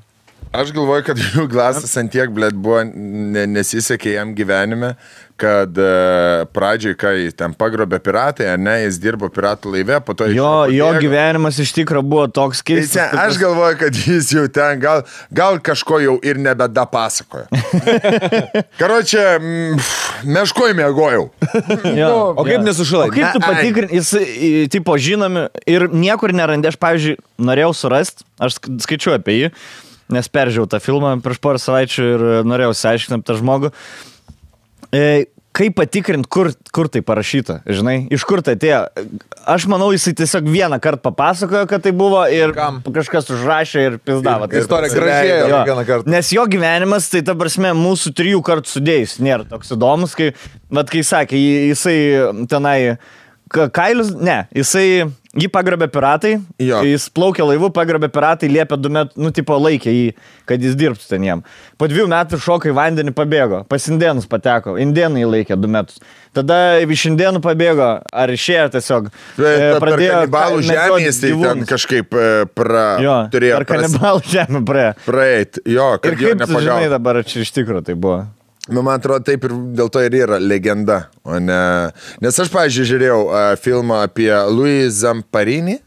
[0.57, 4.93] Aš galvoju, kad jų glasas ant tiek, blėt, buvo, ne, nesisekė jam gyvenime,
[5.37, 10.25] kad uh, pradžioj, kai ten pagrobė piratai, ar ne, jis dirbo piratų laive, po to
[10.33, 13.11] Jo, jo gyvenimas iš tikrųjų buvo toks Tai keistas.
[13.11, 15.03] kad aš tas- galvoju, kad jis jau ten gal,
[15.35, 17.51] gal kažko jau ir nebeda pasakoja.
[18.79, 19.25] Karočią,
[20.25, 21.27] meškoj mėgojau.
[21.97, 23.09] Jo, O kaip nesušalai?
[23.11, 23.51] O kaip tu Ne, ai.
[23.59, 27.19] patikrini, jis, į- tipo, žinomi ir niekur nerandė, aš, pavyzdžiui,
[27.51, 29.51] norėjau surasti, aš sk- skaičiuoju apie jį,
[30.13, 33.73] nes peržiūrėjau tą filmą prieš porą savaičių ir norėjau išsiaiškinti tą žmogų.
[34.95, 35.25] E,
[35.57, 38.83] kaip patikrint, kur, kur tai parašyta, žinai, iš kur tai atėjo.
[39.47, 42.81] Aš manau, jisai tiesiog vieną kartą papasakojo, kad tai buvo ir Kam?
[42.83, 44.49] kažkas užrašė ir pizdavo.
[44.51, 45.07] Tai Istorija pasileido.
[45.07, 45.61] gražėja Jo.
[45.61, 46.11] kiekvieną kartą.
[46.13, 50.33] Nes jo gyvenimas, tai ta prasme, mūsų trijų kartų sudėjus nėra toks įdomus, kai,
[50.69, 51.39] vat, kai sakė,
[51.71, 51.97] jisai
[52.51, 52.77] tenai,
[53.51, 55.05] ka- kailius, ne, jisai
[55.37, 56.79] jį pagrabė piratai, Jo.
[56.81, 60.13] jis plaukė laivu, pagrabė piratai, liepė du metus, nu, tipo, laikė jį,
[60.49, 61.43] kad jis dirbtų ten jiem.
[61.77, 65.99] Po dviejų metų šokai vandenį pabėgo, pas indienus pateko, indienai jį laikė du metus.
[66.33, 69.07] Tada iš indienų pabėgo, ar išėjo tiesiog.
[69.37, 74.63] e, per kanibalų ka- žemės tai ten kažkaip e, pra, Jo, turėjo per kanibalų žemę
[74.65, 74.95] praėjo.
[75.05, 75.61] praeiti.
[75.65, 76.89] Jo, Ir kad jo kaip tu žinai nepagavo.
[76.97, 78.25] dabar, ar čia iš tikrųjų tai buvo?
[78.67, 81.05] Nu, man atrodo, taip ir dėl to ir yra legenda,
[81.39, 81.59] ne...
[82.23, 85.77] Nes aš, pavyzdžiui, žiūrėjau uh, filmą apie Louis Zamparini.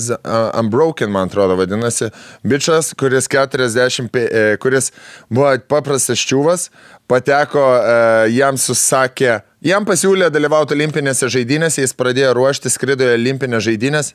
[0.00, 0.16] Z-
[0.56, 2.08] Unbroken, man atrodo, vadinasi.
[2.46, 4.88] Bičias, kuris 40, pe- e, kuris
[5.28, 6.68] buvo paprastas čiūvas,
[7.10, 13.66] pateko, uh, jam susakė, jam pasiūlė dalyvauti olimpinėse žaidynėse, jis pradėjo ruošti, skrido į olimpinės
[13.68, 14.14] žaidynės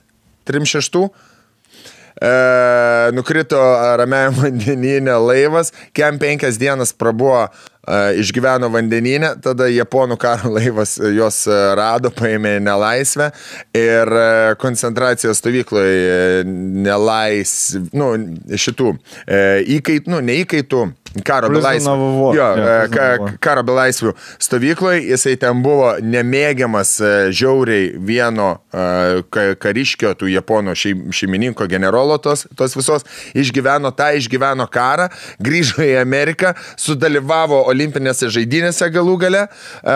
[0.49, 1.05] 36.
[2.15, 3.59] E, nukrito
[3.99, 7.49] ramiajame vandenyne laivas, kem penkias dienas prabuvo, e,
[8.17, 13.31] išgyveno vandenyne, tada japonų karo laivas e, juos e, rado, paėmė nelaisvę
[13.77, 14.27] ir e,
[14.61, 16.43] koncentracijos stovykloje e,
[16.85, 17.55] nelais,
[17.93, 18.11] nu,
[18.49, 18.91] šitų
[19.27, 19.41] e,
[19.77, 20.83] įkaitų, nu, ne įkaitų,
[21.23, 21.91] karo belaisvių.
[22.35, 23.05] Jo, e, ka,
[23.43, 24.11] karo belaisvių
[24.43, 31.67] stovykloje, jisai ten buvo nemėgiamas e, žiauriai vieno e, ka- kariškio, tų japonų šeim- šeimininko
[31.71, 33.05] generolo tos, tos visos,
[33.37, 35.07] išgyveno tą, išgyveno karą,
[35.39, 39.95] grįžo į Ameriką, sudalyvavo olimpinėse žaidynėse galų gale e,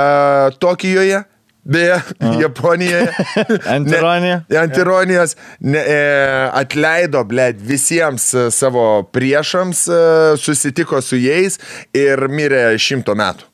[0.62, 1.26] Tokijoje.
[1.70, 2.02] Beje,
[2.42, 3.14] Japonijoje.
[3.76, 4.42] Antironija?
[4.50, 6.00] Ne, antironijos ne, e,
[6.56, 10.02] atleido, blėt, visiems e, savo priešams, e,
[10.42, 11.60] susitiko su jais
[11.94, 13.50] ir mirė šimto metų.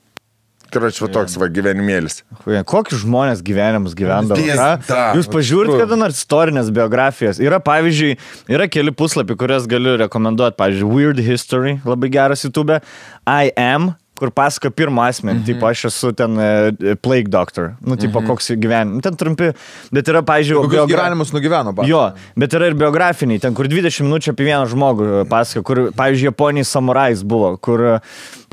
[0.75, 2.19] Krač, va toks va gyvenimėlis.
[2.67, 4.41] Kokius žmonės gyvenimus gyvendavo?
[4.41, 5.11] Tiesa.
[5.15, 7.39] Jūs pažiūrėt kada nors istorinės biografijas.
[7.39, 8.15] Yra, pavyzdžiui,
[8.51, 10.57] yra keli puslapiai, kurias galiu rekomenduoti.
[10.59, 12.81] Pavyzdžiui, Weird History, labai geras YouTube.
[13.23, 15.41] I am, kur pasako pirmą asmenį.
[15.41, 15.45] Mhm.
[15.47, 17.73] Tipo, aš esu ten e, Plague Doctor.
[17.81, 18.29] Nu, tipo, mhm.
[18.29, 19.03] koks gyvenimas.
[19.05, 19.51] Tai trumpi.
[19.95, 21.87] Bet yra, pavyzdžiui, Kokius biogra- gyvenimus nugyveno, ba?
[21.89, 22.03] Jo,
[22.39, 26.69] bet yra ir biografiniai, ten kur 20 minučių apie vieną žmogų pasako, kur, pavyzdžiui, Japonijai
[26.71, 27.95] samurajus buvo, kur e,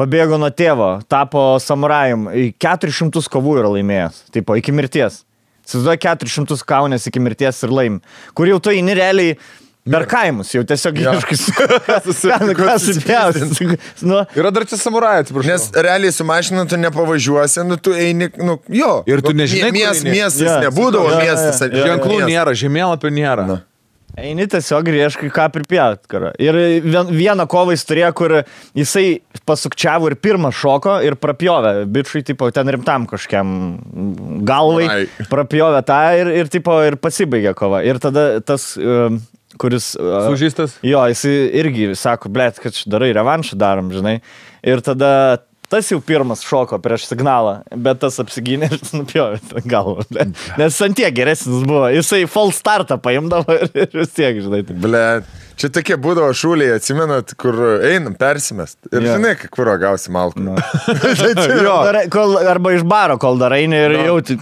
[0.00, 5.22] pabėgo nuo tėvo, tapo samurajum, į 400 kovų yra laimėjęs, tipo, iki mirties.
[5.62, 8.00] Įsivaizduoju 400 kaunės iki mirties ir laim.
[8.34, 9.36] Kur jau tu eini realiai
[9.90, 11.38] per kaimus, jau tiesiog ieškai
[12.58, 13.66] ką supjausti.
[14.06, 15.50] Nu, Yra dar čia samurajai, atsiprašau.
[15.50, 18.92] Nes realiai su mašina tu nepavažiuosi, nu tu eini, nu jo.
[19.10, 20.56] Ir tu Nu, nežinai, kur mies, miestas Jo.
[20.68, 21.18] nebūdavo jo.
[21.24, 21.60] miestas.
[21.66, 21.84] Jo, jo.
[21.90, 22.32] Ženklų miestas.
[22.34, 23.46] nėra, žemėlapio nėra.
[23.48, 23.58] Na.
[24.20, 26.04] Eini tiesiog ir ieškai ką pripjauti.
[26.12, 26.34] karo.
[26.36, 26.52] Ir
[26.84, 28.34] vien, vieną kovą jis turėjo, kur
[28.76, 31.86] jisai pasukčiavo ir pirmą šoko ir prapjovė.
[31.88, 33.54] Bičiui, tipo, ten rimtam kažkiam
[34.44, 34.84] galvai.
[34.92, 35.06] Ai.
[35.32, 37.80] Prapjovė tą ir, ir, tipo, ir pasibaigė kova.
[37.88, 39.16] Ir tada tas, um,
[39.60, 39.92] kuris...
[39.98, 40.78] Sužeistas?
[40.86, 41.24] Jo, jis
[41.62, 44.18] irgi sako, blėt, kad čia darai revanšą darom, žinai.
[44.62, 45.12] Ir tada
[45.72, 50.04] tas jau pirmas šoko prieš signalą, bet tas apsigynė ir nupjovė galvą.
[50.12, 50.42] blet.
[50.60, 51.86] Nes ant tiek geresnis buvo.
[51.92, 54.60] Jisai full startą paimdavo ir, ir vis tiek, žinai.
[54.68, 54.76] Tai.
[54.84, 55.02] Ble,
[55.60, 57.56] čia tokie būdavo šūliai, atsimenat, kur
[57.88, 58.76] einam, persimest.
[58.92, 59.16] Ir Jo.
[59.16, 60.44] žinai, kur gausi malkų.
[60.50, 60.58] No.
[61.62, 61.78] Jo.
[61.86, 64.04] Darai, kol, arba iš baro, kol darai ir no.
[64.10, 64.36] jauti.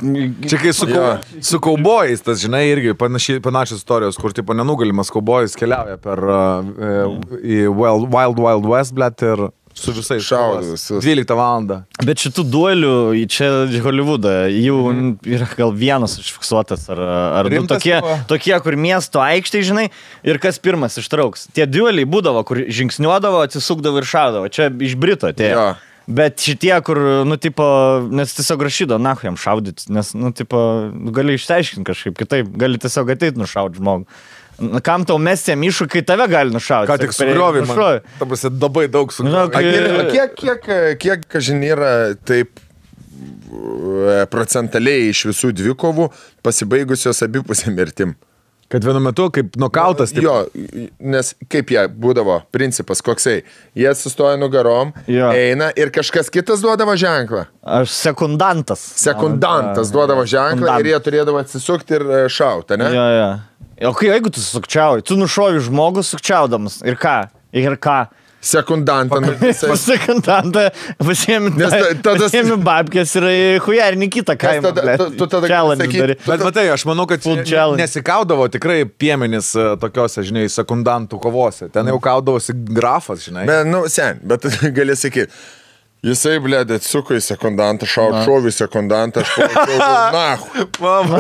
[0.49, 5.13] Čia kai su, kau, su kaubojais, tas, žinai, irgi panaši, panašios istorijos, kur, tipo, nenugalimas
[5.13, 9.47] kaubojais keliauja per uh, uh, Wild Wild, Wild West, blėt, ir
[9.81, 10.31] su visais.
[10.71, 11.03] Visus.
[11.05, 11.67] 12 val.
[12.05, 13.51] Bet šitų duelių į čia
[13.85, 15.11] Hollywoodą jų mm.
[15.37, 17.03] yra gal vienas užfiksuotas, ar,
[17.41, 18.17] ar du tokie, buvo?
[18.31, 19.87] tokie, kur miesto aikštė, žinai,
[20.27, 21.49] ir kas pirmas ištrauks.
[21.57, 24.51] Tie dueliai būdavo, kur žingsniuodavo, atsisukdavo ir šaudavo.
[24.53, 25.55] Čia iš Brito atėjo.
[25.57, 25.71] Jo.
[26.11, 27.65] Bet šitie, kur, nu, tipo,
[28.11, 30.59] nes tiesiog rašydo, na, jam šaudyti, nes, nu, tipo,
[30.91, 34.09] nu, gali išsiaiškinti kažkaip kitaip, gali tiesiog ateiti nušaudyti žmogų.
[34.85, 36.91] Kam tau mesti jam iššūkį, kai tave gali nušauti?
[36.91, 38.01] Ką tik sugriovė man.
[38.19, 39.53] Ta prasme, labai daug Nu, sugriovė.
[39.53, 46.11] kai- O kiek, kiek, kiek, kažin yra taip e, procentaliai iš visų dvikovų
[46.45, 48.15] pasibaigusios abipusė mirtim?
[48.71, 50.47] Kad vienu metu, kaip nokautas, tipo, Jo,
[51.03, 53.41] nes kaip jie būdavo, principas koksai,
[53.75, 55.33] jie sustoja nugarom, Jo.
[55.35, 57.47] eina ir kažkas kitas duodavo ženklą.
[57.67, 58.79] Aš sekundantas.
[58.95, 60.87] Sekundantas duodavo ženklą Sekundant.
[60.87, 62.93] ir jie turėdavo atsisukti ir e, šauti, ne?
[62.95, 63.31] Jo, jo.
[63.89, 66.83] O kai, jeigu tu sukčiauji, tu nušovi žmogų sukčiaudamas.
[66.85, 67.19] Ir ką?
[67.57, 68.01] Ir ką?
[68.41, 69.19] sekundantą.
[69.69, 70.61] Pasikantantą,
[71.09, 73.27] pasiemi, Nes ta- tada- pasiemi babkės ir
[73.61, 74.71] hujarinį kitą kaimą.
[74.73, 76.17] tada- tu- tu tada Challenge darai.
[76.25, 77.21] Bet matai, aš manau, kad
[77.77, 81.69] nesikaudavo tikrai piemenis e, tokiose, žinai, sekundantų kovose.
[81.75, 83.45] Ten jau kaudavosi grafas, žinai.
[83.45, 85.29] Bet, nu, sen, bet gali sakyti.
[86.01, 89.81] Jisai, blėdė, atsuko į sekundantą, šau, šovė į sekundantą, aš pamačiau,
[90.15, 90.29] na,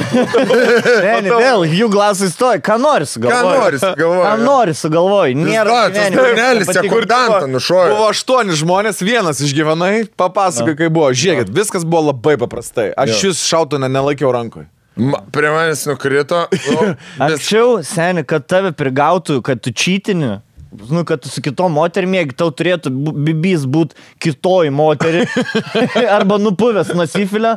[0.00, 2.60] Ne, ne, vėl, jų glasai stoja.
[2.64, 3.44] Ką nori sugalvoji?
[3.44, 5.36] Ką nori sugalvoji, Ką nori sugalvoji?
[5.36, 5.76] Nėra.
[5.90, 6.94] tas gyvenime, bernelis nepatiko.
[6.96, 7.92] sekundantą nušovė.
[7.94, 11.10] Buvo aštuoni žmonės, vienas išgyvenai, papasakai, kaip buvo.
[11.12, 12.90] Žiūrėkit, viskas buvo labai paprastai.
[12.96, 14.68] Aš šis šautų ne, nelaikiau rankoje.
[15.00, 16.46] Ma- Prie manęs nukrito.
[16.52, 20.38] Nu, vis, Anksčiau, seniai, kad tave prigautų, kad tu čytini.
[20.90, 22.92] Nu, kad su kitom moterim, jeigu tau turėtų
[23.26, 25.24] bibys būti kitoji moterį,
[26.16, 27.56] arba nupuvęs nuo sifilio,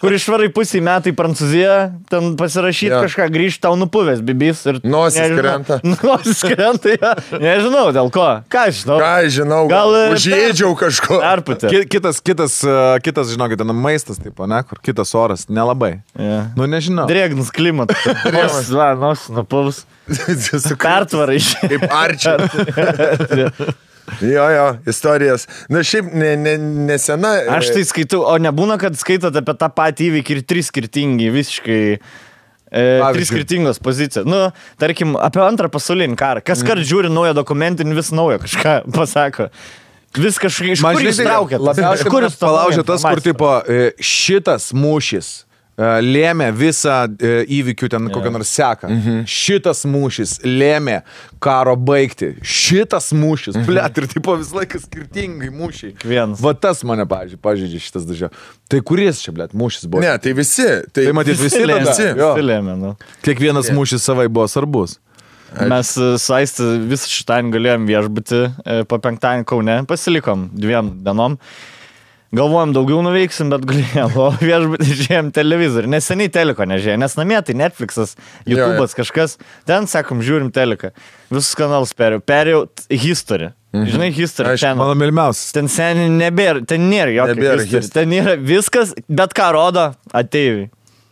[0.00, 1.76] kur išvarai pusį metų į Prancūziją,
[2.10, 3.02] ten pasirašyti Jo.
[3.06, 4.80] kažką, grįžti tau nupuvęs bibys ir...
[4.82, 5.78] Nosis nežinau- krenta.
[6.08, 7.12] Nosis krenta, ja.
[7.38, 8.26] nežinau dėl ko.
[8.50, 8.96] Ką aš žinau?
[9.04, 11.20] ką aš žinau, Gal, gal e, užėdžiau kažko.
[11.22, 11.70] Perputė.
[11.70, 12.74] Ki- Kitas, kitas, e,
[13.06, 16.00] kitas, žinokit, ten maistas, taip, ne, kur kitas oras, nelabai.
[16.18, 16.48] Ja.
[16.58, 17.06] Nu, nežinau.
[17.10, 18.02] Drėgnas klimatas.
[18.34, 19.84] Nos, va, nos, nupuvus.
[20.80, 21.36] Pertvarai.
[21.68, 22.47] Kaip arčiai.
[24.20, 25.48] Jo, jo, istorijas.
[25.68, 26.54] Na, šiaip ne, ne,
[26.88, 27.34] nesena.
[27.42, 31.28] e, Aš tai skaitau, o nebūna, kad skaitot apie tą patį įvykį ir trys skirtingi,
[31.34, 31.80] visiškai.
[32.68, 32.86] E,
[33.16, 34.26] trys skirtingos pozicijos.
[34.28, 34.46] Nu,
[34.80, 36.44] tarkim, apie antrą pasaulinį karą.
[36.44, 39.50] Kas kart žiūri naują dokumentinį, vis naujo kažką pasako.
[40.16, 41.60] Vis kažkaip iš Man kur jūs traukėt?
[41.60, 45.28] Labiausiai kur jūs tą palaužė naują tas, kur tipo e, šitas mūšis
[45.78, 48.90] lėmė visą e, įvykių ten kokią nors seką.
[48.90, 49.20] Mhm.
[49.30, 51.00] Šitas mūšis lėmė
[51.42, 52.32] karo baigti.
[52.42, 53.54] Šitas mūšis.
[53.56, 53.66] Mhm.
[53.70, 55.94] Blet, ir tipo visą laiką skirtingai mūšiai.
[55.96, 56.42] Kiekvienas.
[56.42, 58.32] Va tas mane, pavyzdžiui, pažydžia šitas dažio.
[58.68, 60.02] Tai kuris čia, blet, mūšis buvo?
[60.02, 60.66] Ne, tai visi.
[60.90, 61.94] Tai, Tai matyt, visi lėmė, tada.
[61.94, 62.08] visi.
[62.18, 62.94] Visi lėmė, nu.
[63.26, 64.98] Kiekvienas mūšis savai buvo svarbus.
[65.68, 71.38] Mes e, su Aisti visą šitą galėjom viešbutį e, po penktadienį Kaune, pasilikom dviem dienom.
[72.36, 75.88] Galvojom, daugiau nuveiksim, bet galėjom, o viešbutį žiūrėjom televizorių.
[75.94, 79.38] Neseniai teliko nežiūrėjom, nes namie tai Netflixas, YouTube'as kažkas.
[79.68, 80.90] Ten, sakom, žiūrim teliką.
[81.32, 82.20] Visus kanalus perėjau.
[82.28, 82.60] Perėjau
[82.92, 83.48] History.
[83.72, 84.52] Žinai, History.
[84.52, 84.80] Aišku, channel.
[84.82, 85.52] Mano mylimiausias.
[85.56, 87.80] Ten seniai nebėra, ten nėra jokio Nebėra history.
[87.80, 87.96] history.
[87.96, 90.68] Ten yra viskas, bet ką rodo ateiviai.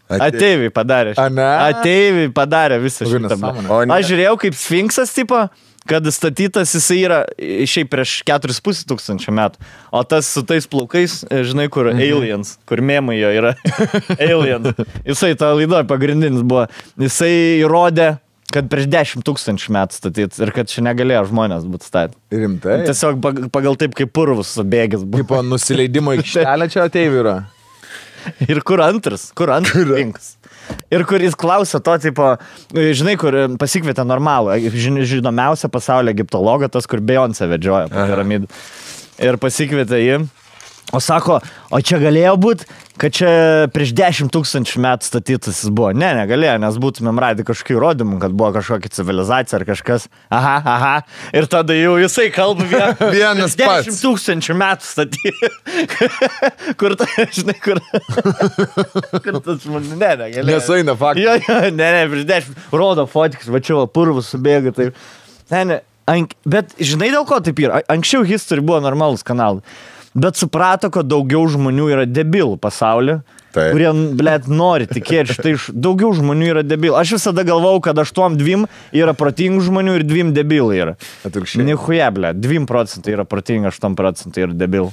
[0.09, 0.71] Ateiviai.
[0.71, 1.17] Padarė.
[1.19, 3.41] Ateiviai padarė visą šitą.
[3.73, 3.97] O ne.
[3.97, 5.47] Aš žiūrėjau kaip Sfinksas, tipo,
[5.89, 7.21] kad statytas jisai yra
[7.69, 9.63] šiaip prieš 4,5 tūkstančio metų.
[9.95, 12.03] O tas su tais plaukais, e, žinai, kur Mhm.
[12.05, 13.55] aliens, kur mėmai jo yra.
[14.21, 14.75] aliens.
[15.07, 16.67] Jisai to laidoje pagrindinis buvo.
[17.01, 17.33] Jisai
[17.63, 18.19] įrodė,
[18.53, 22.17] kad prieš 10 tūkstančių metų statyt ir kad čia negalėjo žmonės būti statyti.
[22.31, 22.77] Rimtai.
[22.87, 25.25] Tiesiog pag- pagal taip, kaip purvus subėgęs buvo.
[25.25, 27.37] Tipo nusileidimo aikštelė čia ateivių yra.
[28.51, 29.29] Ir kur antras?
[29.39, 30.33] Kur antras?
[30.91, 32.33] Ir kur jis klausė to, tipo,
[32.75, 38.51] žinai, kur e, pasikvietė normalų, žin- žinomiausią pasaulio egiptologą, tas, kur Beyoncé vedžioja po piramidų.
[39.27, 40.19] Ir pasikvietė jį.
[40.95, 41.41] O sako,
[41.75, 42.67] o čia galėjo būti,
[43.01, 43.31] kad čia
[43.75, 45.89] prieš 10 tūkstančių metų statytas jis buvo.
[45.91, 50.07] Ne, negalėjo, nes būtumėm radę kažkokių įrodymų, kad buvo kažkokia civilizacija ar kažkas.
[50.31, 50.93] Aha, aha.
[51.35, 53.99] Ir tada jau jisai kalba vien, Vienas prieš 10 pats.
[54.05, 55.51] tūkstančių metų statyti.
[56.81, 57.83] kur ta, žinai, kur.
[59.27, 60.47] kur tas žmogus, ne, negalėjo.
[60.53, 61.25] Nesueina faktas.
[61.25, 62.63] Jo, jo, ne, ne, prieš 10.
[62.79, 64.71] Rodo fotikas, va čia va, purvus subėga.
[64.79, 65.03] Taip.
[65.51, 65.83] Ne, ne.
[66.07, 67.83] Ank, bet žinai dėl ko taip yra?
[67.91, 69.67] Anksčiau History buvo normalus kanalai.
[70.17, 73.21] Bet suprato, kad daugiau žmonių yra debilų pasaulyje.
[73.57, 73.73] Taip.
[73.73, 73.89] Kurie,
[74.19, 76.97] blėt, nori tikėti, štai daugiau žmonių yra debilų.
[77.01, 80.97] Aš visada galvau, kad aštuom dviem yra protingų žmonių ir dviem debilų yra.
[81.25, 81.65] Atvirkščiai.
[81.65, 84.93] Nihuja, blėt, dviem procentai yra protingi, aštuom procentai yra debilų.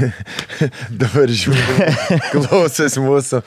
[1.02, 3.40] Dabar žiūriu, klausęs mūsų.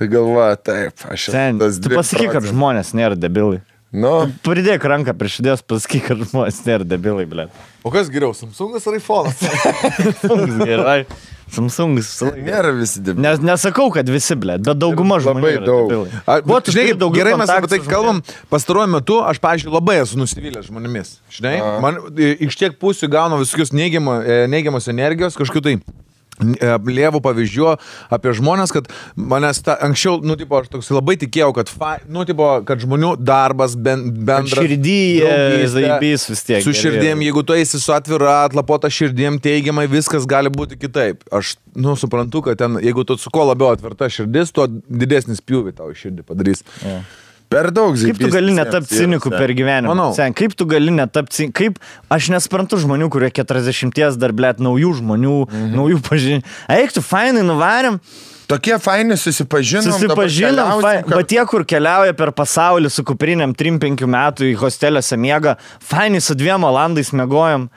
[0.00, 3.60] Galvoja, taip, aš esu Ten, tas tu 2 pasakyk, kad žmonės nėra debilai.
[3.90, 7.54] Nu, Pridėk ranką prie širdies, pasakyk, kad žmonės nėra debilai, blėt.
[7.82, 9.40] O kas geriau, Samsungas ar iPhone'as?
[10.22, 11.00] Samsungas gerai.
[11.50, 12.10] Samsungas.
[12.38, 13.18] nėra visi dėbi.
[13.24, 15.42] Nes, nesakau, kad visi, blė, bet dauguma žmonių.
[15.42, 15.88] Labai daug.
[15.90, 16.20] debilai.
[16.22, 18.20] A, Kuo tu žinai, daugiau gerai mes apie tai kalbam.
[18.52, 21.16] Pastaruoju metu aš, pažiūrėjau, labai esu nusivylęs žmonėmis.
[21.34, 25.74] Žinai, man e, iš tiek pusių gaunu visokius neigiamo, e, neigiamos energijos, kažkokiu tai
[26.40, 27.70] lievų pavyzdžių
[28.16, 32.24] apie žmonės, kad manęs ta, anksčiau, nu, tipo, aš toks labai tikėjau, kad, fa, nu,
[32.28, 34.56] tipo, kad žmonių darbas ben, bendras.
[34.58, 36.64] Širdyje, draugystė, zaibys vis tiek.
[36.66, 41.24] Su širdim, jeigu tu eisi su atvira, atlapota širdim, teigiamai viskas gali būti kitaip.
[41.34, 45.76] Aš, nu, suprantu, kad ten, jeigu tu su kuo labiau atverta širdis, tuo didesnis pjūvį
[45.80, 46.64] tau širdį padarys.
[47.50, 49.90] Per daug Kaip tu gali netapti ciniku per gyvenimą?
[49.90, 50.10] Manau.
[50.14, 51.56] Sen, kaip tu gali netapti ciniku?
[51.58, 51.80] Kaip
[52.14, 55.72] aš nesprantu žmonių, kurie 40 dar, blėt, naujų žmonių, mhm.
[55.74, 56.52] naujų pažinimų.
[56.78, 57.98] Eik tu, fainai nuvarėm.
[58.50, 59.92] Tokie faini susipažinom.
[59.94, 65.54] Susipažinom, bet tie, kur keliauja per pasaulį su kuprinėm 3-5 metų į hosteliuose miega,
[65.86, 67.68] fainai su dviem valandais mėgojom.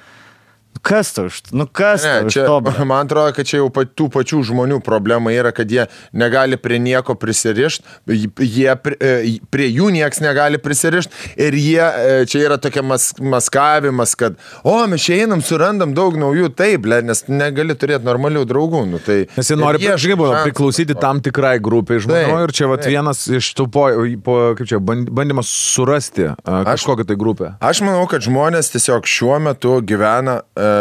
[0.83, 2.57] Kas tau iš Nu kas Ne, čia, to?
[2.59, 2.73] ble?
[2.85, 6.75] man atrodo, kad čia jau pa- tų pačių žmonių problema yra, kad jie negali prie
[6.83, 7.85] nieko prisirišti,
[8.43, 8.67] jie,
[8.99, 14.35] e, prie jų niekas negali prisirišti ir jie, e, čia yra tokia mas, maskavimas, kad,
[14.67, 18.83] o, mes čia einam, surandam daug naujų, taip, ble, nes negali turėti normalių draugų.
[18.91, 20.43] Nu, tai, Nes jie nori, šansų.
[20.49, 22.91] priklausyti tam tikrai grupiai žmonių Taip, ir čia vat, taip.
[22.97, 23.87] vienas iš tų, po,
[24.27, 27.53] po, kaip čia, band- bandymas surasti kažkokią tai grupę.
[27.63, 30.71] Aš manau, kad žmonės tiesiog šiuo metu gyvena, uh,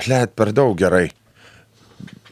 [0.00, 1.08] blėt, per daug gerai.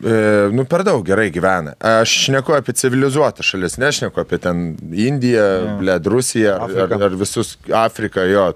[0.05, 1.75] E, nu, per daug gerai gyvena.
[1.79, 7.55] Aš šneku apie civilizuotą šalis, nešneku apie ten Indiją, blėt, Rusiją ar, ar, ar visus
[7.73, 8.49] Afriką, jo.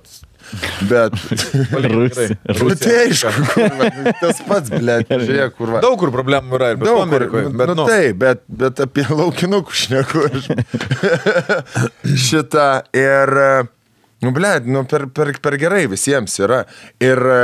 [0.91, 1.13] Bet...
[1.93, 2.37] Rusija.
[2.59, 3.33] Nu, tai aišku,
[4.21, 5.83] tas pats, blėt, žiūrėk, kurva.
[5.85, 7.51] Daug kur problemų yra ir Daug kur, Amerikoje.
[7.53, 10.25] Bet, nu, nu, taip, bet, bet apie laukinukų šneku.
[10.29, 10.51] aš.
[12.29, 13.35] Šitą ir,
[14.25, 16.63] nu, ble, nu, per, per, per gerai visiems yra.
[17.05, 17.43] Ir e,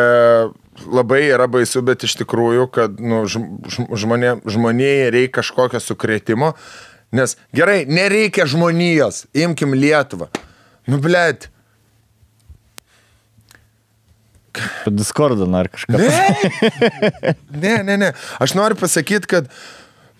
[0.90, 6.54] labai yra baisu, bet iš tikrųjų, kad nu, žm- žm- žmonė, žmonėje reikia kažkokio sukrėtimo.
[7.14, 10.30] Nes gerai, nereikia žmonijos, imkim Lietuvą.
[10.90, 11.48] Nu, blėt,
[14.86, 15.98] Discordą ar kažką.
[15.98, 18.10] Ne, ne, ne, ne.
[18.38, 19.48] Aš noriu pasakyti, kad,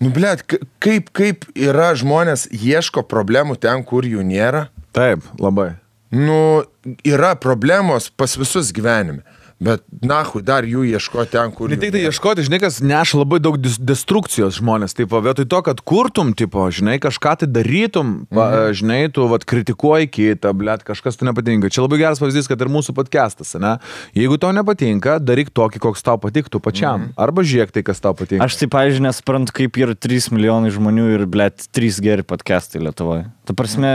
[0.03, 0.43] nu, blėt,
[0.83, 4.67] kaip, kaip yra žmonės ieško problemų ten, kur jų nėra.
[4.95, 5.75] taip, labai.
[6.11, 6.63] Nu,
[7.03, 9.23] yra problemos pas visus gyvenime.
[9.55, 11.69] Bet, na, hui, dar jų ieško ten, kur...
[11.71, 14.91] Ne tik tai ieškoti, žinai, kas neša labai daug destrukcijos žmonės.
[14.97, 18.73] Taip, vietoj to, kad kurtum, tipo, žinai, kažką tai darytum, pa, Mhm.
[18.81, 21.71] žinai, tu vat, kritikuoji kitą, blėt, kažkas tu nepatinka.
[21.71, 23.77] Čia labai geras pavyzdys, kad ir mūsų podcastas, ne?
[24.13, 26.99] Jeigu tau nepatinka, daryk tokį, koks tau patiktų pačiam.
[26.99, 27.15] Mhm.
[27.17, 28.43] Arba žiūrėk tai, kas tau patinka.
[28.43, 33.31] Aš tai, pavyzdžiui, nesuprantu, kaip yra 3 milijonai žmonių ir, blėt, 3 geri podcastai Lietuvoje.
[33.45, 33.91] Ta prasme,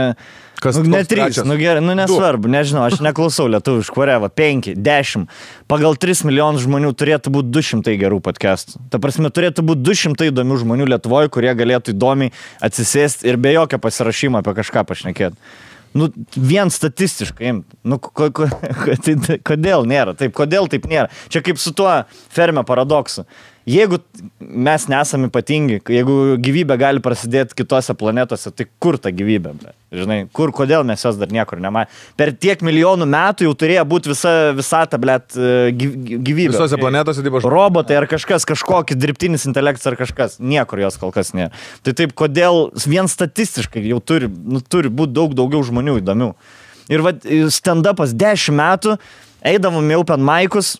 [0.61, 1.47] Kas nu, ne koks 3, trečias?
[1.49, 5.25] nu gerai, nu nesvarbu, nežinau, aš neklausau lietuviškų, kureva, 5, 10.
[5.71, 8.77] Pagal 3 milijonus žmonių turėtų būti 200 gerų podcastų.
[8.93, 13.81] Ta prasme, turėtų būti 200 įdomių žmonių Lietuvoje, kurie galėtų įdomiai atsisėsti ir be jokio
[13.81, 15.53] pasirašymo apie kažką pašnekėti.
[15.97, 17.51] Nu, vien statistiškai,
[17.83, 18.47] nu, ko, ko,
[19.03, 21.09] tai, kodėl nėra, taip, kodėl taip nėra.
[21.33, 21.89] Čia kaip su tuo
[22.31, 23.25] ferme paradoksu.
[23.69, 23.99] Jeigu
[24.39, 29.51] mes nesame ypatingi, jeigu gyvybė gali prasidėti kitose planetose, tai kur ta gyvybė?
[29.59, 29.73] Ble?
[29.93, 31.93] Žinai, kur, kodėl mes jos dar niekur nematėme?
[32.17, 35.37] Per tiek milijonų metų jau turėjo būti visa visata, blėt,
[35.77, 36.55] gyvybė.
[36.55, 37.45] Visose planetose, taip, aš.
[37.53, 41.53] Robotai ar kažkas, kažkokis dirbtinis intelektas ar kažkas, niekur jos kol kas nėra.
[41.85, 46.31] Tai taip, kodėl vien statistiškai jau turi, nu, turi būti daug daugiau žmonių įdomių.
[46.89, 47.05] Ir
[47.53, 48.97] stand-upas 10 metų,
[49.53, 50.79] eidavom jau pen maikus,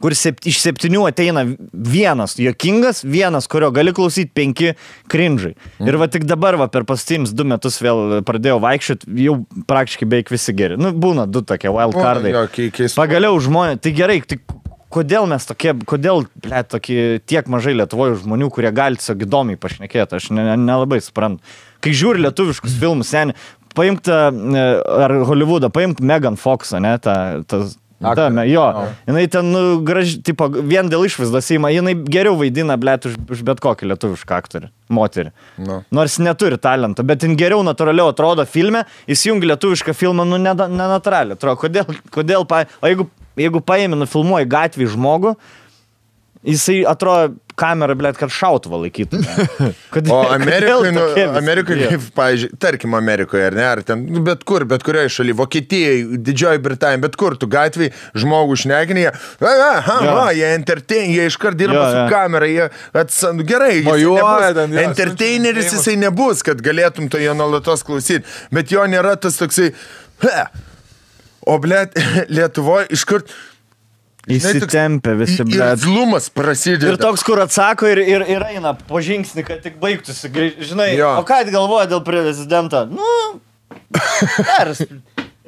[0.00, 4.72] kur sept, iš septynių ateina vienas jokingas, vienas, kurio gali klausyti penki
[5.12, 5.54] krinžai.
[5.84, 9.36] Ir va tik dabar, va, per pastums du metus vėl pradėjau vaikščioti, jau
[9.68, 10.78] praktiškai beveik visi geri.
[10.80, 12.32] Nu, būna du tokie wild Būna, cardai.
[12.36, 12.96] jo, kei- keistų.
[13.00, 14.40] Pagaliau žmonės, tai gerai, tai
[14.90, 20.16] kodėl mes tokie, kodėl, ble, tokie tiek mažai Lietuvoje žmonių, kurie gali tiesiog įdomiai pašnekėti,
[20.18, 21.44] aš nelabai ne, nelabai suprantu.
[21.80, 23.36] Kai žiūri lietuviškus filmus, seniai,
[23.78, 24.64] paimk tą, e,
[25.04, 27.14] ar Hollywoodą, paimk Megan Foxą, ne, tą,
[27.46, 27.62] tą
[28.00, 28.32] Ta, Aktorė.
[28.32, 28.62] me- jo,
[29.06, 33.42] jinai ten, nu, graži, tipo, vien dėl išvaizdos įma, jinai geriau vaidina, blėt, už, už
[33.44, 35.32] bet kokį lietuvišką aktorį, moterį.
[35.60, 35.82] Nu.
[35.92, 41.36] Nors neturi talento, bet jin geriau natūraliau atrodo filme, įsijungi lietuvišką filmą, nu, nenatūraliai.
[41.36, 43.04] Atrodo, kodėl, kodėl, pa, o jeigu,
[43.36, 45.34] jeigu paėmė, nufilmuoji gatvį žmogų,
[46.48, 49.20] jisai atrodo kamerą, blėt, kad šautuvą laikytų.
[49.94, 51.26] Kodėl, O Amerikoje, nu, jie?
[51.92, 56.20] kaip, pavyzdžiui, tarkim Amerikoje, ar ne, ar ten, nu, bet kur, bet kurioje šalyje, Vokietijoje,
[56.30, 57.92] Didžioji Britanija, bet kur, tu gatvėje
[58.24, 59.12] žmogų šneginėje,
[59.44, 60.14] aha, Jo.
[60.14, 62.06] aha, jie entertain, jie iškart dirba Jo, su jo.
[62.14, 62.70] kamera, jie
[63.04, 68.24] atsan, nu, gerai, Mojuoja ten, jo, entertaineris jisai nebus, kad galėtum to jo nuolatos klausyti,
[68.54, 69.70] bet jo nėra tas toksai,
[70.24, 70.42] he.
[71.48, 71.96] O blėt,
[72.36, 73.30] Lietuvoje iškart...
[74.36, 75.42] Įsitempia visi.
[75.42, 76.92] Ir zlumas prasideda.
[76.94, 80.30] Ir toks, kur atsako ir, ir, ir eina po žingsnį, kad tik baigtųsi.
[80.70, 81.16] Žinai, Jo.
[81.20, 82.84] o ką galvoja dėl prezidento?
[82.90, 83.40] Nu,
[84.44, 84.84] geras.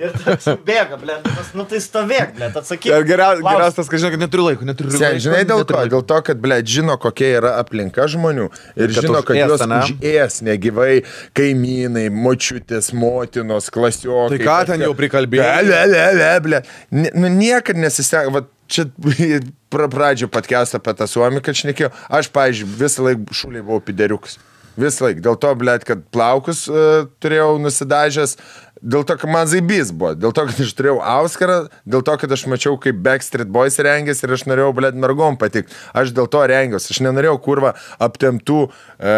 [0.02, 1.18] Ir toks bėga, blė,
[1.54, 2.88] nu tai stovėk, blė, atsakyk.
[2.90, 3.52] Ir geriausias, Klaus.
[3.54, 5.20] geriausias, kad žinai, kad neturiu laiko, neturiu laiko.
[5.22, 5.82] žinai dėl laiko.
[5.92, 9.78] Dėl to, kad, ble, žino, kokia yra aplinka žmonių ir Kad žino, kad ane?
[9.92, 11.04] užės negyvai
[11.38, 14.40] kaimynai, močiutės, motinos, klasiokai.
[14.40, 15.62] Tai ką ten jau prikalbėjai?
[15.70, 16.62] Le, le, le, ble.
[16.90, 18.42] Ne- Nu, niekad nesiseka, va,
[18.72, 18.86] čia
[19.72, 21.92] pra, pradžio podcast apie tą suomį, kad šnekėjau.
[22.20, 24.38] Aš, pavyzdžiui, visą laiką šuliai buvau pideriukas.
[24.80, 25.20] Visą laiką.
[25.24, 28.38] Dėl to, blėt, kad plaukus uh, turėjau nusidažęs.
[28.82, 32.32] Dėl to, kad man zaibys buvo, dėl to, kad aš turėjau Auskarą, dėl to, kad
[32.34, 35.70] aš mačiau, kaip Backstreet Boys rengėsi ir aš norėjau, blėt, mergom patikti.
[35.94, 36.90] Aš dėl to rengiausi.
[36.90, 39.12] Aš nenorėjau kurva aptemtų e,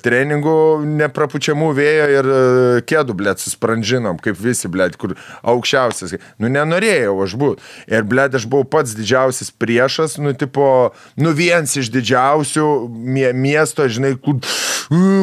[0.00, 0.56] treningų,
[1.02, 2.40] neprapučiamų vėjo ir e,
[2.88, 5.12] kėdų, blėt, suspranžinom, kaip visi, blėt, kur
[5.44, 6.16] aukščiausias.
[6.40, 7.70] Nu, nenorėjau aš būti.
[7.92, 13.84] Ir, blėt, aš buvau pats didžiausias priešas, nu, tipo, nu, vienas iš didžiausių mie miesto,
[13.84, 14.40] žinai, kur,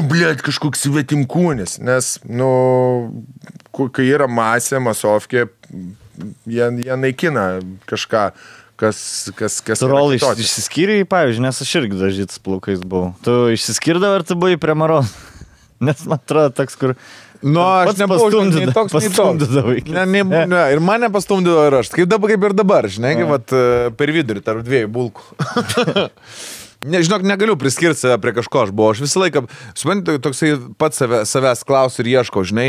[0.05, 1.79] blėt, kažkoks svetimkūnis.
[1.81, 2.51] Nes, nu,
[3.93, 5.47] kai yra masė, masovkė,
[6.49, 7.45] jie, jie naikina
[7.89, 8.23] kažką,
[8.81, 8.99] kas,
[9.37, 10.45] kas, kas Trolai kitokio.
[10.45, 13.13] išsiskyrė, pavyzdžiui, nes aš irgi dažytas plaukais buvau.
[13.25, 15.13] Tu išsiskirdavai ar tu buvai prie maros?
[15.87, 16.95] Nes man atrodo toks, kur...
[17.45, 19.51] Nu, aš nebuvau nei toks, nei toks.
[19.93, 21.91] Ne, ne, ne, ir mane pastumdydavo ir aš.
[21.93, 25.27] Kaip dabar, kaip ir dabar, žinai, kaip vat, e, per vidurį tarp dviejų bulkų.
[26.85, 29.41] Nežinok, negaliu priskirti save prie kažko, aš buvau, aš visą laiką,
[29.73, 32.67] suprantate, toksai pats save, savęs klausiu ir ieškau, žinai,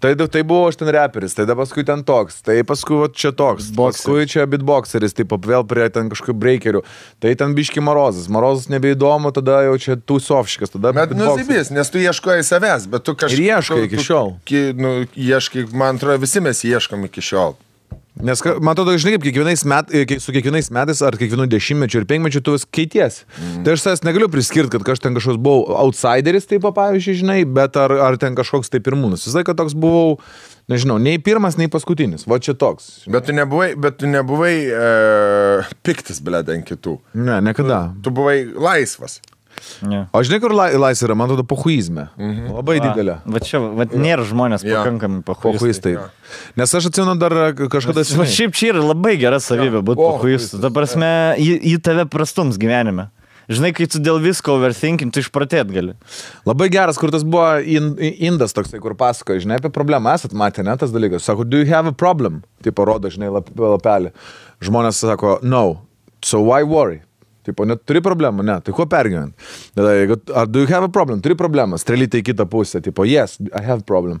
[0.00, 3.34] tai, tai buvau aš ten reperis, tai dabar paskui ten toks, tai paskui va, čia
[3.36, 6.80] toks, paskui čia beatboxeris, taip vėl prie ten kažkokių breakerių,
[7.20, 12.00] tai ten biški Marozas, Marozas nebeįdomu, tada jau čia tūsovšikas, tada Bet nusibės, nes tu
[12.00, 13.36] ieškoji savęs, bet tu kažkaip...
[13.36, 14.32] Ir ieškai iki šiol.
[14.48, 17.58] Ki, nu, ieškai, man atrodo, visi mes ieškom iki šiol.
[18.20, 22.42] Nes, man atrodo, žinai, kaip kiekvienais metais, su kiekvienais metais ar kiekvienu dešimtmečiu ir penkmečiu
[22.44, 23.22] tu vis keities.
[23.38, 23.62] Mm.
[23.64, 27.78] Tai aš savęs negaliu priskirti, kad aš ten kažkoks buvau outsideris, taip, pavyzdžiui, žinai, bet
[27.80, 29.24] ar, ar ten kažkoks tai pirmūnas.
[29.24, 30.18] Visą laiką toks buvau,
[30.68, 32.28] nežinau, nei pirmas, nei paskutinis.
[32.28, 33.08] Va čia toks.
[33.08, 36.98] Bet tu nebuvai, bet tu nebuvai e, piktas, blėd, ant kitų.
[37.16, 37.86] Ne, niekada.
[38.04, 39.22] Tu buvai laisvas.
[39.86, 40.06] Ne.
[40.12, 42.08] O žinai, kur lai- laisvė yra, man atrodo, pohuizme.
[42.18, 42.50] Mhm.
[42.56, 43.18] Labai didelė.
[43.26, 44.82] Va čia, va nėra žmonės Jo.
[44.82, 45.96] pakankamai Pohuistai.
[45.96, 45.96] pahuistai.
[46.56, 48.04] Nes aš atsimenu dar kažkada...
[48.18, 50.60] Va šiaip čia yra labai gera savybė būti O, pahuistu.
[50.62, 53.10] Ta prasme, jį, jį tave prastums gyvenime.
[53.50, 55.96] Žinai, kai tu dėl visko overthinking, tu išpratėt gali.
[56.46, 60.14] Labai geras, kur tas buvo in, indas toksai, kur pasakoja, žinai, apie problemą.
[60.14, 61.26] Esat matę, ne tas dalykas.
[61.26, 62.44] Sako, do you have a problem?
[62.62, 64.12] Tai parodo, žinai, lap, lapelį.
[64.62, 65.82] Žmonės sako, no.
[66.24, 67.02] So why worry?
[67.46, 69.34] Tipo, net turi problemą, ne, tai kuo pergyvent?
[69.74, 71.22] Tada, jeigu, ar do you have a problem?
[71.24, 74.20] Turi problemą, strelytai į kitą pusę, tipo, yes, I have problem.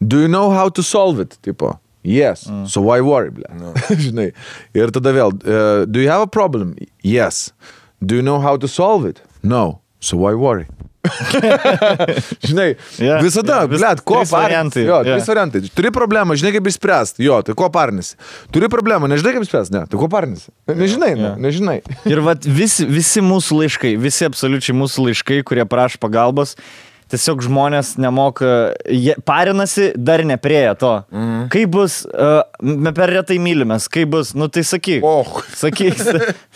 [0.00, 1.38] Do you know how to solve it?
[1.44, 2.66] Tipo, yes, mm.
[2.68, 3.48] so why worry, ble?
[3.60, 3.74] No.
[4.06, 4.30] Žinai,
[4.74, 6.74] ir tada vėl, uh, do you have a problem?
[7.02, 7.52] Yes.
[8.04, 9.20] Do you know how to solve it?
[9.42, 10.66] No, so why worry?
[12.48, 15.16] žinai, yeah, visada, jo, vis- blėt, ko variantai, Jo, jo.
[15.18, 15.60] trys variantai.
[15.76, 17.24] Turi problemą, žinai kaip išspręsti.
[17.26, 18.14] Jo, tai ko parnis?
[18.54, 19.74] Turi problemą, nežinai kaip išspręsti.
[19.76, 20.46] Ne, tai ko parnis?
[20.70, 21.34] Nežinai, ne, Jo.
[21.44, 21.76] nežinai.
[22.08, 26.56] Ir vat visi, visi mūsų laiškai, visi absoliučiai mūsų laiškai, kurie prašo pagalbos,
[27.12, 28.48] tiesiog žmonės nemoka,
[28.88, 30.92] jie parinasi, dar neprieja to.
[31.12, 31.46] Mm.
[31.52, 35.04] Kaip bus, uh, mes per retai mylimės, kaip bus, nu tai sakyk.
[35.04, 35.42] Och.
[35.58, 36.00] Sakyk,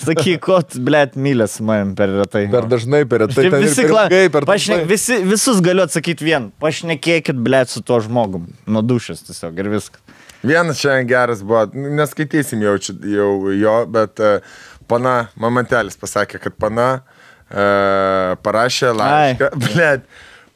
[0.07, 2.47] sakyk, ko, blėt, mylės man per retai.
[2.53, 3.49] Per dažnai, per retai.
[3.49, 4.07] Ir visi, per kla...
[4.09, 4.81] ilgai, per Pašne...
[4.81, 4.91] dažnai.
[4.93, 6.51] visi, visus galiu atsakyti vien.
[6.63, 8.49] Pašnekėkit, blėt, su tuo žmogum.
[8.69, 10.03] Nuo dušės tiesiog ir viskas.
[10.47, 11.65] Vienas šiandien geras buvo,
[11.99, 14.59] neskaitysim jau, jau jo, bet uh,
[14.91, 19.51] pana, mamantelis pasakė, kad pana uh, parašė laišką.
[19.65, 20.07] Blet,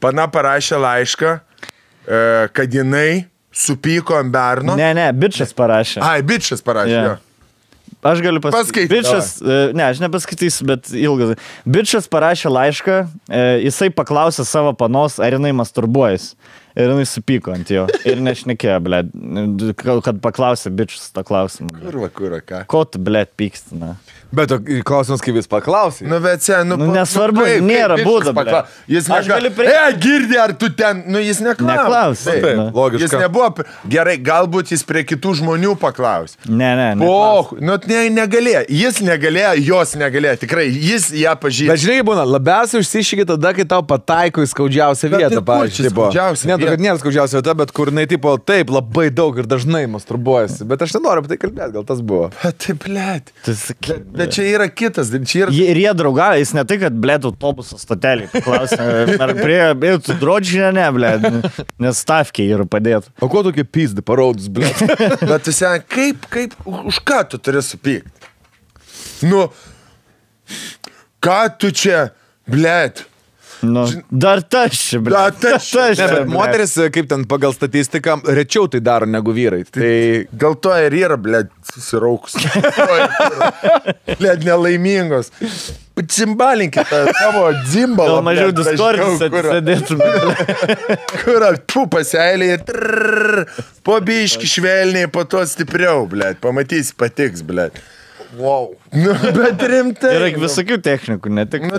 [0.03, 4.75] pana parašė laišką, uh, kad jinai supyko ant Berno.
[4.79, 6.01] Ne, ne, bičias parašė.
[6.03, 6.97] Ai, bičias parašė.
[6.97, 7.05] Jo.
[7.13, 7.21] Yeah.
[8.03, 8.89] Aš galiu pasakyti.
[8.91, 11.37] Bičias, e, ne, aš nepaskaitysiu, bet ilgas.
[11.63, 12.97] Bičias parašė laišką,
[13.31, 16.33] e, jisai paklausė savo panos, ar jinai masturbuojas.
[16.75, 17.85] Ir jinai supyko ant jo.
[18.09, 19.03] Ir nešnekėjo, ble,
[20.03, 21.71] kad paklausė bičias tą klausimą.
[21.79, 22.63] Kurva, kurva, ką.
[22.67, 23.93] Ko tu, ble, pyksti, na?
[24.33, 24.49] Bet
[24.87, 26.07] klausimas, kaip jis paklausė.
[26.09, 28.63] Nu, bet sen, nu, Nu, pa- nesvarbu, kaip- nėra kaip būdo, pakla-.
[28.89, 29.29] Jis Aš neklausė.
[29.29, 31.77] galiu pri- E, girdi, ar tu ten, nu, jis neklausė.
[31.77, 32.25] Neklausė.
[32.41, 32.57] Taip.
[32.57, 32.65] Na.
[32.73, 33.03] logiška.
[33.03, 36.35] Jis nebuvo, gerai, galbūt jis prie kitų žmonių paklausė.
[36.49, 37.05] Ne, ne, ne.
[37.07, 38.65] O, nu, ne, negalėjo.
[38.69, 40.39] Jis negalėjo, jos negalėjo.
[40.47, 41.77] Tikrai, jis ją pažįsta.
[41.93, 45.91] Kaip būna, labiausiai užsišyki tada, kai tau pataiko į skaudžiausią Bet tai vietą, pavyzdžiui.
[45.93, 49.43] skaudžiausia Ne, tai kad nėra skaudžiausia vieta, bet kur, na, tipo, taip, labai daug ir
[49.45, 50.65] dažnai masturbuojasi.
[50.67, 52.31] Bet aš nenoriu apie tai kalbėti, gal tas buvo.
[52.43, 53.29] Bet tai, blėt.
[54.23, 55.53] Bet čia yra kitas, čia yra...
[55.53, 58.79] Ir jie draugavo, jis ne tai, kad blėt autobuso stotelį klausė,
[59.23, 61.27] ar prie, ėjau tu drodžinę, ne, blėt,
[61.83, 63.11] nes stavkiai yra padėti.
[63.23, 64.71] O ko tokie pizdi parodus, ble?
[65.29, 68.31] Bet sen, kaip, kaip, už ką tu turi supykti?
[69.29, 69.47] Nu,
[71.23, 72.07] ką tu čia,
[72.49, 73.05] blėt?
[73.63, 75.15] Nu, dar tas čia, blėt.
[75.15, 79.63] Dar tas čia, Ne, bet moteris, kaip ten pagal statistiką, rečiau tai daro negu vyrai.
[79.71, 79.91] Tai
[80.39, 82.35] Gal to ir yra, blėt, susiraukus.
[84.19, 85.31] blėt, nelaimingos.
[85.93, 88.17] Cimbalinkit tą savo dzimbalą.
[88.17, 90.33] Gal mažiau diskordis dažniau,
[91.21, 93.43] kur- tu paseiliai ir
[93.85, 96.41] po biški švelniai, po to stipriau, blėt.
[96.43, 97.77] Pamatysi, patiks, blėt.
[98.37, 98.71] Wow.
[98.93, 100.13] Nu, bet rimtai.
[100.17, 101.77] Yra visokių technikų, ne tik Nu,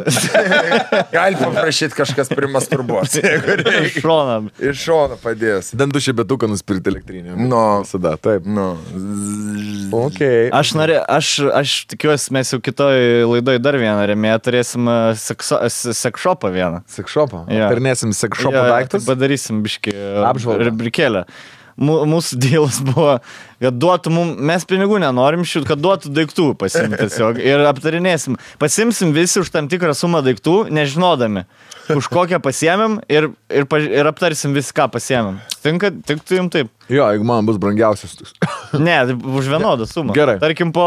[1.12, 3.16] Gali paprašyti kažkas primasturbuos.
[3.18, 3.80] Jeigu reikia.
[3.88, 4.36] iš šono.
[4.62, 5.72] Iš šono padės.
[5.74, 7.34] Dantų šebetuką nusipirkti elektrinį.
[7.48, 7.62] Nu.
[7.82, 8.46] Visada, taip.
[8.46, 8.68] Nu.
[9.94, 10.20] Ok.
[10.54, 12.96] Aš, norė, aš, aš tikiuosi, mes jau kitoj
[13.30, 16.82] laidoj dar vieną remėją turėsim e, sekso- s- sekšopą vieną.
[16.90, 17.44] Sekšopą.
[17.50, 17.66] Jo.
[17.68, 19.04] Aptarnėsim sekšopą Jo, daiktus.
[19.04, 19.94] tai Padarysim biški
[20.30, 20.70] Apžvalgą.
[20.70, 21.24] rubrikėlę.
[21.26, 23.16] Mū- Mūsų dėlas buvo,
[23.62, 28.38] kad duotų mums, mes pinigų nenorim šių, kad duotų daiktų pasimti tiesiog ir aptarinėsim.
[28.62, 31.44] Pasimsim visi už tam tikrą sumą daiktų, nežinodami,
[31.90, 35.42] už kokią pasiemėm ir, ir, ir aptarsim visi, ką pasiemėm.
[35.66, 36.70] Tinka, tiktų jums taip.
[36.86, 38.16] Jo, jeigu man bus brangiausias.
[38.74, 40.14] Ne, už vienodą sumą.
[40.14, 40.38] Gerai.
[40.42, 40.84] Tarkim, po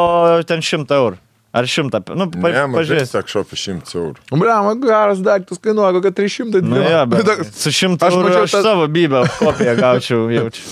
[0.48, 1.24] ten šimtą eurų.
[1.56, 2.02] Ar šimtą.
[2.20, 3.08] Nu, pa, Ne, pažiūrėsim.
[3.16, 4.26] sak šopį 100 eurų.
[4.42, 7.32] Bliam, geras daiktas kainuoja kokią 300 Nu, jo, bet
[7.64, 10.66] su šimtu Aš eurų aš tą- savo bybę kopiją gaučiau, jaučiu.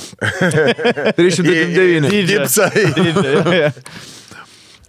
[1.15, 2.09] 309.
[2.11, 2.39] Dydžio.
[2.41, 2.85] Gipsai.
[2.95, 3.71] Dydžio, jo, jo.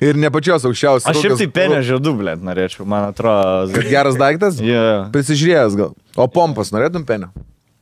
[0.05, 1.07] Ir ne pačios aukščiausios.
[1.09, 3.73] Aš šiaip tai penio žiedų, blėt, norėčiau, man atrodo.
[3.79, 4.59] Kad geras daiktas?
[4.61, 5.07] Yeah.
[5.15, 5.95] Prisižiūrėjęs gal.
[6.21, 7.31] O pompas norėtum penio?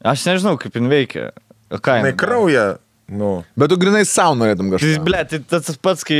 [0.07, 1.33] Aš nežinau, kaip jin veikia.
[1.75, 2.21] O Ką Na, jin?
[2.21, 2.67] krauja.
[3.07, 3.45] Nu.
[3.61, 5.03] Bet tu grinai savo norėtum kažką.
[5.05, 6.17] blėt, tai tas pats, kai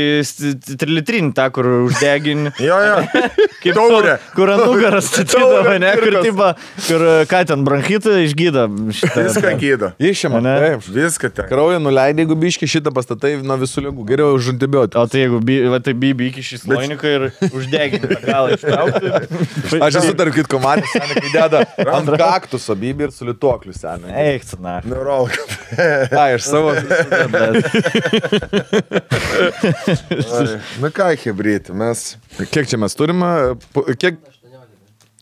[0.77, 2.51] trilitrinį tą, kur uždegini.
[2.65, 2.97] Jo, jo.
[3.65, 4.13] Kaip Taurę.
[4.35, 5.91] Kur ant nugaras statydavo, ne?
[5.97, 6.51] Kur, tyba,
[6.85, 7.01] kur
[7.31, 8.67] ką ten bronchitą išgydo.
[8.93, 9.89] šitą- Viską gydo.
[9.97, 10.37] Išėmė.
[10.43, 10.53] Ane?
[10.61, 10.85] Taip.
[10.99, 11.47] Viską ten.
[11.49, 14.05] Kraują nuleidai, jeigu biški šitą pastatai nuo visų lygų.
[14.11, 15.01] Geriau už antibiotikų.
[15.01, 19.81] O tai jeigu, bi- va, tai bibi iki šį sloiniką ir uždegini tą galą ištraukti.
[19.81, 21.63] Aš esu tarp kitko matęs, kai deda
[21.97, 24.13] ant kaktuso bibį ir su lituokliu seniai.
[24.35, 24.77] Eik, na.
[24.85, 25.49] Neurologą.
[26.13, 26.74] Ai, aš savo.
[30.81, 32.15] Nu ką, hebrytė, mes.
[32.51, 33.29] Kiek čia mes turime?
[33.99, 34.19] Kiek?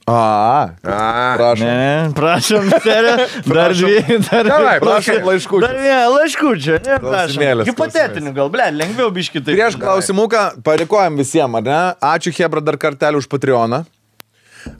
[0.03, 1.63] A, A, prašom.
[1.63, 3.13] Ne, prašom, serė.
[3.47, 5.63] Dar dvi, dar Gerai, prašom laiškučių.
[5.63, 7.63] Dar vieną laiškučių, ne, prašom.
[7.69, 9.55] Hipotetinių gal, ble, lengviau biški tai.
[9.55, 11.79] Prieš klausimuką padėkojom visiems, ar ne?
[12.03, 13.85] Ačiū Hebra dar kartelį už Patreoną.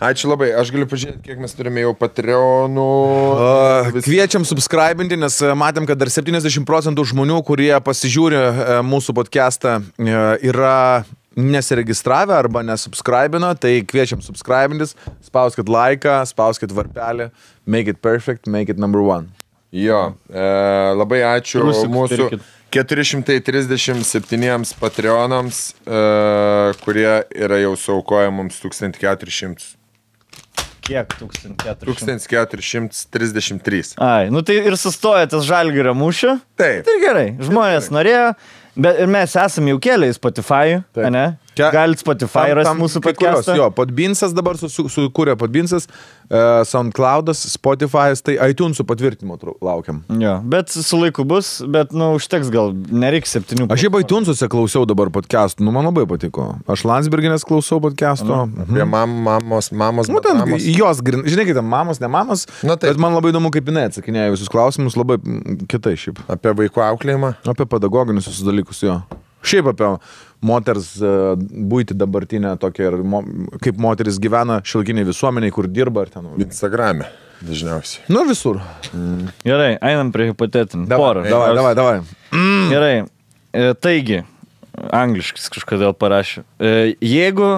[0.03, 0.51] Ačiū labai.
[0.60, 2.88] Aš galiu pažiūrėti, kiek mes turime jau Patreonų.
[3.34, 9.15] Uh, Kviečiam subscribinti, nes e, matėm, kad dar 70 procentų žmonių, kurie pasižiūri e, mūsų
[9.18, 10.18] podcastą, e,
[10.49, 11.03] yra
[11.35, 14.93] nesiregistravę arba nesubscribino, tai kviečiam subscribintis,
[15.26, 17.31] spauskit laiką, spauskit varpelį,
[17.65, 19.31] make it perfect, make it number one.
[19.73, 20.43] Jo, e,
[20.93, 22.51] labai ačiū Rusikus mūsų pirkit.
[22.74, 29.56] 437 Patreonams, e, kurie yra jau saukoję mums 1400.
[30.82, 31.86] Kiek 1400?
[31.86, 33.94] 1433.
[33.98, 36.40] Ai, nu tai ir sustoja tas žalgirio mūšio.
[36.60, 36.84] Taip.
[36.88, 38.34] Tai gerai, žmonės norėjo,
[38.76, 41.12] bet ir mes esame jau keliai Spotify, Taip.
[41.14, 41.26] ne?
[41.55, 43.55] Čia- Galit Spotify rasti mūsų podcastą.
[43.55, 45.85] Jo, Podbinsas dabar su- su- sukūrė Podbinsas,
[46.31, 50.01] uh, Soundcloudas, Spotify'as, tai iTunes'ų patvirtinimo laukiam.
[50.09, 53.67] Jo, bet su laiku bus, bet, nu, užteks gal, nereiks septynių.
[53.69, 56.55] Aš šiaip iTunes'uose klausiau dabar podcastų, nu man labai patiko.
[56.67, 58.47] Aš Landsberginės klausau podcast'o.
[58.49, 58.61] Mhm.
[58.73, 60.63] Apie mam, mamos, mamos, Nu, ten mamos.
[60.65, 61.01] jos,
[61.53, 62.47] ten mamos, ne mamos.
[62.63, 62.91] Na, taip.
[62.93, 65.17] bet man labai įdomu, kaip jinai atsakinėja visus klausimus, labai
[65.67, 66.17] kitai šiaip.
[66.27, 67.35] Apie vaikų auklėjimą.
[67.45, 69.01] Apie pedagoginius visus dalykus jo.
[69.44, 69.90] Šiaip apie
[70.44, 73.24] moters uh, būti dabartinę tokią ir mo,
[73.64, 76.28] kaip moteris gyvena šilkiniai visuomeniai, kur dirba ir ten.
[76.44, 77.07] Instagram'e
[77.44, 78.06] dažniausiai.
[78.11, 78.60] Nu visur.
[79.44, 80.88] Gerai, einam prie hipotetinių.
[80.91, 81.26] Davai, Porą.
[81.28, 81.98] davai, davai, davai.
[82.72, 82.94] Gerai.
[83.53, 84.24] E, taigi,
[84.95, 86.44] angliškas kažkodėl parašė.
[86.57, 87.49] E, jeigu,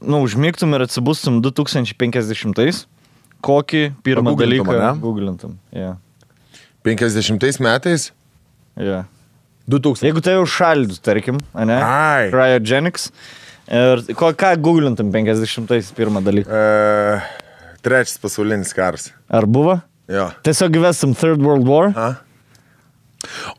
[0.00, 2.84] nu, užmygtum ir atsibustum 2050-ais,
[3.44, 5.58] kokį pirmą dalyką googlintum?
[5.74, 5.98] Yeah.
[6.86, 8.10] 50 metais.
[8.78, 9.06] Yeah.
[9.72, 10.06] 2000.
[10.06, 11.78] Jeigu tai jau šaldytų, tarkim, ne?
[11.78, 12.28] Ai.
[12.32, 13.08] Cryogenics.
[13.72, 16.50] Ir ko, ką googlintum 50-ais pirmą dalyką?
[16.50, 19.10] E, trečias pasaulinis karas.
[19.32, 19.78] Ar buvo?
[20.12, 20.28] Jo.
[20.44, 21.92] Tiesiog įvestum Third World War?
[21.96, 22.08] A?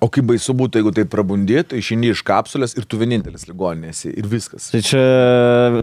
[0.03, 4.29] O kaip baisu būtų, jeigu tai prabundėtų, išeini iš kapsulės ir tu vienintelis ligoninėsi ir
[4.31, 4.69] viskas.
[4.73, 5.03] Tai čia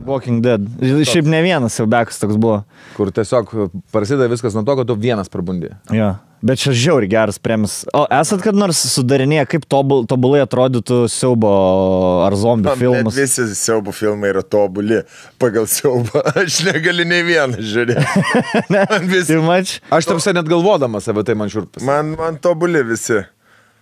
[0.08, 0.66] Walking Dead.
[1.08, 2.62] Šiaip ne vienas jau bekas toks buvo.
[2.96, 3.54] Kur tiesiog
[3.94, 5.76] prasideda viskas nuo to, kad tu vienas prabundė.
[5.94, 6.14] Jo.
[6.40, 7.82] Bet čia žiauri geras premis.
[7.92, 11.50] O esat kad nors sudarinėję, kaip tobul, tobulai atrodytų siaubo
[12.24, 13.18] ar zombių filmas?
[13.18, 15.02] visi siaubo filmai yra tobuli
[15.40, 16.22] pagal siaubą.
[16.40, 18.06] Aš negaliu nei vieną žiūrėti.
[18.72, 19.36] Man, visi.
[19.92, 21.84] Aš tarsi net galvodamas apie tai man šiurpas.
[21.84, 23.20] man, man tobuli visi.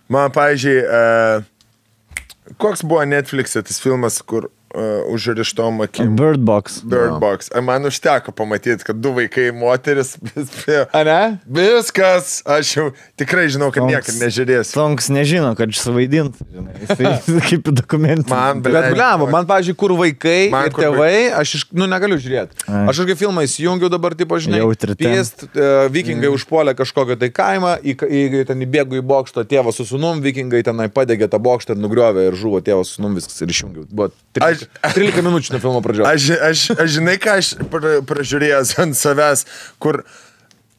[0.09, 6.15] Man, pavyzdžiui, e, koks buvo Netflix'e tas filmas, kur uh, užrištom akim.
[6.19, 6.79] Bird Box.
[6.83, 7.49] Bird Box.
[7.55, 10.15] Ai, Man užteko pamatyti, kad du vaikai, moteris.
[10.97, 11.19] A ne?
[11.45, 12.87] Viskas, aš jau
[13.19, 14.71] tikrai žinau, kad niekada nežiūrėsiu.
[14.77, 16.37] Songs nežino, kad suvaidint.
[16.53, 16.77] žinai.
[16.85, 18.29] Jisai kaip dokumentas.
[18.31, 22.19] Man, Bet, blem, man, pavyzdžiui, kur vaikai Man ir kur tėvai, aš iš, nu, negaliu
[22.21, 22.65] žiūrėti.
[22.69, 24.59] Aš kažkokį filmą įsijungiau dabar, tipo, žinai,
[24.99, 26.35] piest, uh, vikingai mm.
[26.35, 30.89] užpuolė kažkokią tai kaimą, į, į, ten įbėgo į bokštą tėvas su sunum, vikingai tenai
[30.91, 33.87] padegė tą bokštą ir nugriovė ir žuvo tėvas su sunum, viskas ir išjungiau.
[33.89, 36.07] Buvo tri, Aš- 13 minučių nuo filmo pradžios.
[36.09, 39.45] Aš, aš, aš žinai, ką aš pra, pražiūrėjęs ant savęs,
[39.81, 40.01] kur,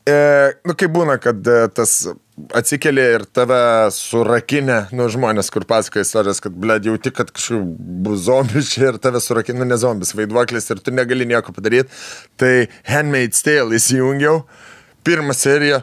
[0.09, 0.17] e,
[0.67, 1.95] nu kaip būna, kad e, tas
[2.57, 3.59] atsikeli ir tave
[3.93, 7.61] surakinę, nu žmonės, kur pasakoja istorijas, kad, blėd, jauti, kad kažkokiu
[8.07, 11.93] bus zombis čia ir tave surakina, nu ne zombis, vaiduoklis ir tu negali nieko padaryti.
[12.41, 12.55] Tai
[12.89, 14.45] Handmaid's Tale įsijungiau,
[15.05, 15.83] pirmą seriją.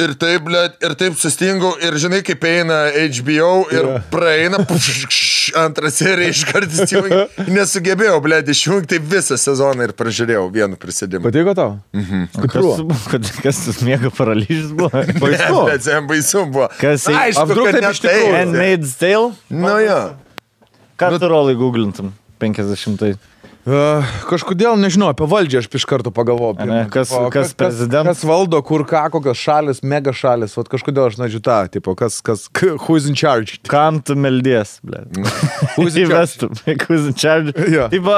[0.00, 4.04] Ir taip, blėt, ir taip sustingau, ir žinai, kaip eina HBO ir yeah.
[4.12, 7.26] praeina, pš, antrą seriją iš karto įsijungiau.
[7.52, 11.24] Nesugebėjau, blėt, išjungti visą sezoną ir pražiūrėjau vienu prisėdimu.
[11.26, 11.74] Patiko tau?
[11.96, 12.28] Mhm.
[12.54, 15.04] Kas, kad, kas tas miega paralyžius buvo?
[15.20, 15.60] Baisu.
[15.68, 16.70] Bet jam baisu buvo.
[16.80, 18.24] Kas Na, į- Aišku, Apdruk kad taip ne iš tikrųjų.
[18.30, 18.38] tai.
[18.40, 19.32] Handmaid's Tale?
[19.52, 20.00] Nu jo.
[21.00, 22.12] Ką tu rolai googlintum?
[22.40, 23.18] 50.
[23.68, 26.56] Uh, kažkodėl nežinau, apie valdžią aš iš karto pagalvojau.
[26.64, 28.16] Ane, kas- Tipo, kas prezidentas?
[28.22, 30.56] Kas valdo, kur ką, kokios šalis, mega šalis.
[30.56, 32.46] Vat kažkodėl aš nežinau tą, tipo, kas, kas,
[32.88, 33.58] who's in charge.
[33.68, 35.04] Kam tu meldies, ble?
[35.76, 36.40] Who's in charge?
[36.88, 37.52] Who's in charge?
[37.68, 37.90] Jo.
[37.92, 38.08] Taip,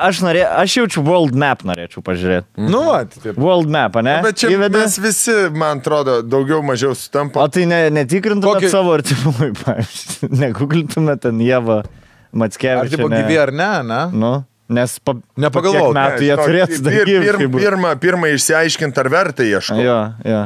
[0.00, 2.48] aš, norė, aš jaučiu World Map norėčiau pažiūrėti.
[2.64, 3.36] Nu, vat, taip.
[3.36, 4.16] World Map, ne?
[4.24, 4.80] Bet čia Įvedi?
[4.80, 7.52] mes visi, man atrodo, daugiau mažiau O sutampam.
[7.52, 10.32] tai ne, netikrintumėt Kokį- savo artimui, pavyzdžiui.
[10.40, 11.92] Neguglintumėt ten Jėvą Ar
[12.36, 12.96] Matskevičią.
[12.96, 14.02] tipo gyvi ar ne, ne?
[14.12, 14.34] Nu,
[14.68, 17.50] nes pa, Nepagalvojau, po metų jie Žinok, turėtų pir, pir, daryti.
[17.56, 19.84] pirmą, pirmą išsiaiškinti, ar verta ieškoti.
[19.86, 20.40] Jo, jo.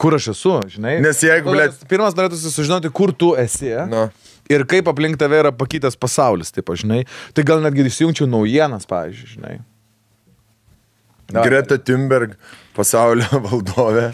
[0.00, 0.96] Kur aš esu, žinai?
[1.04, 3.70] Nes jeigu, blet- Pirmas norėtųsi sužinoti, kur tu esi.
[3.88, 4.08] Nu.
[4.50, 7.04] Ir kaip aplink tave yra pakytas pasaulis, taip, žinai.
[7.32, 9.54] Tai gal netgi įsijungčiau naujienas, pavyzdžiui, žinai.
[11.32, 12.34] Greta Thunberg,
[12.74, 14.08] pasaulio valdovė.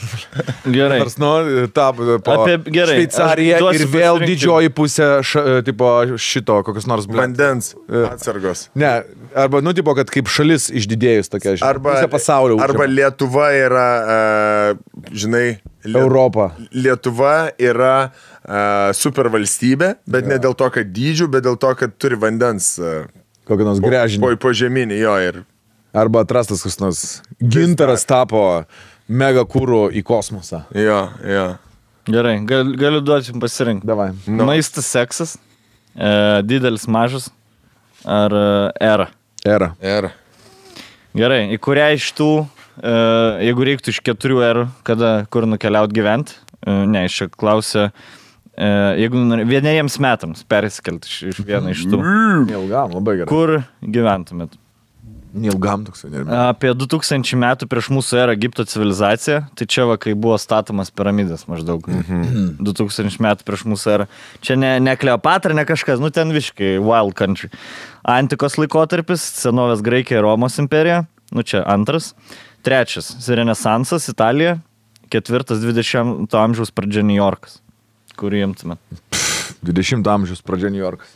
[0.70, 0.98] Gerai.
[1.02, 1.30] Nors, nu,
[1.74, 5.88] ta, po Apie- gerai, Šveicarija ir vėl didžioji pusė, ša, tipo,
[6.20, 7.22] šito, kokios nors blet.
[7.24, 7.72] Vandens
[8.10, 8.66] atsargos.
[8.78, 8.92] Ne,
[9.34, 11.70] arba, nu, tipo, kad kaip šalis išdidėjus tokia, žinai.
[11.72, 12.58] Arba, pasaulio.
[12.60, 12.94] arba užima.
[13.00, 15.46] Lietuva yra, uh, žinai,
[15.86, 16.50] Liet- Europa.
[16.76, 22.18] Lietuva yra uh, supervalstybė, bet ne dėl to, kad dydžių, bet dėl to, kad turi
[22.20, 23.06] vandens uh,
[23.48, 24.36] Kokią nors po, grežinį.
[24.38, 25.40] po žeminį jo ir
[25.92, 27.00] Arba atrastas kas nors.
[27.42, 28.64] Gintaras tapo
[29.10, 30.64] mega kūrų į kosmosą.
[30.74, 31.48] jo, jo.
[32.10, 33.86] Gerai, gal, galiu duoti jums pasirinkti.
[33.86, 34.08] Davai.
[34.26, 34.46] Nu.
[34.48, 35.34] Maistas, seksas,
[35.94, 37.28] e, didelis, mažas
[38.08, 38.46] ar e,
[38.80, 39.10] era.
[39.44, 39.72] Era.
[39.82, 40.10] Ir
[41.16, 42.28] Gerai, į kurią iš tų,
[42.80, 42.94] e,
[43.48, 47.88] jeigu reiktų iš keturių erų, kada, kur nukeliaut gyventi, e, ne, iš čia klausia,
[48.54, 48.70] e,
[49.02, 52.00] jeigu vieneriems metams persikelti iš, iš vieną iš tų,
[52.46, 53.30] Neilgam, labai gerai.
[53.30, 54.54] kur gyventumėt?
[55.34, 56.02] Neilgam toks.
[56.10, 60.90] Ne, Apie 2000 metų prieš mūsų erą Egipto civilizaciją, tai čia va, kai buvo statomas
[60.90, 61.86] piramidės maždaug.
[61.86, 62.58] Mhm.
[62.66, 64.08] 2000 metų prieš mūsų erą.
[64.44, 67.50] Čia ne, ne Kleopatra, ne kažkas, nu ten viškai, wild country.
[68.02, 72.14] Antikos laikotarpis, senovės Graikija Romos imperija, nu čia antras.
[72.66, 74.58] Trečias, Renesansas, Italija.
[75.10, 77.58] Ketvirtas, 20 amžiaus pradžia New Yorkas.
[78.20, 78.78] Kurį imtumėt?
[79.64, 81.14] 20 amžiaus pradžia New Yorkas.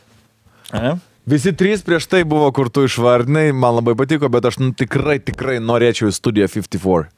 [0.73, 0.95] E?
[1.25, 5.17] Visi trys prieš tai buvo, kur tu išvardinai, man labai patiko, bet aš nu, tikrai,
[5.25, 7.09] tikrai norėčiau į studiją 54.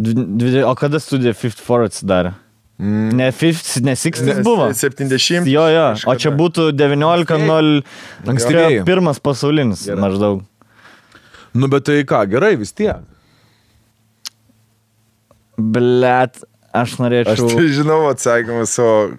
[0.00, 2.34] Dvi- O kada studija 54 atsidarė?
[2.80, 3.12] Mm.
[3.16, 4.68] Ne 50, ne 60 buvo.
[4.72, 5.48] 70.
[5.48, 7.82] Jo, jo, o čia būtų 19.0.
[8.28, 8.84] Ankstyvieji.
[8.88, 10.00] Pirmas pasaulinis Gerai.
[10.00, 10.44] maždaug.
[11.52, 13.00] Nu, bet tai ką, gerai, vis tiek.
[15.60, 16.36] Blet,
[16.72, 17.48] aš Aš norėčiau.
[17.52, 19.18] tai žinau atsakymą savo.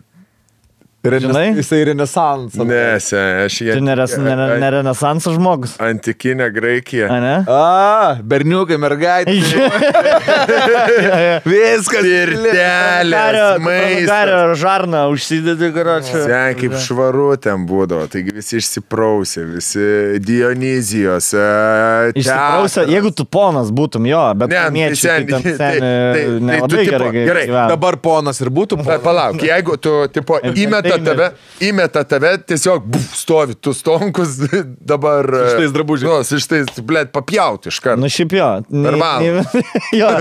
[1.04, 1.56] Renes, Žinai?
[1.58, 2.62] Jisai renesansas.
[2.62, 3.72] Ne, sen, aš jį.
[3.74, 5.72] Tai ne, res, ne, ne renesanso žmogus.
[5.82, 7.08] Antikinė Graikija.
[7.10, 7.32] A, ne?
[7.50, 9.34] A, berniukai, mergaitė.
[11.46, 12.06] Viskas.
[12.06, 14.06] Pirtelės, maistas.
[14.12, 16.22] Gario žarną užsidedi, karočią.
[16.28, 19.88] Sen kaip švaru ten būdavo, taigi visi išsiprausė, visi
[20.22, 21.32] Dionizijos.
[21.34, 21.48] e,
[22.14, 22.94] Išsiprausę, teatras.
[22.94, 26.60] jeigu tu ponas būtum jo, bet Ne, kamiečiai, tai tai ten sen- sen, tai- tai-
[26.60, 27.26] tai tu tipo- gerai.
[27.26, 27.48] gerai.
[27.74, 28.84] Dabar ponas ir būtų.
[28.86, 30.38] Bet palauk, jeigu tu, tipo,
[30.92, 31.28] įmeta tave,
[31.68, 34.36] įmeta tave, tiesiog, buf, stovi, tu stonkus
[34.92, 35.26] dabar.
[35.32, 36.10] Su šitais drabužiais.
[36.12, 38.02] Nu, su šitais, blėt, papjauti iš karto.
[38.04, 38.50] Nu šiaip jo.
[38.72, 39.64] Per valandą.
[40.02, 40.12] jo.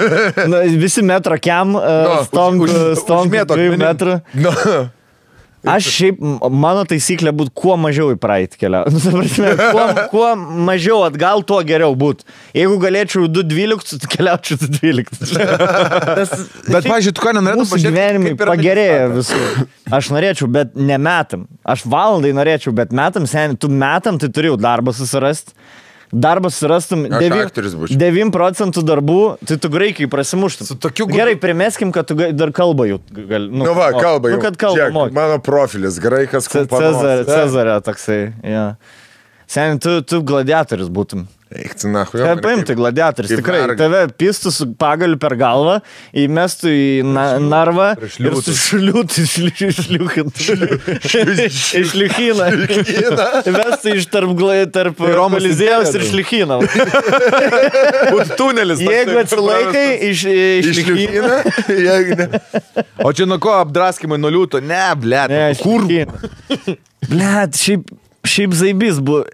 [0.52, 3.86] Nu, visi metro kiam, Nu, uh, stonk, už- už- stonk užmėto dviejų akmenim.
[3.88, 4.16] metrų.
[4.46, 4.54] Nu,
[5.68, 6.20] Aš šiaip,
[6.56, 9.00] mano taisyklė būtų kuo mažiau į praeitį keliauti.
[9.10, 10.28] Nu, kuo, kuo
[10.64, 12.24] mažiau atgal, tuo geriau būtų.
[12.56, 15.36] Jeigu galėčiau 2.12, tai keliaučiau 2.12.
[16.72, 19.62] Bet, pažiūrėjau, tu ką nenorėtum Mūsų gyvenimai pagerėjo visur.
[19.92, 21.44] Aš norėčiau, bet ne metam.
[21.66, 25.56] Aš valandai norėčiau, bet metam, seniai, tu metam, tai turėjau darbą susirasti.
[26.12, 27.96] Darbą susirastum Aš 9, aktorius būčiau.
[28.00, 30.66] 9 procentų darbų, tai tu graikiai prasimuštum.
[30.66, 33.46] Su tokiu gu- Gerai, primeskim, kad tu dar kalbą jau gali.
[33.48, 34.36] nu va, o- kalba jau.
[34.36, 35.12] Nu, kad kalbą.
[35.12, 36.98] Mano profilis, graikas, Ce- kumpanos.
[36.98, 38.32] Cezarė, Cezarė toksai.
[38.42, 38.76] Ja.
[39.46, 41.26] Seniai, tu, tu gladiatorius būtum.
[41.50, 43.64] Eik, tu na, Tai paimti gladiatorius, tikrai.
[43.64, 43.78] vergas.
[43.80, 45.80] Tave pistų su pagaliu per galvą,
[46.14, 48.54] įmestų į na, narvą ir šliūtų.
[48.54, 49.24] sušliūtų.
[51.80, 52.46] Išliukiną.
[53.50, 54.30] Įmestų iš tarp,
[54.76, 56.12] tarp Romos Kolizėjaus ir imperija.
[56.12, 56.60] šliukiną.
[58.14, 58.84] Būtų tunelis.
[58.86, 60.22] Jeigu atsilaikai, iš,
[60.70, 62.30] išliukiną.
[63.02, 64.62] O čia nuo ko apdraskimai nuo liūto?
[64.62, 64.86] Ne.
[65.34, 65.82] Ne, kur?
[67.10, 67.90] Blet, šiaip,
[68.28, 69.26] šiaip zaibys buvo.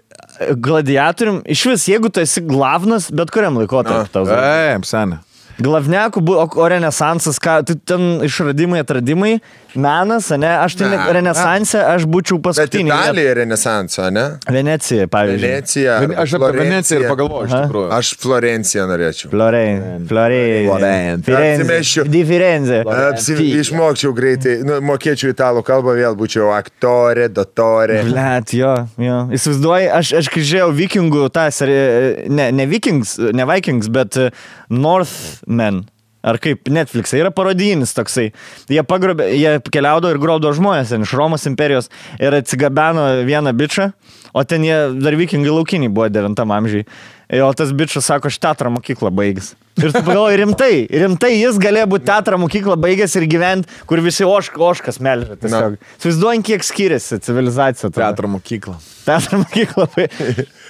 [0.57, 4.27] Gladiatorium, iš vis, jeigu tu esi glavnas, bet kuriam laikotarpiu tau.
[4.33, 5.21] Ei, senė.
[5.57, 9.37] Glavnekų, o, o renesansas, ką, tai ten išradimai, atradimai,
[9.75, 11.13] menas, ne, aš tai ne, Ne.
[11.13, 12.87] renesanse, aš būčiau Bet paskutinį.
[12.93, 14.25] Italija renesanso, ne?
[14.49, 15.49] Venecija, pavyzdžiui.
[15.49, 15.99] Venecija.
[16.01, 17.89] Vene- Aš apie Veneciją ir pagalvoju, iš tikrųjų.
[17.97, 19.29] Aš Florenciją norėčiau.
[21.25, 21.37] Florencija.
[21.53, 22.05] Atsimesčiau.
[22.07, 22.83] Di Firenze.
[23.61, 28.03] Išmokčiau greitai, nu, mokėčiau italų kalbą, vėl būčiau aktorė, dotorė.
[28.09, 29.19] Blet, jo, jo.
[29.33, 34.29] Įsivaizduoji, aš, aš kai žiūrėjau vikingų seriją, ne, ne vikings, ne vikings, bet e,
[34.69, 35.85] Northmen.
[36.27, 38.31] Ar kaip Netflix, yra parodijinis toksai.
[38.71, 43.91] Jie pagrobė, jie keliaudavo ir grobdavo žmonės iš Romos imperijos ir atsigabeno vieną bičią,
[44.33, 46.87] o ten jie dar vikingai laukiniai buvo 9 amžiai.
[47.43, 49.53] O tas bičias sako, aš teatro mokyklą baigęs.
[49.77, 54.25] Ir tu pagalvoji, rimtai, rimtai jis galėjo būti teatro mokyklą baigęs ir gyventi, kur visi
[54.25, 55.37] ošk, oškas melžia.
[55.37, 55.75] Tiesiog.
[55.99, 57.91] Įsivaizduojant, kiek skiriasi civilizacija.
[57.91, 58.07] tada.
[58.07, 58.77] Teatro mokykla.
[59.07, 59.85] Teatro mokyklą.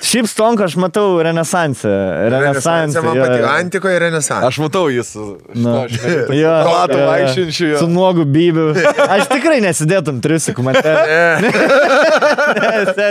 [0.08, 1.90] Šiaip stonką aš matau renesanse.
[2.30, 3.02] Renesanse.
[3.02, 3.48] man patiko.
[3.50, 4.46] Antikoje renesansas.
[4.52, 5.10] Aš matau jis.
[5.58, 5.72] Nu.
[5.90, 6.52] šito, Jo,
[6.92, 7.66] vaikščiančių.
[7.72, 7.80] jo.
[7.82, 8.68] Su nuogu bybiu.
[9.08, 10.94] Aš tikrai nesidėtum triusikų, man te.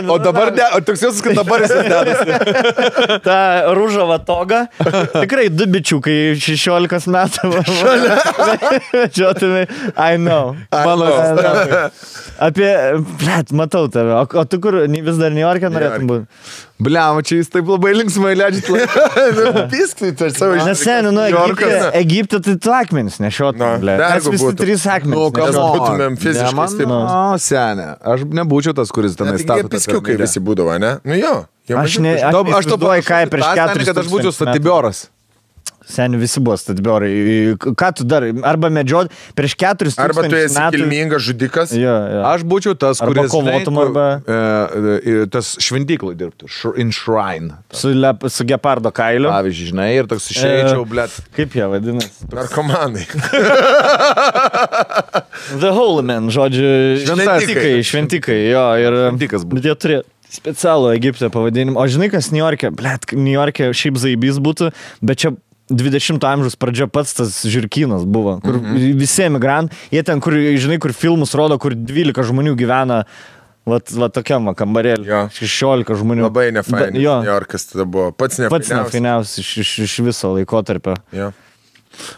[0.08, 3.20] O dabar ne, o toks jausmas, kad dabar jis dedasi.
[3.24, 3.38] Ta
[3.76, 4.64] rūžava toga.
[5.16, 7.50] Tikrai du bičiukai 16 metų.
[9.16, 9.66] Žiotumai.
[9.96, 10.56] I know.
[10.72, 11.06] Mano
[12.46, 12.70] Apie,
[13.20, 14.12] blėt, matau tave.
[14.18, 16.26] O, o tu kur, vis dar New York'e norėtum būti?
[16.76, 18.90] Bliam, čia jis taip labai linksmai leidžiat.
[19.72, 21.70] Piskai per savo Nes seniai, nu, Egipte.
[21.96, 24.02] Egipte tai tu akmenis nešiotum, blėt.
[24.02, 24.60] Mes visi būtų.
[24.60, 25.16] trys akmenis.
[25.16, 25.72] Nu, nešiotum.
[25.78, 27.08] būtumėm fiziškai stiprūs.
[27.08, 27.90] O, senė.
[28.12, 29.72] Aš nebūčiau tas, kuris tenai stato.
[29.72, 30.98] piskiukai visi būdavo, ne?
[31.08, 31.34] Nu jo.
[31.70, 33.88] jie Aš ne, aš, aš to buvau, ką prieš keturis.
[33.88, 35.06] kad aš būčiau statibioras.
[35.86, 37.10] Seniai visi buvo statibiorai.
[37.62, 38.24] Ką tu dar?
[38.42, 39.06] Arba medžiot
[39.38, 40.80] prieš keturis Arba tu esi metų.
[40.80, 41.70] kilmingas žudikas.
[41.78, 42.22] Jo, jo.
[42.26, 44.32] Aš būčiau tas, Arba kuris kovotum, arba- e,
[45.22, 46.50] e, tas šventyklai dirbtų.
[46.50, 47.52] Sh- In shrine.
[47.70, 49.30] Su, lep, su gepardo kailiu.
[49.30, 51.14] Pavyzdžiui, žinai, ir toks išeičiau, blėt.
[51.38, 52.26] Kaip jie vadinasi?
[52.34, 53.06] Narkomanai.
[55.60, 56.66] The Holy Man, žodžiu.
[57.06, 58.64] Šventikai, šventikai, jo.
[58.82, 59.60] Ir, Šventikas būtų.
[59.60, 60.02] Bet jie turėjo
[60.36, 61.78] specialų Egipte pavadinimą.
[61.80, 62.72] O žinai, kas New York'e?
[62.74, 64.72] Blet, New York'e šiaip zaibys būtų,
[65.06, 65.30] bet čia
[65.70, 68.98] 20 amžiaus pradžia pats tas žirkinas buvo, kur mm -hmm.
[68.98, 73.04] visi emigrantai, jie ten, kur, žinai, kur filmus rodo, kur 12 žmonių gyvena,
[73.66, 75.06] va, va tokiam kambarėlį.
[75.06, 75.22] Jo.
[75.32, 76.22] 16 žmonių.
[76.28, 77.02] Labai nefainai.
[77.02, 78.84] Jo, New Yorkas tada buvo pats pats nefainiausias.
[78.84, 80.96] nefainiausias iš, iš, iš viso laikotarpio.
[81.12, 81.32] Jo.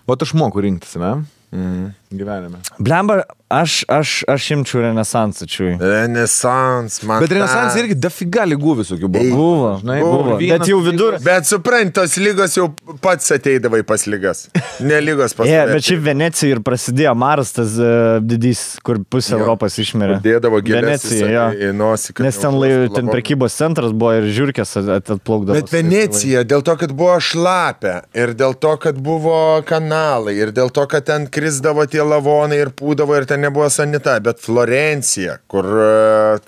[0.07, 1.25] O aš moku rinktis, ne?
[1.53, 1.93] Mhm.
[2.11, 2.57] Gyvenime.
[2.81, 3.19] Blemba,
[3.53, 5.75] aš, aš, aš imčiau renesansą čiui.
[5.81, 7.21] Renesans, man.
[7.21, 9.35] Bet renesansas irgi dafiga lygų visokių buvo.
[9.37, 10.23] Buvo, Žinai, buvo.
[10.23, 10.37] buvo.
[10.41, 11.19] Bet jau vidur.
[11.25, 12.71] Bet suprant, tos lygos jau
[13.05, 14.47] pats ateidavai pas lygas.
[14.81, 19.03] Ne lygos pas Yeah, tave bet šiaip Venecija ir prasidėjo Maras, tas uh, didys, kur
[19.05, 19.43] pusė Jo.
[19.43, 20.17] Europos išmirė.
[20.25, 21.45] Dėdavo Venecija, į, jo.
[21.69, 22.17] į nosį.
[22.25, 25.59] Nes ten, lai, ten prekybos centras buvo ir žiūrkės at- at- atplaukdavo.
[25.61, 30.73] Bet Venecija, dėl to, kad buvo šlapia, ir dėl to, kad buvo kanalai, ir dėl
[30.73, 35.67] to, kad ten krisdavo tie lavonai ir pūdavo, ir ten nebuvo sanita, bet Florencija, kur
[35.69, 35.89] e,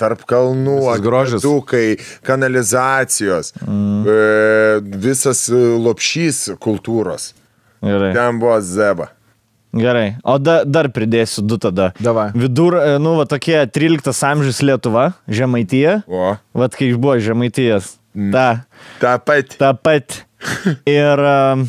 [0.01, 4.03] tarp kalnų, akvedukai, kanalizacijos, mm.
[4.05, 7.33] e, visas e, lopšys kultūros.
[7.81, 8.13] Gerai.
[8.17, 9.11] Ten buvo zeba.
[9.73, 10.17] Gerai.
[10.27, 11.93] O da, dar pridėsiu du tada.
[12.03, 12.31] Davai.
[12.35, 16.01] Vidur, nu, va tokie 13 amžius Lietuva, Žemaitija.
[16.11, 17.95] O, Vat kai buvo Žemaitijas.
[18.19, 18.33] Mm.
[18.35, 18.49] Ta,
[18.99, 19.61] tą patį.
[19.61, 20.25] ta pat.
[20.99, 21.23] Ir.
[21.23, 21.69] um,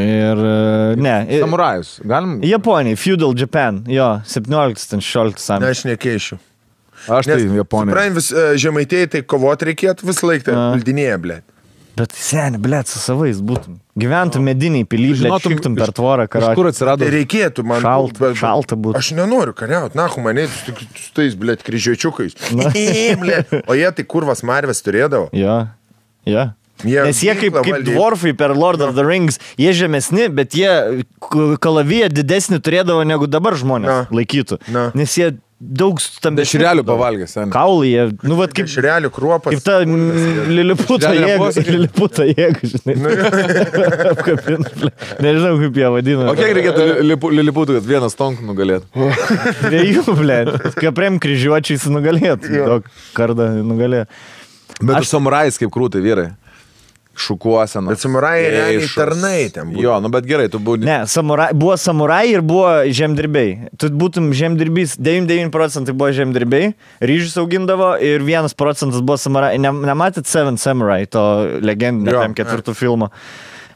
[0.00, 0.40] Ir.
[0.40, 1.16] uh, Ne.
[1.40, 2.00] Samurajus.
[2.04, 2.38] Galim.
[2.46, 3.82] Japonija, Feudal Japan.
[3.88, 5.78] Jo, 17-16 Ne, amžius.
[5.78, 6.38] aš nekeišiu.
[7.08, 7.94] Aš tai Japonija.
[7.94, 10.66] Suprantu, vis e, žemaitėjai tai kovoti reikėtų vis laiką, A.
[10.74, 11.38] valdinėje, blė.
[11.96, 13.78] Bet seniai, blėt, su savais būtum.
[14.00, 16.68] Gyventum mediniai piliai, Žinotum, per tvorą, Iš kur karą.
[16.70, 17.02] atsirado?
[17.04, 17.80] Tai reikėtų man.
[17.82, 19.00] Šalta, bet- šalta būtų.
[19.00, 22.36] Aš nenoriu kariauti, na, mane su su tais, blė, kryžiuočiukais.
[23.24, 23.52] Blėt.
[23.66, 25.28] O jie tai kurvas marvės turėdavo.
[25.36, 25.58] Jo,
[26.28, 26.46] jo.
[26.84, 31.04] Jie Nes jie kaip, kaip dwarfai per Lord of the Rings, jie žemesni, bet jie
[31.60, 34.00] kalaviją didesnį turėdavo negu dabar žmonės Na.
[34.14, 34.60] laikytų.
[34.72, 34.88] Na.
[34.96, 36.56] Nes jie daug stambesnių.
[36.56, 37.50] Dešrelių pavalgė, sen.
[37.52, 39.52] Kaulai, jie, nu, vad kaip, Šrelių kruopas.
[39.52, 41.50] kaip ta liliputa jėga.
[41.68, 42.94] Liliputa jėga, žinai.
[44.14, 44.90] Apkabint, ble.
[45.20, 46.30] Nežinau, kaip jie vadina.
[46.32, 48.88] O kiek reikėtų lipu- liliputų, kad vienas tonk nugalėtų?
[49.68, 50.38] Dviejų, ble.
[50.80, 52.54] Kaprem kryžiuočiais nugalėtų.
[52.56, 54.06] Daug kartą nugalėjo.
[54.80, 55.12] Bet Aš- aš...
[55.12, 56.30] samurais kaip krūtai vyrai.
[57.20, 57.92] Šukuosena.
[57.92, 59.84] Bet samurajai realiai tarnai ten būdavo.
[59.84, 60.80] Jo, nu bet gerai, tu buvai.
[60.86, 63.70] Ne, samurai, buvo samurai ir buvo žemdirbiai.
[63.80, 66.72] Tu būtum žemdirbys, 99 procentai buvo žemdirbiai,
[67.04, 69.54] ryžius augindavo ir 1 procentas buvo samurai.
[69.60, 71.22] Ne, nematėt Seven Samurai, to
[71.60, 72.24] legendinio Jo.
[72.24, 73.10] tam ketvirtų filmo.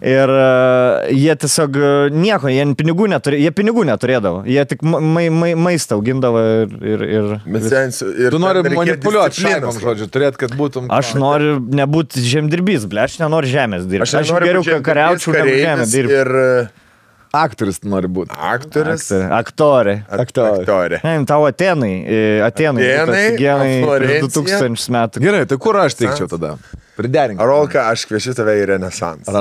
[0.03, 4.99] Ir uh, jie tiesiog uh, nieko, jie pinigų, neturė, jie pinigų neturėdavo, jie tik ma
[5.01, 6.75] ma ma maistą augindavo ir...
[6.83, 10.91] ir, ir Bet ten su- ir Tu nori manipuliuoti šaikom, žodžiu, turėt, kad būtum.
[10.93, 14.09] Aš noriu nebūti žemdirbys, ble, aš nenoriu žemės dirbti.
[14.09, 16.19] Aš, Aš, geriau kariaučiau negu žemę dirbti.
[16.21, 16.49] Ir e,
[17.35, 18.31] Aktorius nori būti.
[18.31, 19.09] aktorius.
[19.11, 19.97] Aktorė.
[20.07, 20.61] Aktorė.
[20.63, 21.01] Aktorė.
[21.03, 24.29] Ne, tau Atenai, e, Atenai, Atėnai, genai Florencija.
[24.31, 25.23] 2000 metų.
[25.25, 26.53] Gerai, tai kur aš teikčiau tada?
[26.95, 27.41] Priderink.
[27.43, 29.41] Arolka, aš kviečiu tave į Renesansą.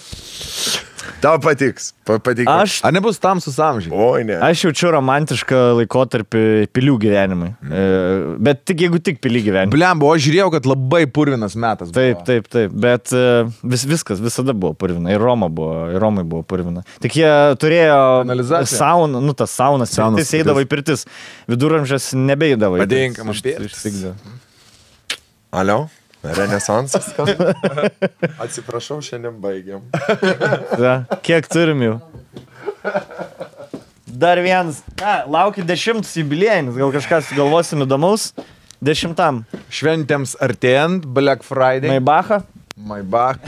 [1.20, 1.90] Tau patiks.
[2.08, 2.48] Pa- Patiks.
[2.48, 3.92] Aš, Ar nebus tamsus amžiai?
[3.92, 4.38] Oi, ne.
[4.40, 7.50] aš jaučiu romantišką laikotarpį pilių gyvenimui.
[7.68, 7.82] E,
[8.40, 9.74] Bet tik jeigu tik pilių gyvenimui.
[9.76, 11.92] Bliam, o aš žiūrėjau, kad labai purvinas metas.
[11.92, 12.00] buvo.
[12.00, 13.22] Taip, taip, taip, bet e,
[13.68, 15.12] vis, viskas visada buvo purvina.
[15.12, 16.86] Ir Roma buvo, ir Romai buvo purvina.
[17.04, 17.30] Tik jie
[17.60, 18.00] turėjo
[18.72, 21.04] sauną, nu tas saunas, Saunas, saunas eidavo į pirtis.
[21.52, 22.80] Viduramžiais nebeidavo.
[22.80, 24.04] į Padėkime pirtis.
[25.52, 25.82] Alio?
[26.22, 27.10] Renesansas.
[28.44, 29.84] Atsiprašau, šiandien baigiam.
[30.82, 31.96] Da, kiek turim jau?
[34.20, 34.82] Dar vienas.
[35.00, 38.30] Ką, laukia dešimtas jubiliejinis, gal kažkas galvosim įdomaus.
[38.84, 39.42] Dešimtam.
[39.72, 41.92] Šventėms artėjant, Black Friday.
[41.92, 42.42] Maibacha.
[42.76, 43.40] Maibach.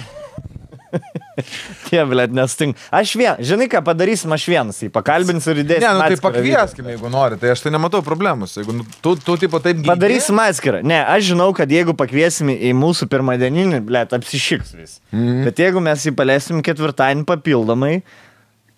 [1.89, 2.79] Tie, blėt, nestink.
[2.95, 5.85] Aš vien, žinai ką padarysim, aš vienas jį pakalbinsiu ir įdėsiu.
[5.85, 8.57] Ne, nu tai pakvieskime, jeigu nori, tai aš tai nematau problemos.
[8.59, 9.89] Jeigu nu, tu, tu tipo taip gyveni.
[9.89, 10.83] Padarysim atskirą.
[10.87, 14.99] Ne, aš žinau, kad jeigu pakviesim į mūsų pirmadieninį, blėt, apsišiks vis.
[15.15, 15.47] Mm.
[15.49, 17.97] Bet jeigu mes jį paleisim ketvirtadienį papildomai,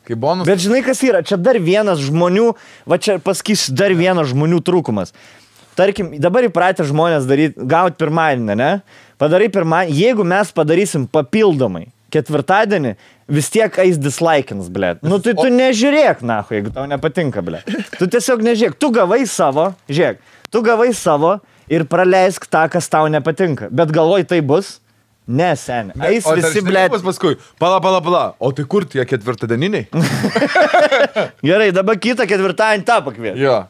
[0.04, 0.44] Kaip bonus.
[0.44, 1.22] Bet žinai, kas yra?
[1.24, 2.50] Čia dar vienas žmonių,
[2.84, 5.14] va čia pasakysiu, dar vienas žmonių trūkumas.
[5.78, 8.70] Tarkim, dabar įpratę žmonės daryti, gauti pirmadienį, ne?
[9.18, 12.94] Padarai pirmadienį, jeigu mes padarysim papildomai ketvirtadienį,
[13.36, 14.94] vis tiek eis dislikins, ble.
[15.04, 17.60] Nu, tai tu nežiūrėk, na, jeigu tau nepatinka, ble.
[17.98, 20.22] Tu tiesiog nežiūrėk, tu gavai savo, žiūrėk,
[20.54, 21.36] tu gavai savo
[21.68, 23.70] ir praleisk tą, kas tau nepatinka.
[23.74, 24.78] Bet galvoj tai bus?
[25.24, 25.96] Ne, seniai.
[26.12, 28.24] Eis O visi, kas Paskui, pala, pala, pala.
[28.38, 29.86] O tai kur tie ketvirtadieniniai?
[31.48, 33.38] Gerai, dabar kitą ketvirtadienį tą pakvies.
[33.40, 33.62] jo.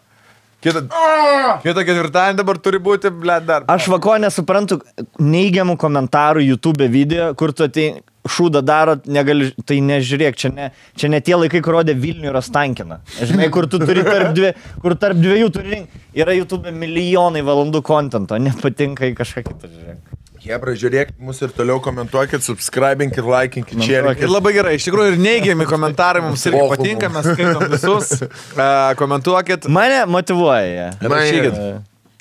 [0.65, 0.81] Kita,
[1.61, 3.67] kita ketvirtadienį dabar turi būti, ble, dar.
[3.71, 4.81] Aš vako nesuprantu
[5.21, 7.87] neigiamų komentarų YouTube video, kur tu tai
[8.25, 12.39] šūdą darot, negali, tai nežiūrėk, čia ne, čia ne tie laikai, kur rodė Vilnių ir
[12.41, 13.01] Ostankiną.
[13.21, 16.03] Žinai, kur tu turi tarp, dvi, kur tarp dviejų turi rinkti.
[16.25, 20.21] Yra YouTube milijonai valandų kontento, nepatinka į kažką kitą žiūrėk.
[20.45, 24.29] Hebra, žiūrėkit mus ir toliau komentuokit, subscribinkit, laikinkit, Ir šerikit.
[24.29, 28.11] labai gerai, iš tikrųjų ir neigiami komentarai mums irgi patinka, mes skaitom visus.
[28.53, 29.69] Uh, komentuokit.
[29.73, 30.91] Mane motivuoja.
[31.01, 31.57] Rašykit.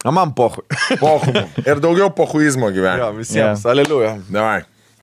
[0.03, 0.63] A man pohui.
[0.99, 1.43] Pohumų.
[1.67, 3.11] Ir daugiau pohuizmo gyvenime.
[3.19, 3.63] Visiems.
[3.67, 4.17] Aleliuja.
[4.31, 4.61] Davai.